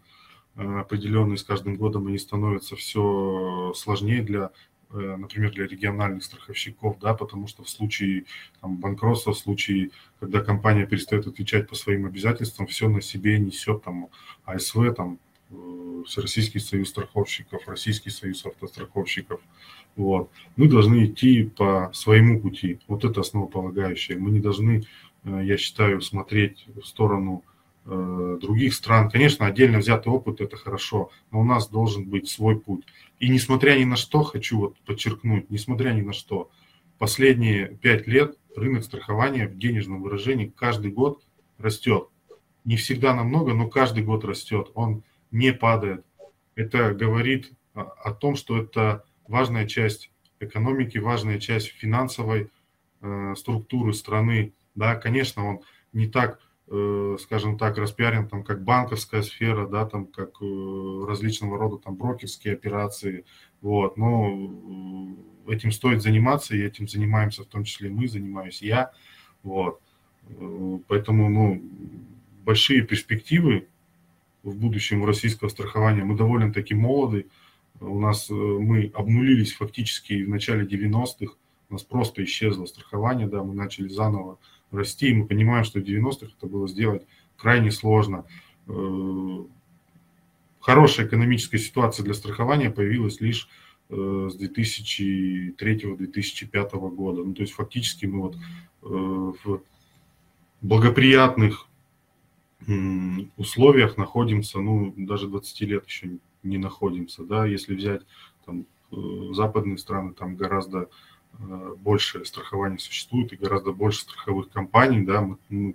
э, 0.56 0.62
определенные 0.80 1.36
с 1.36 1.44
каждым 1.44 1.76
годом, 1.76 2.08
они 2.08 2.18
становятся 2.18 2.74
все 2.74 3.72
сложнее 3.76 4.22
для 4.22 4.50
Э, 4.50 4.69
например, 4.92 5.52
для 5.52 5.66
региональных 5.66 6.24
страховщиков, 6.24 6.98
да, 6.98 7.14
потому 7.14 7.46
что 7.46 7.62
в 7.62 7.70
случае 7.70 8.24
там, 8.60 8.76
банкротства, 8.76 9.32
в 9.32 9.38
случае, 9.38 9.90
когда 10.18 10.40
компания 10.40 10.86
перестает 10.86 11.26
отвечать 11.26 11.68
по 11.68 11.74
своим 11.74 12.06
обязательствам, 12.06 12.66
все 12.66 12.88
на 12.88 13.00
себе 13.00 13.38
несет 13.38 13.84
там 13.84 14.08
АСВ, 14.44 14.94
там, 14.96 15.18
э, 15.50 16.02
Всероссийский 16.06 16.60
союз 16.60 16.88
страховщиков, 16.88 17.68
Российский 17.68 18.10
союз 18.10 18.44
автостраховщиков. 18.44 19.40
Вот. 19.96 20.30
Мы 20.56 20.68
должны 20.68 21.06
идти 21.06 21.44
по 21.44 21.90
своему 21.92 22.40
пути. 22.40 22.80
Вот 22.88 23.04
это 23.04 23.20
основополагающее. 23.20 24.18
Мы 24.18 24.30
не 24.30 24.40
должны, 24.40 24.84
э, 25.24 25.40
я 25.44 25.56
считаю, 25.56 26.00
смотреть 26.00 26.66
в 26.74 26.86
сторону 26.86 27.44
Э, 27.86 28.38
других 28.40 28.74
стран. 28.74 29.10
Конечно, 29.10 29.46
отдельно 29.46 29.78
взятый 29.78 30.12
опыт– 30.12 30.40
это 30.42 30.56
хорошо, 30.56 31.10
но 31.30 31.40
у 31.40 31.44
нас 31.44 31.68
должен 31.68 32.04
быть 32.04 32.28
свой 32.28 32.60
путь. 32.60 32.84
И 33.20 33.28
несмотря 33.28 33.78
ни 33.78 33.84
на 33.84 33.96
что, 33.96 34.22
хочу 34.22 34.58
вот 34.58 34.78
подчеркнуть, 34.80 35.50
несмотря 35.50 35.90
ни 35.92 36.00
на 36.00 36.14
что, 36.14 36.50
последние 36.98 37.68
пять 37.68 38.06
лет 38.06 38.36
рынок 38.56 38.82
страхования 38.82 39.46
в 39.46 39.58
денежном 39.58 40.02
выражении 40.02 40.46
каждый 40.54 40.90
год 40.90 41.22
растет. 41.58 42.08
Не 42.64 42.76
всегда 42.76 43.14
намного, 43.14 43.52
но 43.52 43.68
каждый 43.68 44.04
год 44.04 44.24
растет. 44.24 44.70
Он 44.74 45.02
не 45.30 45.52
падает. 45.52 46.04
Это 46.54 46.92
говорит 46.94 47.52
о 47.74 48.12
том, 48.12 48.36
что 48.36 48.58
это 48.58 49.04
важная 49.28 49.66
часть 49.66 50.10
экономики, 50.40 50.98
важная 50.98 51.38
часть 51.38 51.68
финансовой 51.68 52.50
э, 53.02 53.34
структуры 53.36 53.92
страны. 53.92 54.54
Да, 54.74 54.94
конечно, 54.96 55.46
он 55.46 55.60
не 55.92 56.06
так 56.06 56.40
скажем 57.18 57.58
так, 57.58 57.78
распиарен 57.78 58.28
там 58.28 58.44
как 58.44 58.62
банковская 58.62 59.22
сфера, 59.22 59.66
да, 59.66 59.86
там 59.86 60.06
как 60.06 60.40
э, 60.40 61.04
различного 61.04 61.58
рода 61.58 61.78
там 61.78 61.96
брокерские 61.96 62.54
операции, 62.54 63.24
вот, 63.60 63.96
но 63.96 65.16
э, 65.48 65.52
этим 65.52 65.72
стоит 65.72 66.00
заниматься, 66.00 66.54
и 66.54 66.62
этим 66.62 66.86
занимаемся 66.86 67.42
в 67.42 67.46
том 67.46 67.64
числе 67.64 67.90
мы, 67.90 68.06
занимаюсь 68.06 68.62
я, 68.62 68.92
вот, 69.42 69.80
поэтому, 70.86 71.28
ну, 71.28 71.60
большие 72.44 72.82
перспективы 72.82 73.66
в 74.44 74.54
будущем 74.54 75.02
у 75.02 75.06
российского 75.06 75.48
страхования, 75.48 76.04
мы 76.04 76.16
довольно-таки 76.16 76.74
молоды, 76.74 77.26
у 77.80 77.98
нас 77.98 78.30
мы 78.30 78.92
обнулились 78.94 79.54
фактически 79.54 80.22
в 80.22 80.28
начале 80.28 80.66
90-х, 80.66 81.34
у 81.68 81.72
нас 81.72 81.82
просто 81.82 82.22
исчезло 82.22 82.66
страхование, 82.66 83.26
да, 83.26 83.42
мы 83.42 83.54
начали 83.54 83.88
заново 83.88 84.38
расти. 84.70 85.08
И 85.08 85.14
мы 85.14 85.26
понимаем, 85.26 85.64
что 85.64 85.80
в 85.80 85.84
90-х 85.84 86.32
это 86.36 86.46
было 86.46 86.68
сделать 86.68 87.06
крайне 87.36 87.70
сложно. 87.70 88.26
Э, 88.66 89.44
хорошая 90.60 91.06
экономическая 91.06 91.56
ситуация 91.58 92.04
для 92.04 92.14
страхования 92.14 92.70
появилась 92.70 93.20
лишь 93.20 93.48
э, 93.88 94.28
с 94.30 94.36
2003-2005 94.40 96.90
года. 96.90 97.24
Ну, 97.24 97.34
то 97.34 97.42
есть 97.42 97.54
фактически 97.54 98.06
мы 98.06 98.20
вот 98.20 98.34
э, 98.34 98.38
в 98.82 99.62
благоприятных 100.60 101.66
условиях 103.38 103.96
находимся, 103.96 104.60
ну, 104.60 104.92
даже 104.94 105.28
20 105.28 105.60
лет 105.62 105.86
еще 105.86 106.18
не 106.42 106.58
находимся, 106.58 107.24
да, 107.24 107.46
если 107.46 107.74
взять 107.74 108.02
там 108.44 108.66
западные 109.32 109.78
страны, 109.78 110.12
там 110.12 110.36
гораздо 110.36 110.90
больше 111.78 112.24
страхования 112.24 112.78
существует 112.78 113.32
и 113.32 113.36
гораздо 113.36 113.72
больше 113.72 114.02
страховых 114.02 114.50
компаний, 114.50 115.04
да, 115.04 115.20
мы, 115.22 115.36
ну, 115.48 115.74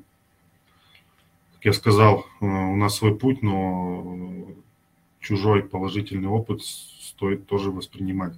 как 1.55 1.65
я 1.65 1.73
сказал, 1.73 2.25
э, 2.41 2.45
у 2.45 2.75
нас 2.75 2.97
свой 2.97 3.15
путь, 3.15 3.41
но 3.41 4.47
чужой 5.19 5.63
положительный 5.63 6.29
опыт 6.29 6.61
стоит 6.63 7.47
тоже 7.47 7.71
воспринимать. 7.71 8.33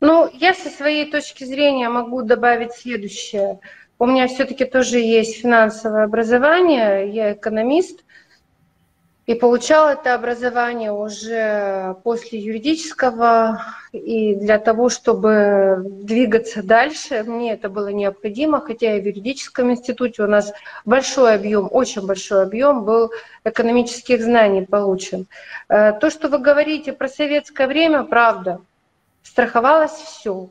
Ну, 0.00 0.30
я 0.32 0.54
со 0.54 0.70
своей 0.70 1.10
точки 1.10 1.44
зрения 1.44 1.88
могу 1.88 2.22
добавить 2.22 2.72
следующее. 2.72 3.60
У 3.98 4.06
меня 4.06 4.28
все-таки 4.28 4.64
тоже 4.64 4.98
есть 4.98 5.40
финансовое 5.40 6.04
образование, 6.04 7.10
я 7.10 7.34
экономист, 7.34 8.04
и 9.30 9.34
получал 9.34 9.88
это 9.88 10.14
образование 10.14 10.90
уже 10.90 11.94
после 12.02 12.40
юридического. 12.40 13.62
И 13.92 14.34
для 14.34 14.58
того, 14.58 14.88
чтобы 14.88 15.84
двигаться 15.84 16.64
дальше, 16.64 17.22
мне 17.22 17.52
это 17.52 17.68
было 17.68 17.92
необходимо, 17.92 18.60
хотя 18.60 18.96
и 18.96 19.00
в 19.00 19.06
юридическом 19.06 19.70
институте 19.70 20.24
у 20.24 20.26
нас 20.26 20.52
большой 20.84 21.36
объем, 21.36 21.68
очень 21.70 22.04
большой 22.04 22.42
объем 22.42 22.84
был 22.84 23.12
экономических 23.44 24.20
знаний 24.20 24.66
получен. 24.66 25.28
Э, 25.68 25.92
то, 25.92 26.10
что 26.10 26.28
вы 26.28 26.40
говорите 26.40 26.92
про 26.92 27.06
советское 27.06 27.68
время, 27.68 28.02
правда, 28.02 28.60
страховалось 29.22 29.92
все, 29.92 30.50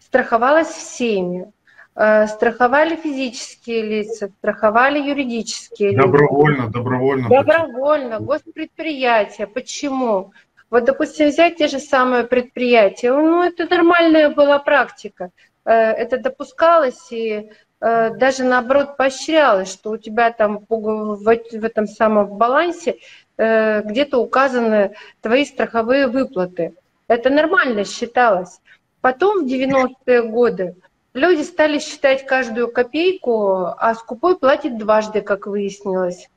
страховалось 0.00 0.66
всеми. 0.66 1.52
Э, 1.96 2.28
страховали 2.28 2.94
физические 2.94 3.82
лица, 3.82 4.30
страховали 4.38 4.98
юридические 5.00 5.90
лица. 5.90 6.02
Добровольно, 6.02 6.68
добровольно. 6.68 7.28
Добровольно, 7.28 8.20
госпредприятия. 8.20 9.46
Почему? 9.46 10.32
Вот, 10.70 10.84
допустим, 10.84 11.28
взять 11.28 11.56
те 11.56 11.66
же 11.66 11.80
самые 11.80 12.24
предприятия. 12.24 13.12
Ну, 13.12 13.42
это 13.42 13.66
нормальная 13.68 14.30
была 14.30 14.60
практика. 14.60 15.30
Э, 15.64 15.72
это 15.72 16.18
допускалось 16.18 17.10
и 17.10 17.50
э, 17.80 18.10
даже 18.14 18.44
наоборот 18.44 18.96
поощрялось, 18.96 19.72
что 19.72 19.90
у 19.90 19.96
тебя 19.96 20.30
там 20.30 20.64
в 20.68 21.28
этом 21.28 21.86
самом 21.86 22.28
балансе 22.36 22.98
где-то 23.36 24.18
указаны 24.18 24.94
твои 25.22 25.46
страховые 25.46 26.08
выплаты. 26.08 26.74
Это 27.08 27.30
нормально 27.30 27.86
считалось. 27.86 28.60
Потом 29.00 29.46
в 29.46 29.50
90-е 29.50 30.22
годы 30.24 30.76
Люди 31.12 31.42
стали 31.42 31.80
считать 31.80 32.24
каждую 32.24 32.70
копейку, 32.70 33.64
а 33.76 33.94
скупой 33.94 34.38
платит 34.38 34.78
дважды, 34.78 35.22
как 35.22 35.46
выяснилось. 35.46 36.28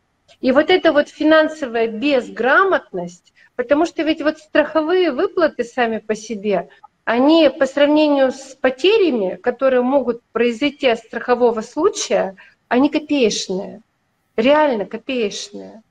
И 0.41 0.51
вот 0.51 0.69
эта 0.69 0.91
вот 0.91 1.09
финансовая 1.09 1.87
безграмотность, 1.87 3.33
потому 3.55 3.85
что 3.85 4.01
ведь 4.03 4.21
вот 4.21 4.39
страховые 4.39 5.11
выплаты 5.11 5.63
сами 5.63 5.99
по 5.99 6.15
себе, 6.15 6.69
они 7.05 7.49
по 7.49 7.65
сравнению 7.67 8.31
с 8.31 8.55
потерями, 8.55 9.35
которые 9.35 9.81
могут 9.81 10.21
произойти 10.31 10.87
от 10.87 10.99
страхового 10.99 11.61
случая, 11.61 12.35
они 12.67 12.89
копеечные, 12.89 13.81
реально 14.37 14.85
копеечные. 14.85 15.83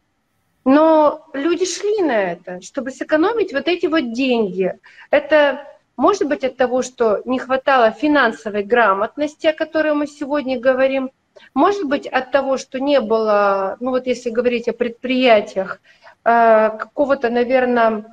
Но 0.64 1.28
люди 1.32 1.66
шли 1.66 2.02
на 2.02 2.32
это, 2.32 2.60
чтобы 2.62 2.90
сэкономить 2.90 3.52
вот 3.52 3.68
эти 3.68 3.86
вот 3.86 4.12
деньги. 4.12 4.78
Это 5.10 5.71
может 5.96 6.28
быть 6.28 6.44
от 6.44 6.56
того, 6.56 6.82
что 6.82 7.22
не 7.24 7.38
хватало 7.38 7.90
финансовой 7.90 8.64
грамотности, 8.64 9.46
о 9.46 9.52
которой 9.52 9.94
мы 9.94 10.06
сегодня 10.06 10.58
говорим. 10.58 11.10
Может 11.54 11.86
быть 11.88 12.06
от 12.06 12.30
того, 12.30 12.56
что 12.56 12.80
не 12.80 13.00
было, 13.00 13.76
ну 13.80 13.90
вот 13.90 14.06
если 14.06 14.30
говорить 14.30 14.68
о 14.68 14.72
предприятиях, 14.72 15.80
э, 16.24 16.70
какого-то, 16.78 17.30
наверное, 17.30 18.04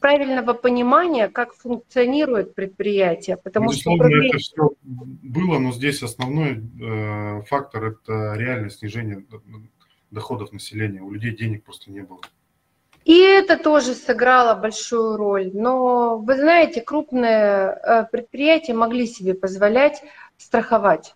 правильного 0.00 0.52
понимания, 0.52 1.28
как 1.28 1.54
функционирует 1.54 2.54
предприятие. 2.54 3.36
Потому 3.36 3.70
Безусловно, 3.70 4.08
что 4.08 4.26
это 4.28 4.38
все 4.38 4.70
было, 4.82 5.58
но 5.58 5.72
здесь 5.72 6.02
основной 6.02 6.62
э, 6.80 7.42
фактор– 7.42 7.84
это 7.86 8.34
реальное 8.36 8.70
снижение 8.70 9.24
доходов 10.10 10.52
населения. 10.52 11.00
У 11.00 11.10
людей 11.10 11.36
денег 11.36 11.64
просто 11.64 11.90
не 11.90 12.00
было. 12.00 12.20
И 13.06 13.20
это 13.20 13.56
тоже 13.56 13.94
сыграло 13.94 14.56
большую 14.56 15.16
роль. 15.16 15.52
Но 15.54 16.18
вы 16.18 16.34
знаете, 16.34 16.80
крупные 16.80 17.30
э, 17.32 18.04
предприятия 18.10 18.74
могли 18.74 19.06
себе 19.06 19.34
позволять 19.34 20.02
страховать. 20.36 21.14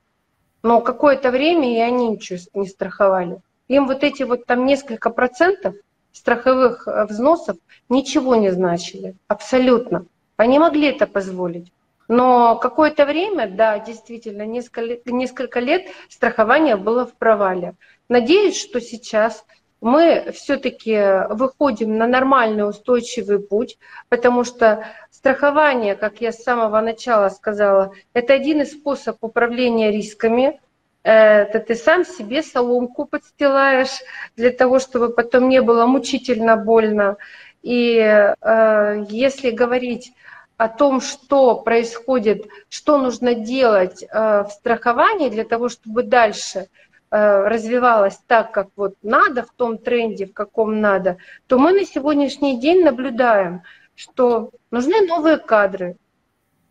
Но 0.62 0.82
какое-то 0.82 1.32
время 1.32 1.74
и 1.74 1.80
они 1.80 2.11
ничего 2.11 2.38
не 2.55 2.68
страховали. 2.68 3.41
Им 3.66 3.88
вот 3.88 4.05
эти 4.05 4.22
вот 4.22 4.47
там 4.47 4.66
несколько 4.66 5.11
процентов 5.11 5.74
страховых 6.12 6.86
э, 6.86 7.07
взносов 7.07 7.57
ничего 7.88 8.36
не 8.36 8.51
значили. 8.51 9.16
Абсолютно. 9.26 10.07
Они 10.36 10.61
могли 10.61 10.91
это 10.91 11.09
позволить. 11.09 11.72
Но 12.07 12.55
какое-то 12.55 13.05
время, 13.05 13.49
да, 13.49 13.80
действительно, 13.80 14.47
несколько, 14.47 15.11
несколько 15.11 15.59
лет 15.59 15.88
страхование 16.09 16.76
было 16.76 17.05
в 17.05 17.14
провале. 17.14 17.74
Надеюсь, 18.09 18.61
что 18.61 18.80
сейчас 18.80 19.45
мы 19.81 20.31
все-таки 20.33 21.26
выходим 21.31 21.97
на 21.97 22.07
нормальный 22.07 22.68
устойчивый 22.68 23.39
путь, 23.39 23.78
потому 24.09 24.45
что 24.45 24.85
страхование, 25.11 25.95
как 25.97 26.20
я 26.20 26.33
с 26.33 26.43
самого 26.43 26.81
начала 26.81 27.28
сказала, 27.31 27.93
это 28.12 28.35
один 28.35 28.61
из 28.61 28.72
способов 28.72 29.18
управления 29.22 29.91
рисками. 29.91 30.61
Это 31.03 31.61
ты 31.61 31.76
сам 31.76 32.05
себе 32.05 32.43
соломку 32.43 33.07
подстилаешь 33.07 34.03
для 34.37 34.51
того, 34.51 34.78
чтобы 34.78 35.09
потом 35.09 35.49
не 35.49 35.62
было 35.62 35.87
мучительно 35.87 36.59
больно. 36.59 37.16
И 37.62 37.97
э, 37.97 39.05
если 39.09 39.51
говорить 39.51 40.12
о 40.59 40.68
том, 40.68 41.01
что 41.01 41.57
происходит, 41.57 42.45
что 42.68 42.99
нужно 42.99 43.35
делать 43.35 44.03
э, 44.03 44.45
в 44.45 44.51
страховании 44.51 45.31
для 45.31 45.45
того, 45.45 45.70
чтобы 45.70 46.03
дальше 46.03 46.66
Э, 46.66 46.89
развивалась 47.11 48.18
так, 48.26 48.52
как 48.52 48.68
вот 48.76 48.94
надо, 49.02 49.42
в 49.42 49.50
том 49.50 49.78
тренде, 49.78 50.26
в 50.26 50.32
каком 50.32 50.80
надо, 50.80 51.18
то 51.48 51.58
мы 51.58 51.72
на 51.72 51.84
сегодняшний 51.84 52.61
день 52.61 52.84
наблюдаем, 52.84 53.62
что 53.96 54.50
нужны 54.70 55.06
новые 55.06 55.36
кадры, 55.36 55.96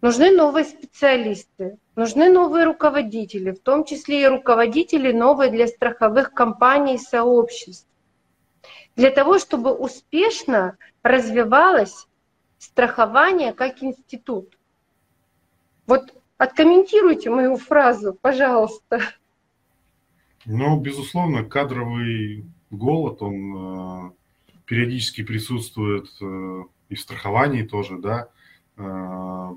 нужны 0.01 0.31
новые 0.31 0.63
специалисты, 0.63 1.77
нужны 1.95 2.29
новые 2.29 2.63
руководители, 2.63 3.51
в 3.51 3.59
том 3.59 3.83
числе 3.83 4.23
и 4.23 4.27
руководители 4.27 5.11
новые 5.11 5.51
для 5.51 5.67
страховых 5.67 6.33
компаний 6.33 6.95
и 6.95 6.99
сообществ. 6.99 7.87
Для 8.95 9.11
того, 9.11 9.39
чтобы 9.39 9.73
успешно 9.73 10.77
развивалось 11.03 12.07
страхование 12.57 13.53
как 13.53 13.83
институт. 13.83 14.57
Вот 15.85 16.13
откомментируйте 16.37 17.29
мою 17.29 17.57
фразу, 17.57 18.13
пожалуйста. 18.13 19.01
Ну, 20.51 20.79
безусловно, 20.79 21.43
кадровый 21.43 22.43
голод, 22.71 23.21
он 23.21 24.07
э, 24.07 24.11
периодически 24.65 25.23
присутствует 25.23 26.09
э, 26.19 26.63
и 26.89 26.95
в 26.95 26.99
страховании 26.99 27.61
тоже, 27.61 27.99
да, 27.99 28.29
э, 28.75 29.49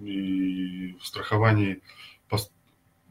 и 0.00 0.96
в 1.00 1.04
страховании 1.04 1.82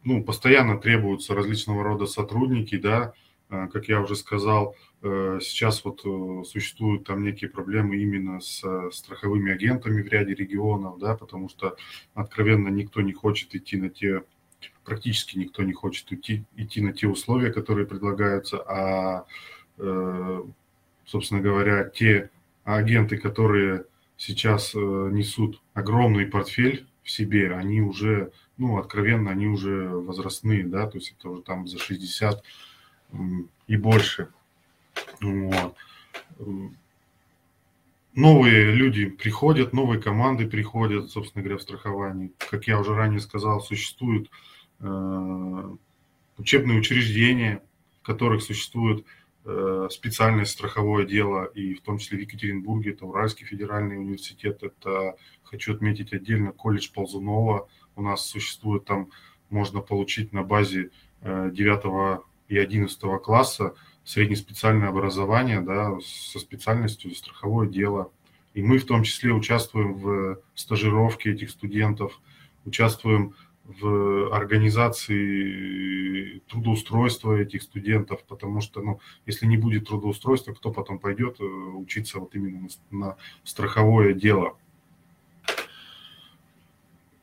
ну, 0.06 0.24
постоянно 0.24 0.78
требуются 0.78 1.36
различного 1.36 1.84
рода 1.84 2.06
сотрудники, 2.06 2.78
да, 2.78 3.12
как 3.50 3.90
я 3.90 4.00
уже 4.00 4.16
сказал, 4.16 4.74
сейчас 5.02 5.84
вот 5.84 6.00
существуют 6.48 7.04
там 7.04 7.24
некие 7.24 7.50
проблемы 7.50 7.98
именно 7.98 8.40
с 8.40 8.64
страховыми 8.92 9.52
агентами 9.52 10.02
в 10.02 10.08
ряде 10.08 10.34
регионов, 10.34 10.98
да, 10.98 11.18
потому 11.18 11.50
что 11.50 11.76
откровенно 12.14 12.70
никто 12.70 13.02
не 13.02 13.12
хочет 13.12 13.54
идти 13.54 13.76
на 13.76 13.90
те 13.90 14.24
практически 14.84 15.38
никто 15.38 15.64
не 15.64 15.74
хочет 15.74 16.12
идти, 16.12 16.45
идти 16.55 16.82
на 16.82 16.93
те 16.93 17.08
условия, 17.08 17.51
которые 17.51 17.86
предлагаются, 17.86 18.58
а, 18.68 19.26
э, 19.78 20.43
собственно 21.05 21.41
говоря, 21.41 21.86
те 21.86 22.30
агенты, 22.64 23.18
которые 23.18 23.86
сейчас 24.18 24.74
э, 24.74 24.78
несут 24.78 25.62
огромный 25.74 26.26
портфель 26.26 26.88
в 27.03 27.12
себе, 27.12 27.53
они 27.53 27.82
уже, 27.82 28.32
ну, 28.58 28.78
откровенно, 28.78 29.32
они 29.32 29.47
уже 29.47 29.89
возрастные, 29.89 30.66
да, 30.66 30.88
то 30.88 30.97
есть 30.97 31.16
это 31.18 31.30
уже 31.30 31.41
там 31.41 31.68
за 31.68 31.78
60 31.78 32.43
и 33.68 33.78
больше. 33.78 34.30
Вот. 35.22 35.76
Новые 38.18 38.72
люди 38.72 39.05
приходят, 39.05 39.74
новые 39.74 40.01
команды 40.01 40.47
приходят, 40.47 41.09
собственно 41.09 41.43
говоря, 41.43 41.59
в 41.59 41.61
страховании. 41.61 42.34
Как 42.38 42.68
я 42.68 42.80
уже 42.80 42.93
ранее 42.93 43.20
сказал, 43.20 43.61
существуют 43.61 44.30
Э, 44.80 45.76
учебные 46.38 46.80
учреждения, 46.80 47.63
в 48.01 48.05
которых 48.05 48.43
существует 48.43 49.05
э, 49.45 49.88
специальное 49.89 50.45
страховое 50.45 51.05
дело, 51.05 51.45
и 51.45 51.74
в 51.74 51.82
том 51.82 51.97
числе 51.97 52.20
в 52.20 52.22
Екатеринбурге, 52.22 52.91
это 52.91 53.05
Уральский 53.05 53.45
федеральный 53.45 53.97
университет, 53.97 54.61
это, 54.61 55.15
хочу 55.43 55.74
отметить 55.74 56.13
отдельно, 56.13 56.51
колледж 56.51 56.89
Ползунова, 56.93 57.68
у 57.95 58.01
нас 58.03 58.28
существует 58.28 58.86
там, 58.86 59.09
можно 59.49 59.82
получить 59.82 60.32
на 60.32 60.43
базе 60.43 60.91
9 61.24 61.55
э, 61.59 62.20
и 62.49 62.57
11 62.57 62.99
класса 63.24 63.74
среднеспециальное 64.08 64.88
образование, 64.88 65.60
да, 65.60 65.99
со 65.99 66.39
специальностью 66.39 67.14
страховое 67.14 67.68
дело. 67.68 68.10
И 68.53 68.64
мы 68.64 68.78
в 68.78 68.86
том 68.86 69.03
числе 69.03 69.34
участвуем 69.34 69.95
в 69.95 70.39
стажировке 70.55 71.34
этих 71.34 71.49
студентов, 71.49 72.22
участвуем 72.64 73.36
в 73.66 74.34
организации 74.34 76.39
трудоустройства 76.47 77.34
этих 77.34 77.64
студентов, 77.64 78.24
потому 78.24 78.62
что, 78.62 78.82
ну, 78.82 79.01
если 79.26 79.45
не 79.45 79.58
будет 79.58 79.89
трудоустройства, 79.89 80.53
кто 80.53 80.72
потом 80.72 80.99
пойдет 80.99 81.41
э, 81.41 81.43
учиться 81.43 82.20
вот 82.20 82.34
именно 82.34 82.70
на, 82.89 83.18
страховое 83.43 84.14
дело? 84.14 84.55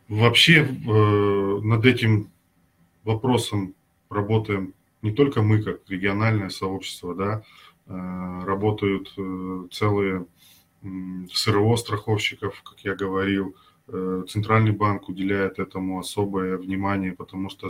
Вообще 0.09 0.67
э, 0.67 1.61
над 1.63 1.87
этим 1.87 2.31
вопросом 3.05 3.75
работаем 4.11 4.75
не 5.05 5.13
только 5.13 5.43
мы, 5.43 5.63
как 5.63 5.89
региональное 5.89 6.49
сообщество, 6.49 7.15
да, 7.15 7.43
э, 7.87 8.45
работают 8.45 9.13
э, 9.17 9.69
целые 9.71 10.27
СРО 11.33 11.77
страховщиков, 11.77 12.61
как 12.63 12.81
я 12.81 12.95
говорил, 12.95 13.55
Э, 13.87 14.25
Центральный 14.29 14.73
банк 14.73 15.09
уделяет 15.09 15.59
этому 15.59 15.99
особое 15.99 16.57
внимание, 16.57 17.13
потому 17.13 17.51
что 17.51 17.69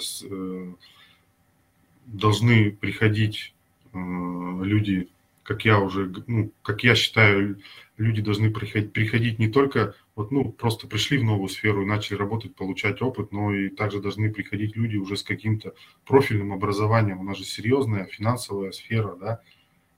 должны 2.07 2.70
приходить 2.70 3.55
люди 3.93 5.09
как 5.45 5.64
я 5.64 5.78
уже, 5.78 6.12
ну, 6.26 6.53
как 6.62 6.82
я 6.82 6.95
считаю, 6.95 7.61
люди 7.97 8.22
должны 8.22 8.51
приходить, 8.51 8.92
приходить 8.92 9.38
не 9.38 9.49
только, 9.49 9.95
вот, 10.16 10.32
ну, 10.32 10.51
просто 10.51 10.88
пришли 10.88 11.18
в 11.18 11.24
новую 11.24 11.49
сферу 11.49 11.82
и 11.82 11.86
начали 11.86 12.16
работать, 12.16 12.57
получать 12.57 13.03
опыт, 13.03 13.30
но 13.30 13.55
и 13.55 13.68
также 13.68 14.01
должны 14.01 14.32
приходить 14.32 14.74
люди 14.74 14.97
уже 14.97 15.16
с 15.16 15.22
каким-то 15.22 15.74
профильным 16.07 16.53
образованием. 16.53 17.20
У 17.20 17.24
нас 17.24 17.38
же 17.38 17.45
серьезная 17.45 18.07
финансовая 18.07 18.72
сфера, 18.72 19.14
да, 19.14 19.40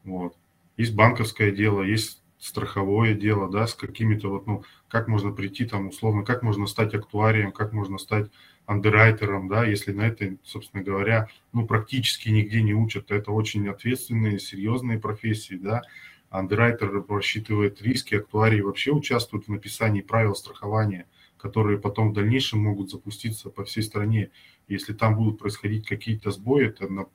вот. 0.04 0.34
Есть 0.76 0.94
банковское 0.94 1.52
дело, 1.52 1.82
есть 1.82 2.22
страховое 2.38 3.14
дело, 3.14 3.50
да, 3.50 3.66
с 3.66 3.74
какими-то 3.74 4.28
вот, 4.28 4.46
ну, 4.46 4.64
как 4.88 5.08
можно 5.08 5.32
прийти 5.32 5.64
там 5.64 5.88
условно, 5.88 6.24
как 6.24 6.42
можно 6.42 6.66
стать 6.66 6.94
актуарием, 6.94 7.52
как 7.52 7.72
можно 7.72 7.98
стать 7.98 8.30
андеррайтером, 8.66 9.48
да, 9.48 9.64
если 9.64 9.92
на 9.92 10.02
это, 10.02 10.36
собственно 10.42 10.82
говоря, 10.82 11.28
ну, 11.52 11.66
практически 11.66 12.28
нигде 12.28 12.62
не 12.62 12.74
учат. 12.74 13.10
Это 13.10 13.30
очень 13.30 13.68
ответственные, 13.68 14.38
серьезные 14.40 14.98
профессии, 14.98 15.54
да. 15.54 15.82
Андеррайтер 16.28 17.04
рассчитывает 17.08 17.80
риски, 17.80 18.16
актуарии 18.16 18.60
вообще 18.60 18.90
участвуют 18.90 19.46
в 19.46 19.50
написании 19.50 20.00
правил 20.00 20.34
страхования, 20.34 21.06
которые 21.38 21.78
потом 21.78 22.10
в 22.10 22.14
дальнейшем 22.14 22.60
могут 22.60 22.90
запуститься 22.90 23.48
по 23.48 23.64
всей 23.64 23.82
стране. 23.82 24.30
Если 24.66 24.92
там 24.92 25.14
будут 25.14 25.38
происходить 25.38 25.86
какие-то 25.86 26.32
сбои, 26.32 26.66
это 26.66 26.92
на, 26.92 27.06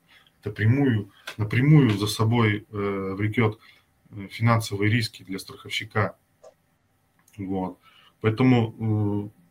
напрямую, 0.42 1.10
напрямую 1.36 1.90
за 1.90 2.06
собой 2.06 2.66
э, 2.70 3.14
влекет 3.18 3.58
э, 4.10 4.28
финансовые 4.30 4.90
риски 4.90 5.22
для 5.22 5.38
страховщика. 5.38 6.16
Вот. 7.36 7.78
Поэтому 8.22 9.30
э, 9.34 9.41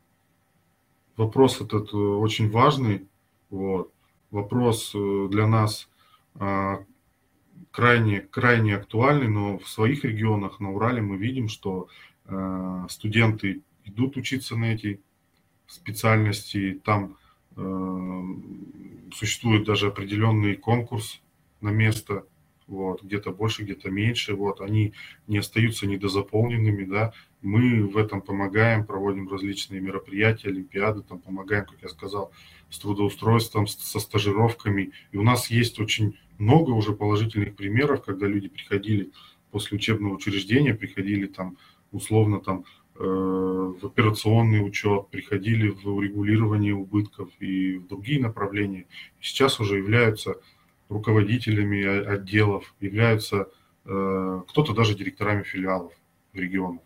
вопрос 1.22 1.62
этот 1.62 1.94
э, 1.94 1.98
очень 1.98 2.50
важный. 2.50 3.08
Вот. 3.50 3.92
Вопрос 4.32 4.92
э, 4.96 5.28
для 5.30 5.46
нас 5.46 5.90
а, 6.36 6.86
крайне, 7.72 8.22
крайне 8.22 8.78
актуальный, 8.78 9.28
но 9.28 9.60
в 9.60 9.68
своих 9.68 10.06
регионах, 10.06 10.60
на 10.60 10.72
Урале, 10.72 11.02
мы 11.02 11.18
видим, 11.18 11.48
что 11.48 11.88
э, 12.26 12.86
студенты 12.90 13.62
идут 13.84 14.18
учиться 14.18 14.56
на 14.56 14.74
эти 14.74 15.00
специальности, 15.68 16.82
там 16.84 17.18
существует 19.14 19.66
даже 19.66 19.88
определенный 19.88 20.56
конкурс 20.56 21.22
на 21.60 21.70
место, 21.70 22.26
вот, 22.72 23.04
где-то 23.04 23.32
больше, 23.32 23.64
где-то 23.64 23.92
меньше, 23.92 24.34
вот, 24.34 24.62
они 24.62 24.94
не 25.28 25.38
остаются 25.38 25.86
недозаполненными, 25.86 26.86
да, 26.86 27.14
мы 27.42 27.86
в 27.86 27.98
этом 27.98 28.22
помогаем, 28.22 28.86
проводим 28.86 29.30
различные 29.30 29.82
мероприятия, 29.82 30.50
олимпиады, 30.50 31.02
там 31.02 31.20
помогаем, 31.20 31.66
как 31.66 31.82
я 31.82 31.90
сказал, 31.90 32.32
с 32.70 32.80
трудоустройством, 32.80 33.68
со 33.68 34.00
стажировками. 34.00 34.92
И 35.12 35.18
у 35.18 35.24
нас 35.24 35.50
есть 35.50 35.80
очень 35.80 36.18
много 36.38 36.72
уже 36.72 36.94
положительных 36.94 37.56
примеров, 37.56 38.04
когда 38.04 38.28
люди 38.28 38.48
приходили 38.48 39.12
после 39.52 39.78
учебного 39.78 40.16
учреждения, 40.16 40.74
приходили 40.74 41.28
там 41.28 41.58
условно 41.92 42.40
там 42.40 42.64
э, 42.96 43.04
в 43.04 43.86
операционный 43.86 44.66
учет, 44.66 45.10
приходили 45.10 45.70
в 45.70 45.88
урегулирование 45.88 46.74
убытков 46.74 47.30
и 47.40 47.78
в 47.78 47.88
другие 47.88 48.22
направления. 48.22 48.86
Сейчас 49.20 49.60
уже 49.60 49.78
являются 49.78 50.38
руководителями 50.92 52.14
отделов, 52.14 52.76
являются 52.80 53.48
э, 53.86 54.42
кто-то 54.50 54.74
даже 54.74 54.94
директорами 54.94 55.44
филиалов 55.44 55.94
в 56.34 56.38
регионах. 56.38 56.82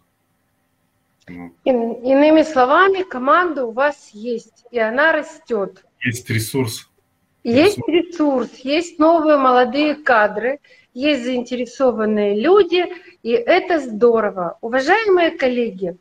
Иными 1.63 2.43
словами, 2.43 3.01
команда 3.01 3.65
у 3.65 3.71
вас 3.71 4.11
есть, 4.13 4.63
и 4.69 4.77
она 4.77 5.11
растет. 5.11 5.83
Есть 5.99 6.29
ресурс. 6.29 6.89
Есть 7.43 7.79
ресурс, 7.87 8.49
есть 8.57 8.99
новые 8.99 9.37
молодые 9.37 9.95
кадры, 9.95 10.59
есть 10.93 11.23
заинтересованные 11.25 12.39
люди, 12.39 12.85
и 13.21 13.31
это 13.31 13.79
здорово. 13.79 14.57
Уважаемые 14.61 15.31
коллеги, 15.31 15.97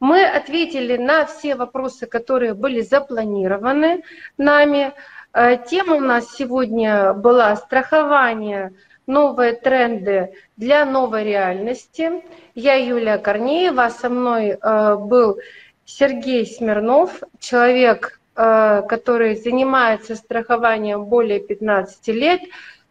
мы 0.00 0.24
ответили 0.24 0.96
на 0.96 1.26
все 1.26 1.56
вопросы, 1.56 2.06
которые 2.06 2.54
были 2.54 2.80
запланированы 2.80 4.02
нами. 4.36 4.92
Э, 5.38 5.56
тема 5.56 5.94
у 5.94 6.00
нас 6.00 6.34
сегодня 6.34 7.12
была 7.12 7.54
страхование 7.54 8.72
новые 9.06 9.52
тренды 9.52 10.32
для 10.56 10.84
новой 10.84 11.22
реальности. 11.22 12.24
Я 12.56 12.74
Юлия 12.74 13.18
Корнеева, 13.18 13.88
со 13.88 14.08
мной 14.08 14.58
э, 14.60 14.96
был 14.96 15.38
Сергей 15.84 16.44
Смирнов, 16.44 17.22
человек, 17.38 18.20
э, 18.34 18.82
который 18.88 19.36
занимается 19.36 20.16
страхованием 20.16 21.04
более 21.04 21.38
15 21.38 22.08
лет, 22.08 22.40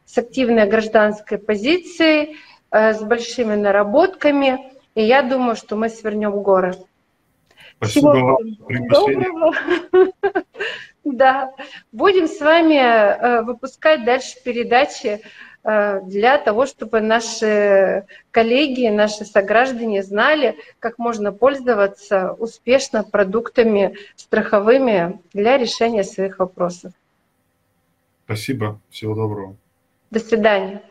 с 0.06 0.18
активной 0.18 0.70
гражданской 0.70 1.38
позицией, 1.38 2.38
с 2.72 3.02
большими 3.02 3.56
наработками. 3.56 4.72
И 4.96 5.04
я 5.04 5.22
думаю, 5.22 5.58
что 5.58 5.76
мы 5.76 5.90
свернем 5.90 6.42
горы. 6.42 6.76
Спасибо 7.76 8.14
Всего 8.14 8.38
вам. 8.38 8.88
Доброго. 8.88 9.54
Да, 11.14 11.54
будем 11.92 12.28
с 12.28 12.40
вами 12.40 13.44
выпускать 13.44 14.04
дальше 14.04 14.36
передачи 14.44 15.22
Э, 15.68 16.00
для 16.02 16.38
того, 16.38 16.66
чтобы 16.66 17.02
наши 17.02 18.06
коллеги, 18.32 18.88
наши 18.88 19.26
сограждане 19.26 20.02
знали, 20.02 20.56
как 20.80 20.98
можно 20.98 21.34
пользоваться 21.34 22.32
успешно 22.32 23.04
продуктами 23.04 23.98
страховыми 24.16 25.20
для 25.34 25.58
решения 25.58 26.06
своих 26.06 26.40
вопросов. 26.40 26.94
Спасибо. 28.24 28.80
Всего 28.90 29.14
доброго. 29.14 29.58
До 30.10 30.22
свидания. 30.22 30.84